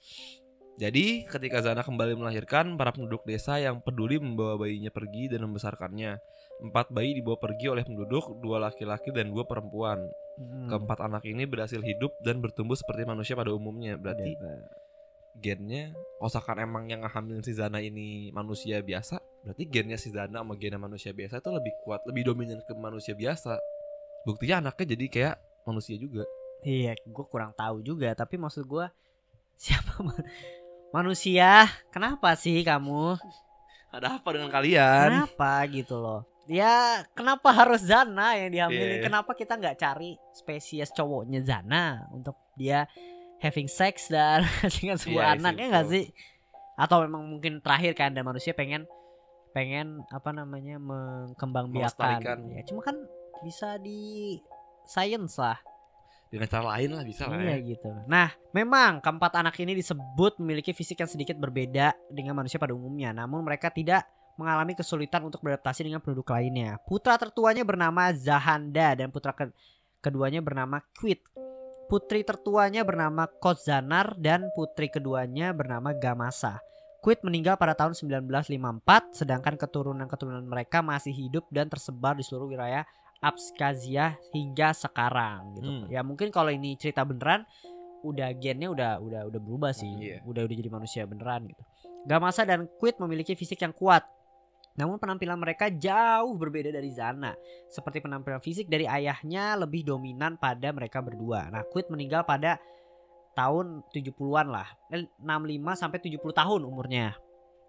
Jadi 0.76 1.28
ketika 1.28 1.60
Zana 1.60 1.84
kembali 1.84 2.16
melahirkan, 2.16 2.76
para 2.80 2.92
penduduk 2.92 3.24
desa 3.28 3.60
yang 3.60 3.84
peduli 3.84 4.16
membawa 4.16 4.56
bayinya 4.56 4.88
pergi 4.88 5.28
dan 5.28 5.44
membesarkannya. 5.44 6.16
Empat 6.60 6.92
bayi 6.92 7.16
dibawa 7.16 7.40
pergi 7.40 7.66
oleh 7.68 7.82
penduduk, 7.82 8.36
dua 8.38 8.60
laki-laki 8.60 9.10
dan 9.10 9.32
dua 9.32 9.48
perempuan. 9.48 10.04
hmm. 10.36 10.68
Keempat 10.68 11.00
anak 11.00 11.24
ini 11.24 11.44
berhasil 11.44 11.80
hidup 11.80 12.12
dan 12.20 12.40
bertumbuh 12.40 12.76
seperti 12.76 13.04
manusia 13.04 13.32
pada 13.32 13.50
umumnya. 13.50 13.96
Berarti 13.96 14.36
Gitu. 14.36 14.48
gennya, 15.40 15.94
osakan 16.20 16.60
emang 16.60 16.84
yang 16.84 17.00
ngehamilin 17.00 17.40
si 17.40 17.54
Zana 17.54 17.80
ini 17.80 18.28
manusia 18.30 18.82
biasa, 18.82 19.16
berarti 19.40 19.62
gennya 19.64 19.96
si 19.96 20.10
Zana 20.10 20.42
sama 20.42 20.52
gennya 20.58 20.76
manusia 20.76 21.14
biasa 21.14 21.38
itu 21.38 21.48
lebih 21.48 21.72
kuat, 21.80 22.02
lebih 22.04 22.28
dominan 22.28 22.60
ke 22.60 22.74
manusia 22.76 23.16
biasa. 23.16 23.56
Buktinya 24.26 24.60
anaknya 24.60 24.92
jadi 24.92 25.04
kayak 25.08 25.34
manusia 25.64 25.96
juga. 25.96 26.28
Iya, 26.60 26.92
gue 26.92 27.24
kurang 27.30 27.56
tahu 27.56 27.80
juga. 27.80 28.12
Tapi 28.12 28.36
maksud 28.36 28.68
gue 28.68 28.84
siapa 29.64 29.96
manusia 30.90 31.68
kenapa 31.88 32.34
sih 32.34 32.60
kamu 32.60 33.16
Ada 33.90 34.18
apa 34.20 34.28
dengan 34.30 34.50
kalian? 34.50 35.24
kenapa 35.24 35.64
gitu 35.70 35.96
loh 35.98 36.20
ya 36.50 36.74
kenapa 37.12 37.54
harus 37.54 37.78
Zana 37.80 38.34
yang 38.34 38.50
diambilin 38.50 38.98
Iya. 38.98 39.06
kenapa 39.06 39.32
kita 39.32 39.54
nggak 39.54 39.78
cari 39.78 40.18
spesies 40.32 40.90
cowoknya 40.90 41.40
Zana 41.40 42.10
untuk 42.10 42.34
dia 42.54 42.90
having 43.38 43.70
sex 43.70 44.10
dan 44.10 44.42
dengan 44.74 44.98
sebuah 44.98 45.14
Iya 45.24 45.32
sih, 45.32 45.38
anak 45.38 45.54
ya 45.54 45.66
nggak 45.70 45.86
sih 45.88 46.04
atau 46.74 46.96
memang 47.00 47.22
mungkin 47.24 47.60
terakhir 47.60 47.92
kan 47.94 48.10
dan 48.10 48.24
manusia 48.24 48.50
pengen 48.50 48.82
pengen 49.50 50.02
apa 50.08 50.30
namanya 50.30 50.76
mengembangbiakan 50.76 52.18
Melestarikan. 52.18 52.38
ya 52.50 52.62
cuma 52.64 52.80
kan 52.80 52.96
bisa 53.40 53.76
di 53.76 54.36
science 54.84 55.36
lah 55.36 55.58
Dengan 56.26 56.46
cara 56.46 56.78
lain 56.78 56.94
lah 56.94 57.02
bisa 57.02 57.26
lah 57.26 57.34
Iya 57.36 57.58
ya. 57.58 57.74
gitu. 57.74 57.90
Nah, 58.06 58.30
memang 58.54 59.02
keempat 59.02 59.34
anak 59.34 59.58
ini 59.58 59.74
disebut 59.74 60.38
memiliki 60.38 60.70
fisik 60.70 61.02
yang 61.02 61.10
sedikit 61.10 61.34
berbeda 61.34 61.90
dengan 62.06 62.38
manusia 62.38 62.54
pada 62.54 62.70
umumnya. 62.70 63.10
Namun 63.10 63.42
mereka 63.42 63.66
tidak 63.66 64.06
mengalami 64.40 64.72
kesulitan 64.72 65.20
untuk 65.28 65.44
beradaptasi 65.44 65.84
dengan 65.84 66.00
penduduk 66.00 66.32
lainnya. 66.32 66.80
Putra 66.88 67.20
tertuanya 67.20 67.60
bernama 67.60 68.08
Zahanda 68.16 68.96
dan 68.96 69.12
putra 69.12 69.36
ke- 69.36 69.52
keduanya 70.00 70.40
bernama 70.40 70.80
Quit. 70.96 71.20
Putri 71.92 72.24
tertuanya 72.24 72.80
bernama 72.86 73.28
Kozanar 73.28 74.16
dan 74.16 74.48
putri 74.56 74.88
keduanya 74.88 75.52
bernama 75.52 75.92
Gamasa. 75.92 76.62
Quit 77.00 77.24
meninggal 77.24 77.56
pada 77.56 77.72
tahun 77.72 77.96
1954, 77.96 79.16
sedangkan 79.16 79.56
keturunan-keturunan 79.56 80.44
mereka 80.44 80.80
masih 80.84 81.12
hidup 81.12 81.48
dan 81.48 81.68
tersebar 81.68 82.16
di 82.16 82.24
seluruh 82.24 82.48
wilayah 82.48 82.84
Abkhazia 83.20 84.16
hingga 84.32 84.72
sekarang 84.72 85.60
gitu. 85.60 85.68
Hmm. 85.68 85.84
Ya 85.92 86.00
mungkin 86.00 86.32
kalau 86.32 86.48
ini 86.48 86.76
cerita 86.80 87.04
beneran 87.04 87.44
udah 88.00 88.32
gennya 88.32 88.72
udah 88.72 88.96
udah 89.00 89.20
udah 89.28 89.40
berubah 89.40 89.72
sih. 89.76 89.88
Iya. 89.88 90.24
Udah 90.24 90.48
udah 90.48 90.56
jadi 90.56 90.70
manusia 90.72 91.02
beneran 91.04 91.48
gitu. 91.52 91.62
Gamasa 92.08 92.48
dan 92.48 92.64
Quit 92.80 92.96
memiliki 92.96 93.36
fisik 93.36 93.60
yang 93.60 93.76
kuat. 93.76 94.04
Namun 94.80 94.96
penampilan 94.96 95.36
mereka 95.36 95.68
jauh 95.68 96.32
berbeda 96.40 96.72
dari 96.72 96.88
Zana. 96.88 97.36
Seperti 97.68 98.00
penampilan 98.00 98.40
fisik 98.40 98.64
dari 98.72 98.88
ayahnya 98.88 99.60
lebih 99.60 99.84
dominan 99.84 100.40
pada 100.40 100.72
mereka 100.72 101.04
berdua. 101.04 101.52
Nah, 101.52 101.68
Quit 101.68 101.92
meninggal 101.92 102.24
pada 102.24 102.56
tahun 103.36 103.84
70-an 103.92 104.48
lah. 104.48 104.68
Eh, 104.88 105.04
65 105.20 105.76
sampai 105.76 105.98
70 106.00 106.32
tahun 106.32 106.60
umurnya. 106.64 107.12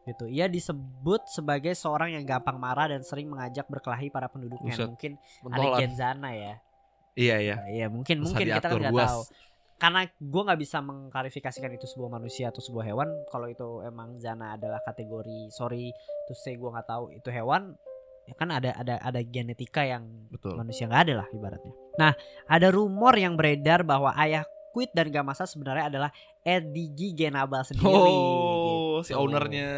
Gitu. 0.08 0.26
Ia 0.32 0.48
disebut 0.48 1.28
sebagai 1.30 1.76
seorang 1.76 2.16
yang 2.16 2.24
gampang 2.24 2.58
marah 2.58 2.90
dan 2.90 3.04
sering 3.04 3.30
mengajak 3.30 3.68
berkelahi 3.68 4.08
para 4.08 4.32
penduduknya. 4.32 4.74
Mungkin 4.88 5.20
adik 5.52 5.72
Gen 5.84 5.94
Zana 5.94 6.32
ya. 6.32 6.56
Iya 7.12 7.36
iya. 7.44 7.56
Nah, 7.60 7.70
Iya 7.70 7.88
mungkin 7.92 8.24
mungkin 8.24 8.48
kita 8.48 8.68
nggak 8.72 8.96
tahu. 8.96 9.22
Karena 9.82 10.06
gue 10.06 10.42
nggak 10.46 10.62
bisa 10.62 10.78
mengklarifikasikan 10.86 11.74
itu 11.74 11.90
sebuah 11.90 12.22
manusia 12.22 12.54
atau 12.54 12.62
sebuah 12.62 12.86
hewan. 12.86 13.10
Kalau 13.34 13.50
itu 13.50 13.82
emang 13.82 14.22
Zana 14.22 14.54
adalah 14.54 14.78
kategori 14.86 15.50
sorry 15.50 15.90
terus 16.30 16.38
saya 16.46 16.54
gue 16.54 16.70
nggak 16.70 16.86
tahu 16.86 17.10
itu 17.18 17.34
hewan. 17.34 17.74
Ya 18.30 18.38
kan 18.38 18.54
ada 18.54 18.78
ada 18.78 19.02
ada 19.02 19.20
genetika 19.26 19.82
yang 19.82 20.06
Betul. 20.30 20.54
manusia 20.54 20.86
nggak 20.86 21.02
ada 21.10 21.14
lah 21.26 21.28
ibaratnya. 21.34 21.74
Nah 21.98 22.14
ada 22.46 22.70
rumor 22.70 23.18
yang 23.18 23.34
beredar 23.34 23.82
bahwa 23.82 24.14
ayah 24.22 24.46
Quit 24.72 24.94
dan 24.96 25.12
Gamasa 25.12 25.44
sebenarnya 25.50 25.90
adalah 25.90 26.10
Edigi 26.46 27.12
Genaba 27.12 27.66
sendiri. 27.66 27.92
Oh, 27.92 29.04
si 29.04 29.12
gitu. 29.12 29.20
ownernya. 29.20 29.72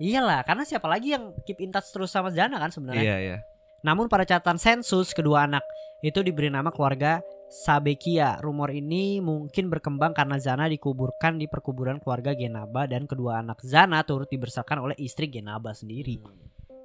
Iyalah, 0.00 0.40
karena 0.48 0.64
siapa 0.64 0.88
lagi 0.88 1.12
yang 1.12 1.36
keep 1.44 1.60
in 1.60 1.68
touch 1.68 1.92
terus 1.92 2.08
sama 2.08 2.32
Zana 2.32 2.56
kan 2.56 2.72
sebenarnya. 2.72 3.04
Iya 3.04 3.16
iya. 3.20 3.38
Namun 3.84 4.08
pada 4.08 4.24
catatan 4.24 4.56
sensus 4.56 5.12
kedua 5.12 5.44
anak 5.44 5.60
itu 6.00 6.24
diberi 6.24 6.48
nama 6.48 6.72
keluarga 6.72 7.20
Sabekia. 7.48 8.40
Rumor 8.40 8.72
ini 8.74 9.20
mungkin 9.22 9.70
berkembang 9.70 10.12
karena 10.16 10.40
Zana 10.40 10.66
dikuburkan 10.66 11.38
di 11.38 11.46
perkuburan 11.46 12.00
keluarga 12.02 12.34
Genaba 12.34 12.88
dan 12.88 13.04
kedua 13.04 13.40
anak 13.40 13.62
Zana 13.62 14.02
turut 14.02 14.28
dibesarkan 14.28 14.82
oleh 14.82 14.96
istri 14.98 15.30
Genaba 15.30 15.72
sendiri. 15.72 16.18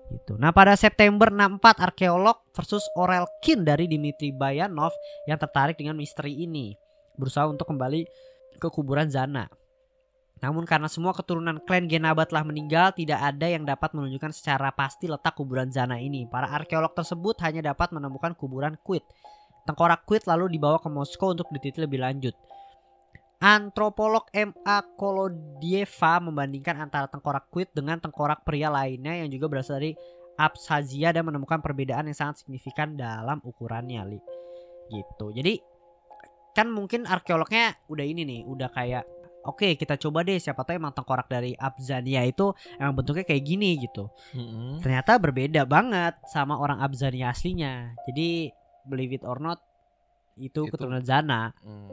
Gitu. 0.10 0.42
Nah 0.42 0.50
pada 0.50 0.74
September 0.74 1.30
64 1.30 1.86
arkeolog 1.86 2.42
versus 2.54 2.86
Orelkin 2.98 3.62
dari 3.62 3.86
Dimitri 3.86 4.34
Bayanov 4.34 4.94
yang 5.30 5.38
tertarik 5.38 5.78
dengan 5.78 5.94
misteri 5.94 6.34
ini 6.34 6.74
berusaha 7.14 7.46
untuk 7.46 7.70
kembali 7.70 8.08
ke 8.58 8.68
kuburan 8.74 9.08
Zana. 9.08 9.46
Namun 10.40 10.64
karena 10.64 10.88
semua 10.88 11.12
keturunan 11.12 11.60
klan 11.68 11.86
Genaba 11.92 12.24
telah 12.24 12.48
meninggal, 12.48 12.96
tidak 12.96 13.20
ada 13.20 13.48
yang 13.52 13.68
dapat 13.68 13.92
menunjukkan 13.92 14.32
secara 14.32 14.72
pasti 14.72 15.12
letak 15.12 15.36
kuburan 15.36 15.68
Zana 15.68 16.00
ini. 16.00 16.24
Para 16.32 16.48
arkeolog 16.48 16.96
tersebut 16.96 17.36
hanya 17.44 17.76
dapat 17.76 17.92
menemukan 17.92 18.32
kuburan 18.40 18.80
Quit. 18.80 19.04
Tengkorak 19.70 20.02
Quit 20.10 20.26
lalu 20.26 20.58
dibawa 20.58 20.82
ke 20.82 20.90
Moskow 20.90 21.38
untuk 21.38 21.46
diteliti 21.54 21.86
lebih 21.86 22.02
lanjut. 22.02 22.34
Antropolog 23.38 24.26
M.A. 24.34 24.82
Kolodieva 24.98 26.18
membandingkan 26.18 26.90
antara 26.90 27.06
tengkorak 27.06 27.54
Quit 27.54 27.70
dengan 27.72 28.02
tengkorak 28.02 28.42
pria 28.42 28.74
lainnya 28.74 29.14
yang 29.22 29.30
juga 29.30 29.46
berasal 29.46 29.78
dari 29.78 29.94
Abkhazia 30.42 31.14
dan 31.14 31.30
menemukan 31.30 31.62
perbedaan 31.62 32.10
yang 32.10 32.18
sangat 32.18 32.42
signifikan 32.42 32.98
dalam 32.98 33.38
ukurannya, 33.46 34.02
Li. 34.10 34.20
Gitu. 34.90 35.26
Jadi 35.38 35.54
kan 36.58 36.74
mungkin 36.74 37.06
arkeolognya 37.06 37.78
udah 37.88 38.06
ini 38.10 38.26
nih, 38.26 38.42
udah 38.50 38.74
kayak 38.74 39.06
oke 39.46 39.80
kita 39.80 39.96
coba 39.96 40.26
deh 40.28 40.36
siapa 40.36 40.68
tahu 40.68 40.76
emang 40.82 40.92
tengkorak 40.92 41.32
dari 41.32 41.56
Abzania 41.56 42.28
itu 42.28 42.52
emang 42.76 42.98
bentuknya 42.98 43.24
kayak 43.24 43.44
gini 43.46 43.80
gitu. 43.80 44.10
Mm-mm. 44.36 44.84
Ternyata 44.84 45.16
berbeda 45.16 45.64
banget 45.64 46.18
sama 46.28 46.60
orang 46.60 46.84
Abzania 46.84 47.32
aslinya. 47.32 47.96
Jadi 48.10 48.52
believe 48.86 49.12
it 49.12 49.24
or 49.24 49.38
not 49.38 49.60
itu, 50.36 50.64
Itu- 50.64 50.72
keturunan 50.72 51.04
Zana 51.04 51.52
Hmm. 51.60 51.90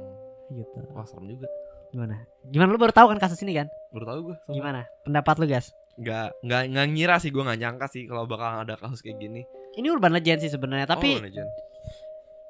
gitu. 0.51 0.79
Wah 0.95 1.03
serem 1.03 1.27
juga. 1.27 1.51
Gimana? 1.91 2.23
Gimana 2.47 2.69
lu 2.69 2.79
baru 2.79 2.93
tahu 2.93 3.07
kan 3.15 3.19
kasus 3.19 3.41
ini 3.41 3.55
kan? 3.55 3.67
Baru 3.91 4.05
tahu 4.05 4.19
gue. 4.31 4.37
Gimana? 4.53 4.87
Pendapat 5.03 5.35
lu 5.39 5.47
guys? 5.47 5.71
Nggak 5.97 6.45
nggak 6.45 6.63
nggak 6.71 6.87
ngira 6.93 7.17
sih 7.17 7.31
gue 7.31 7.41
nggak 7.41 7.59
nyangka 7.59 7.87
sih 7.89 8.05
kalau 8.05 8.29
bakal 8.29 8.63
ada 8.63 8.75
kasus 8.77 9.01
kayak 9.01 9.17
gini. 9.17 9.43
Ini 9.75 9.87
urban 9.89 10.13
legend 10.13 10.41
sih 10.41 10.51
sebenarnya, 10.51 10.85
tapi 10.85 11.17
oh, 11.17 11.25
legend. 11.25 11.49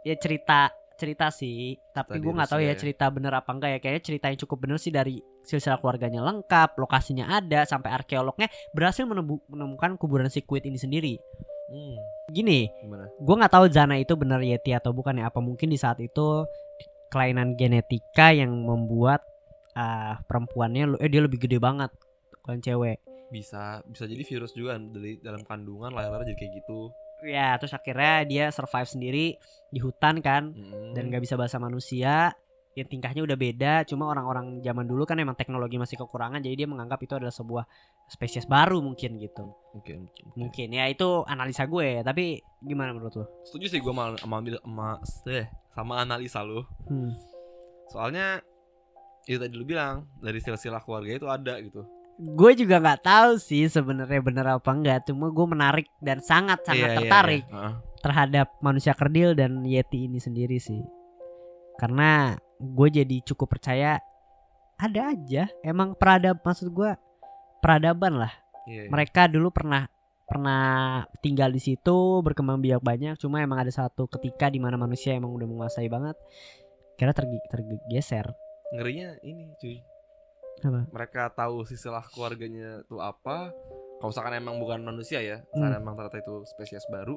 ya 0.03 0.14
cerita 0.18 0.70
cerita 0.97 1.28
sih. 1.30 1.76
Tapi 1.93 2.18
gue 2.18 2.32
nggak 2.32 2.49
tahu 2.49 2.61
ya 2.61 2.72
ya. 2.72 2.74
cerita 2.74 3.07
bener 3.09 3.32
apa 3.32 3.51
enggak 3.53 3.70
ya. 3.70 3.78
Kayaknya 3.78 4.03
cerita 4.03 4.26
yang 4.32 4.39
cukup 4.41 4.59
bener 4.59 4.78
sih 4.80 4.91
dari 4.91 5.16
silsilah 5.47 5.78
keluarganya 5.78 6.24
lengkap, 6.24 6.74
lokasinya 6.74 7.30
ada, 7.30 7.62
sampai 7.62 7.95
arkeolognya 7.95 8.49
berhasil 8.74 9.07
menemu- 9.07 9.45
menemukan 9.47 9.95
kuburan 9.95 10.26
si 10.26 10.43
Quit 10.43 10.66
ini 10.66 10.74
sendiri. 10.74 11.14
Hmm, 11.66 11.98
Gini, 12.30 12.70
gue 13.22 13.34
nggak 13.38 13.54
tahu 13.54 13.66
Zana 13.70 13.98
itu 13.98 14.14
bener 14.14 14.38
Yeti 14.42 14.70
atau 14.74 14.90
bukan 14.94 15.18
ya. 15.18 15.30
Apa 15.30 15.42
mungkin 15.42 15.70
di 15.70 15.78
saat 15.78 15.98
itu 15.98 16.46
kelainan 17.10 17.54
genetika 17.54 18.34
yang 18.34 18.50
membuat 18.50 19.22
ah, 19.74 20.18
perempuannya 20.26 20.98
eh 21.02 21.10
dia 21.10 21.22
lebih 21.22 21.42
gede 21.42 21.58
banget 21.62 21.90
bukan 22.42 22.58
cewek. 22.62 22.98
Bisa 23.30 23.82
bisa 23.86 24.06
jadi 24.06 24.22
virus 24.22 24.54
juga 24.54 24.78
dari 24.78 25.18
dalam 25.18 25.42
kandungan 25.42 25.90
lahirnya 25.90 26.34
jadi 26.34 26.38
kayak 26.38 26.52
gitu. 26.62 26.80
Ya, 27.26 27.56
terus 27.58 27.74
akhirnya 27.74 28.22
dia 28.28 28.44
survive 28.54 28.90
sendiri 28.90 29.26
di 29.72 29.80
hutan 29.80 30.20
kan 30.20 30.52
Mm-mm. 30.52 30.92
dan 30.94 31.08
gak 31.08 31.24
bisa 31.24 31.34
bahasa 31.34 31.56
manusia. 31.56 32.36
Ya 32.77 32.85
tingkahnya 32.85 33.24
udah 33.24 33.41
beda. 33.41 33.89
Cuma 33.89 34.05
orang-orang 34.12 34.61
zaman 34.61 34.85
dulu 34.85 35.09
kan 35.09 35.16
emang 35.16 35.33
teknologi 35.33 35.81
masih 35.81 35.97
kekurangan, 35.97 36.45
jadi 36.45 36.55
dia 36.61 36.68
menganggap 36.68 37.01
itu 37.01 37.16
adalah 37.16 37.33
sebuah 37.33 37.64
spesies 38.05 38.45
baru 38.45 38.85
mungkin 38.85 39.16
gitu. 39.16 39.49
mungkin, 39.72 40.12
mungkin. 40.12 40.24
Mungkin 40.37 40.68
ya 40.77 40.85
itu 40.93 41.24
analisa 41.24 41.64
gue. 41.64 42.05
Tapi 42.05 42.45
gimana 42.61 42.93
menurut 42.93 43.16
lo? 43.16 43.24
Setuju 43.49 43.66
sih 43.72 43.81
gue 43.81 43.93
sama 43.97 44.12
sama, 44.20 44.37
sama, 44.45 44.89
eh, 45.33 45.49
sama 45.72 45.95
analisa 46.05 46.45
lu. 46.45 46.68
Hmm. 46.85 47.16
Soalnya 47.89 48.45
itu 49.27 49.41
tadi 49.41 49.57
lu 49.57 49.64
bilang 49.64 50.05
dari 50.20 50.39
silsilah 50.39 50.85
keluarga 50.85 51.16
itu 51.16 51.27
ada 51.27 51.57
gitu. 51.64 51.81
Gue 52.16 52.57
juga 52.57 52.81
nggak 52.81 53.03
tahu 53.05 53.31
sih 53.37 53.68
sebenarnya 53.68 54.20
bener 54.20 54.47
apa 54.57 54.70
enggak. 54.72 55.09
Cuma 55.09 55.29
gue 55.33 55.47
menarik 55.49 55.89
dan 56.01 56.20
sangat 56.20 56.61
sangat 56.64 56.89
Iya, 56.89 56.93
iya, 56.93 56.99
tertarik 57.01 57.45
iya. 57.49 57.57
Heeh. 57.57 57.72
terhadap 58.01 58.47
manusia 58.61 58.93
kerdil 58.97 59.33
dan 59.37 59.61
yeti 59.64 60.09
ini 60.09 60.20
sendiri 60.20 60.57
sih. 60.57 60.81
Karena 61.77 62.33
gue 62.57 62.88
jadi 62.90 63.16
cukup 63.22 63.52
percaya 63.52 64.00
ada 64.76 65.12
aja. 65.12 65.48
Emang 65.61 65.92
peradab 65.92 66.40
maksud 66.40 66.68
gue 66.68 66.90
peradaban 67.59 68.20
lah. 68.20 68.32
Iya, 68.66 68.86
iya. 68.86 68.90
Mereka 68.90 69.28
dulu 69.28 69.48
pernah 69.50 69.88
pernah 70.26 70.66
tinggal 71.22 71.54
di 71.54 71.62
situ 71.62 71.96
berkembang 72.20 72.59
biak 72.59 72.82
banyak. 72.82 73.14
Cuma 73.16 73.38
emang 73.38 73.62
ada 73.62 73.70
satu 73.70 74.11
ketika 74.11 74.50
di 74.50 74.59
mana 74.59 74.74
manusia 74.74 75.14
emang 75.14 75.30
udah 75.30 75.46
menguasai 75.46 75.86
banget. 75.86 76.16
Kira 76.96 77.12
tergi- 77.12 77.44
tergeser. 77.46 78.26
ngerinya 78.66 79.14
ini 79.22 79.54
cuy. 79.57 79.78
Apa? 80.59 80.90
Mereka 80.90 81.30
tahu 81.32 81.62
silsilah 81.62 82.02
keluarganya 82.11 82.82
itu 82.82 82.98
apa. 82.98 83.54
Kalau 83.96 84.11
misalkan 84.11 84.34
emang 84.34 84.59
bukan 84.59 84.82
manusia 84.82 85.22
ya, 85.22 85.38
Hmm. 85.54 85.70
emang 85.70 85.94
ternyata 85.94 86.18
itu 86.18 86.42
spesies 86.44 86.82
baru. 86.90 87.14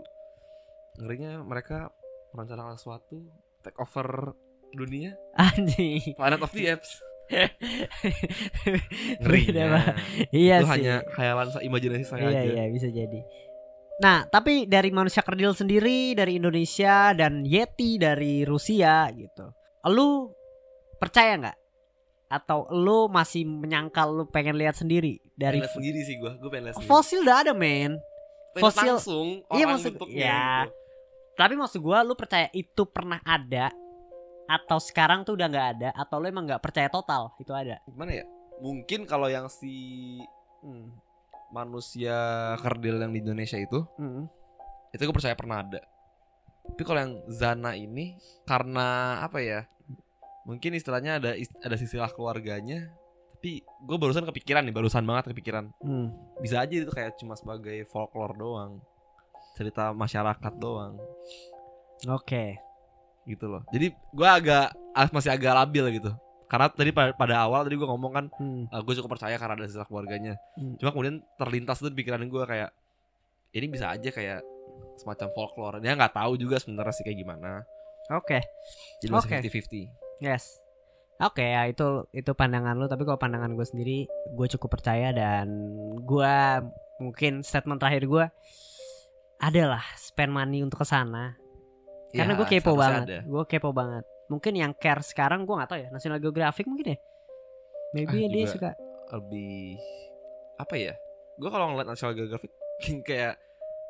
Ngerinya 1.02 1.42
mereka 1.42 1.90
merencanakan 2.32 2.78
sesuatu 2.78 3.26
take 3.60 3.82
over 3.82 4.38
dunia 4.72 5.14
Anjing. 5.34 6.14
Planet 6.14 6.40
of 6.40 6.52
the 6.52 6.66
Apes. 6.68 6.92
Ngerinya. 9.22 9.66
banget. 9.70 9.96
Iya 10.30 10.56
itu 10.56 10.66
sih. 10.66 10.72
hanya 10.72 10.96
khayalan 11.10 11.48
imajinasi 11.60 12.04
saya 12.04 12.26
iya 12.26 12.40
aja. 12.40 12.52
iya 12.52 12.64
bisa 12.68 12.88
jadi. 12.88 13.20
Nah 14.00 14.26
tapi 14.26 14.66
dari 14.66 14.90
manusia 14.90 15.22
kerdil 15.22 15.52
sendiri 15.52 16.14
dari 16.14 16.38
Indonesia 16.38 17.12
dan 17.12 17.44
Yeti 17.44 17.96
dari 17.96 18.44
Rusia 18.44 19.10
gitu. 19.12 19.46
Lu 19.88 20.32
percaya 20.96 21.38
nggak 21.38 21.58
atau 22.30 22.70
lu 22.70 23.08
masih 23.08 23.42
menyangkal 23.44 24.12
lu 24.12 24.24
pengen 24.26 24.54
lihat 24.54 24.74
sendiri 24.74 25.18
dari 25.34 25.58
Pengen 25.58 25.66
lihat 25.66 25.74
sendiri 25.76 26.00
sih 26.04 26.16
gue, 26.16 26.32
gue 26.32 26.46
pengen 26.48 26.66
lihat 26.66 26.76
sendiri. 26.78 26.92
fosil 26.92 27.20
udah 27.20 27.38
ada 27.42 27.54
men 27.54 27.98
fosil- 28.52 28.86
langsung, 28.94 29.28
Iya, 29.48 29.66
orang 29.66 29.70
maksud- 29.74 29.88
bentuknya 29.96 30.22
ya. 30.22 30.38
gitu. 30.62 30.74
tapi 31.34 31.54
maksud 31.56 31.80
gua 31.80 32.04
lu 32.04 32.14
percaya 32.14 32.46
itu 32.52 32.84
pernah 32.86 33.18
ada 33.24 33.74
atau 34.50 34.82
sekarang 34.82 35.22
tuh 35.22 35.38
udah 35.38 35.46
nggak 35.46 35.68
ada 35.78 35.90
atau 35.94 36.18
lu 36.18 36.26
emang 36.26 36.50
nggak 36.50 36.64
percaya 36.64 36.90
total 36.90 37.30
itu 37.38 37.54
ada 37.54 37.78
Gimana 37.86 38.12
ya? 38.18 38.26
Mungkin 38.60 39.06
kalau 39.06 39.30
yang 39.30 39.46
si 39.48 40.18
hmm, 40.66 40.90
manusia 41.54 42.18
kerdil 42.60 43.00
yang 43.00 43.14
di 43.14 43.22
Indonesia 43.24 43.56
itu, 43.56 43.86
Hmm. 43.96 44.28
itu 44.92 45.00
gue 45.00 45.16
percaya 45.16 45.38
pernah 45.38 45.64
ada. 45.64 45.80
Tapi 46.68 46.84
kalau 46.84 47.00
yang 47.00 47.14
Zana 47.32 47.78
ini 47.78 48.20
karena 48.44 49.22
apa 49.24 49.40
ya? 49.40 49.64
Mungkin 50.44 50.76
istilahnya 50.76 51.24
ada 51.24 51.32
ada 51.38 51.76
sisilah 51.80 52.12
keluarganya. 52.12 52.92
Tapi 53.40 53.64
gue 53.64 53.98
barusan 54.02 54.28
kepikiran 54.28 54.68
nih, 54.68 54.76
barusan 54.76 55.08
banget 55.08 55.32
kepikiran. 55.32 55.72
Hmm. 55.80 56.12
Bisa 56.44 56.60
aja 56.60 56.74
itu 56.76 56.92
kayak 56.92 57.16
cuma 57.16 57.40
sebagai 57.40 57.88
folklore 57.88 58.36
doang. 58.36 58.84
Cerita 59.56 59.96
masyarakat 59.96 60.54
doang 60.60 61.00
oke 62.08 62.46
gitu 63.30 63.46
loh. 63.46 63.62
Jadi 63.70 63.94
gue 63.94 64.28
agak 64.30 64.74
ah, 64.98 65.08
masih 65.14 65.30
agak 65.30 65.54
labil 65.54 66.02
gitu. 66.02 66.12
Karena 66.50 66.66
tadi 66.74 66.90
pada, 66.90 67.14
pada 67.14 67.46
awal 67.46 67.62
tadi 67.62 67.78
gue 67.78 67.86
ngomong 67.86 68.12
kan 68.12 68.26
Hmm. 68.42 68.66
gue 68.66 68.94
cukup 68.98 69.14
percaya 69.14 69.38
karena 69.38 69.54
ada 69.54 69.70
sisa 69.70 69.86
keluarganya. 69.86 70.42
Hmm. 70.58 70.74
Cuma 70.82 70.90
kemudian 70.90 71.22
terlintas 71.38 71.78
tuh 71.78 71.94
pikiran 71.94 72.26
gue 72.26 72.44
kayak 72.50 72.74
ini 73.54 73.66
bisa 73.70 73.94
aja 73.94 74.10
kayak 74.10 74.42
semacam 74.98 75.28
folklore. 75.32 75.78
Dia 75.78 75.94
nggak 75.94 76.18
tahu 76.18 76.42
juga 76.42 76.58
sebenarnya 76.58 76.94
sih 76.98 77.06
kayak 77.06 77.20
gimana. 77.22 77.62
oke 78.10 78.42
Jadi 79.06 79.10
masih 79.14 79.30
Oke. 79.30 79.38
50-50. 79.46 80.26
Yes. 80.26 80.58
Oke 81.20 81.44
ya 81.44 81.68
itu 81.70 82.08
itu 82.16 82.32
pandangan 82.32 82.80
lu 82.80 82.88
tapi 82.88 83.04
kalau 83.04 83.20
pandangan 83.20 83.52
gue 83.54 83.68
sendiri 83.68 83.98
gue 84.08 84.48
cukup 84.56 84.80
percaya 84.80 85.12
dan 85.12 85.52
gue 86.00 86.36
mungkin 87.04 87.44
statement 87.44 87.78
terakhir 87.78 88.08
gue 88.08 88.26
adalah 89.40 89.84
spend 90.00 90.32
money 90.32 90.64
untuk 90.64 90.80
ke 90.84 90.88
sana 90.88 91.36
karena 92.12 92.34
Ya, 92.34 92.38
gue 92.38 92.48
kepo 92.50 92.72
banget 92.74 93.06
gue 93.22 93.44
kepo 93.46 93.70
banget 93.70 94.04
mungkin 94.26 94.54
yang 94.54 94.72
care 94.74 95.02
sekarang 95.02 95.44
gue 95.44 95.54
nggak 95.54 95.70
tahu 95.70 95.80
ya 95.80 95.90
National 95.90 96.18
Geographic 96.18 96.66
mungkin 96.66 96.94
ya 96.94 96.98
maybe 97.92 98.18
Ah, 98.20 98.30
dia 98.30 98.46
suka 98.46 98.72
Lebih 99.10 99.82
apa 100.56 100.76
ya? 100.76 100.94
Gue 101.36 101.50
kalau 101.50 101.72
ngeliat 101.72 101.88
National 101.88 102.14
Geographic 102.14 102.52
kayak 103.10 103.42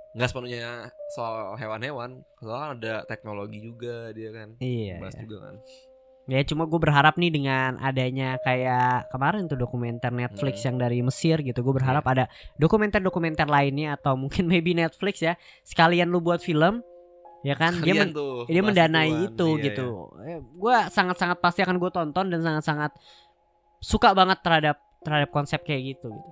nggak 0.10 0.26
sepenuhnya 0.26 0.88
soal 1.10 1.54
hewan-hewan, 1.54 2.24
soalnya 2.38 2.56
kan 2.58 2.72
ada 2.74 2.96
teknologi 3.04 3.60
juga 3.60 4.10
dia 4.10 4.32
kan. 4.32 4.56
iya 4.58 4.98
Bahas 4.98 5.14
iya. 5.14 5.22
juga 5.22 5.38
kan. 5.44 5.56
ya 6.26 6.40
cuma 6.46 6.64
gue 6.64 6.78
berharap 6.78 7.14
nih 7.16 7.32
dengan 7.32 7.78
adanya 7.80 8.38
kayak 8.40 9.10
kemarin 9.10 9.46
tuh 9.46 9.58
dokumenter 9.58 10.08
Netflix 10.10 10.62
Hmm. 10.62 10.68
yang 10.70 10.78
dari 10.80 11.00
Mesir 11.02 11.42
gitu 11.42 11.60
gue 11.60 11.74
berharap 11.74 12.06
ada 12.06 12.30
dokumenter-dokumenter 12.56 13.44
lainnya 13.44 13.98
atau 13.98 14.14
mungkin 14.14 14.46
maybe 14.52 14.72
Netflix 14.72 15.20
ya 15.20 15.34
sekalian 15.64 16.08
lu 16.08 16.22
buat 16.22 16.40
film 16.40 16.86
ya 17.40 17.56
kan 17.56 17.72
dia 17.80 18.04
men- 18.04 18.12
tuh 18.12 18.44
dia 18.46 18.60
mendanai 18.60 19.10
gituan. 19.10 19.28
itu 19.32 19.48
Iya, 19.48 19.64
gitu 19.72 19.88
gue 20.54 20.76
sangat-sangat 20.92 21.38
pasti 21.40 21.64
akan 21.64 21.80
gue 21.80 21.92
tonton 21.92 22.26
dan 22.28 22.40
sangat-sangat 22.40 22.92
suka 23.80 24.12
banget 24.12 24.44
terhadap 24.44 24.76
terhadap 25.00 25.30
konsep 25.32 25.64
kayak 25.64 25.96
gitu 25.96 26.12
gitu 26.12 26.32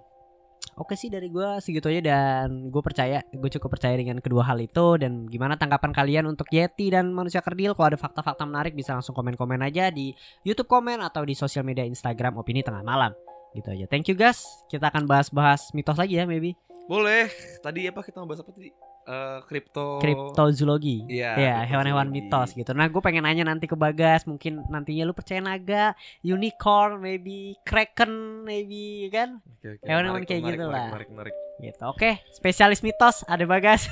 oke 0.78 0.94
sih 0.94 1.08
dari 1.08 1.32
gue 1.32 1.48
segitu 1.58 1.88
aja 1.88 2.02
dan 2.14 2.68
gue 2.68 2.82
percaya 2.84 3.24
gue 3.24 3.50
cukup 3.56 3.80
percaya 3.80 3.96
dengan 3.96 4.20
kedua 4.20 4.44
hal 4.44 4.60
itu 4.60 5.00
dan 5.00 5.26
gimana 5.26 5.56
tanggapan 5.56 5.90
kalian 5.90 6.26
untuk 6.28 6.46
Yeti 6.52 6.92
dan 6.92 7.10
manusia 7.10 7.40
kerdil 7.40 7.74
kalau 7.74 7.96
ada 7.96 8.00
fakta-fakta 8.00 8.44
menarik 8.44 8.76
bisa 8.76 8.94
langsung 8.94 9.16
komen-komen 9.16 9.64
aja 9.64 9.90
di 9.90 10.12
YouTube 10.44 10.68
komen 10.68 11.00
atau 11.02 11.24
di 11.24 11.34
sosial 11.34 11.64
media 11.64 11.82
Instagram 11.82 12.38
opini 12.38 12.62
tengah 12.62 12.84
malam 12.84 13.16
gitu 13.56 13.72
aja 13.72 13.88
thank 13.88 14.06
you 14.06 14.14
guys 14.14 14.44
kita 14.68 14.92
akan 14.92 15.08
bahas-bahas 15.08 15.72
mitos 15.72 15.98
lagi 15.98 16.20
ya 16.20 16.28
maybe. 16.28 16.54
Boleh. 16.88 17.28
Tadi 17.60 17.84
apa 17.84 18.00
kita 18.00 18.24
mau 18.24 18.32
bahas 18.32 18.40
apa 18.40 18.52
tadi? 18.56 18.72
Eh, 19.08 19.40
kripto. 19.48 20.04
kriptozoologi 20.04 21.08
Iya, 21.08 21.32
ya 21.40 21.56
hewan-hewan 21.64 22.12
kriptozoologi. 22.12 22.28
mitos 22.28 22.50
gitu 22.52 22.76
nah 22.76 22.92
gue 22.92 23.00
pengen 23.00 23.24
nanya 23.24 23.48
nanti 23.48 23.64
ke 23.64 23.72
Bagas 23.72 24.28
mungkin 24.28 24.68
nantinya 24.68 25.08
lu 25.08 25.16
percaya 25.16 25.40
naga 25.40 25.96
unicorn 26.20 27.00
maybe 27.00 27.56
kraken 27.64 28.44
maybe 28.44 29.08
kan 29.08 29.40
Oke, 29.40 29.80
oke. 29.80 29.86
Hewan-hewan 29.88 30.28
kayak 30.28 30.44
menarik, 30.44 30.52
gitu 30.52 30.66
menarik, 30.68 30.76
lah. 30.76 30.88
Menarik, 30.92 31.10
menarik. 31.10 31.36
gitu 31.58 31.84
oke 31.88 32.10
spesialis 32.30 32.84
mitos 32.84 33.24
ada 33.24 33.48
Bagas 33.48 33.88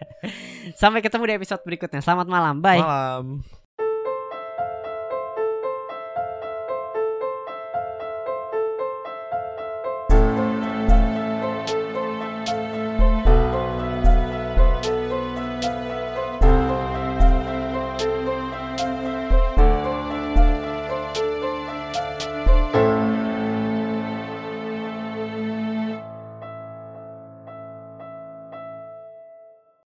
sampai 0.80 1.02
ketemu 1.02 1.22
di 1.26 1.34
episode 1.36 1.60
berikutnya 1.60 1.98
selamat 1.98 2.30
malam 2.30 2.62
bye 2.62 2.78
Malam. 2.78 3.42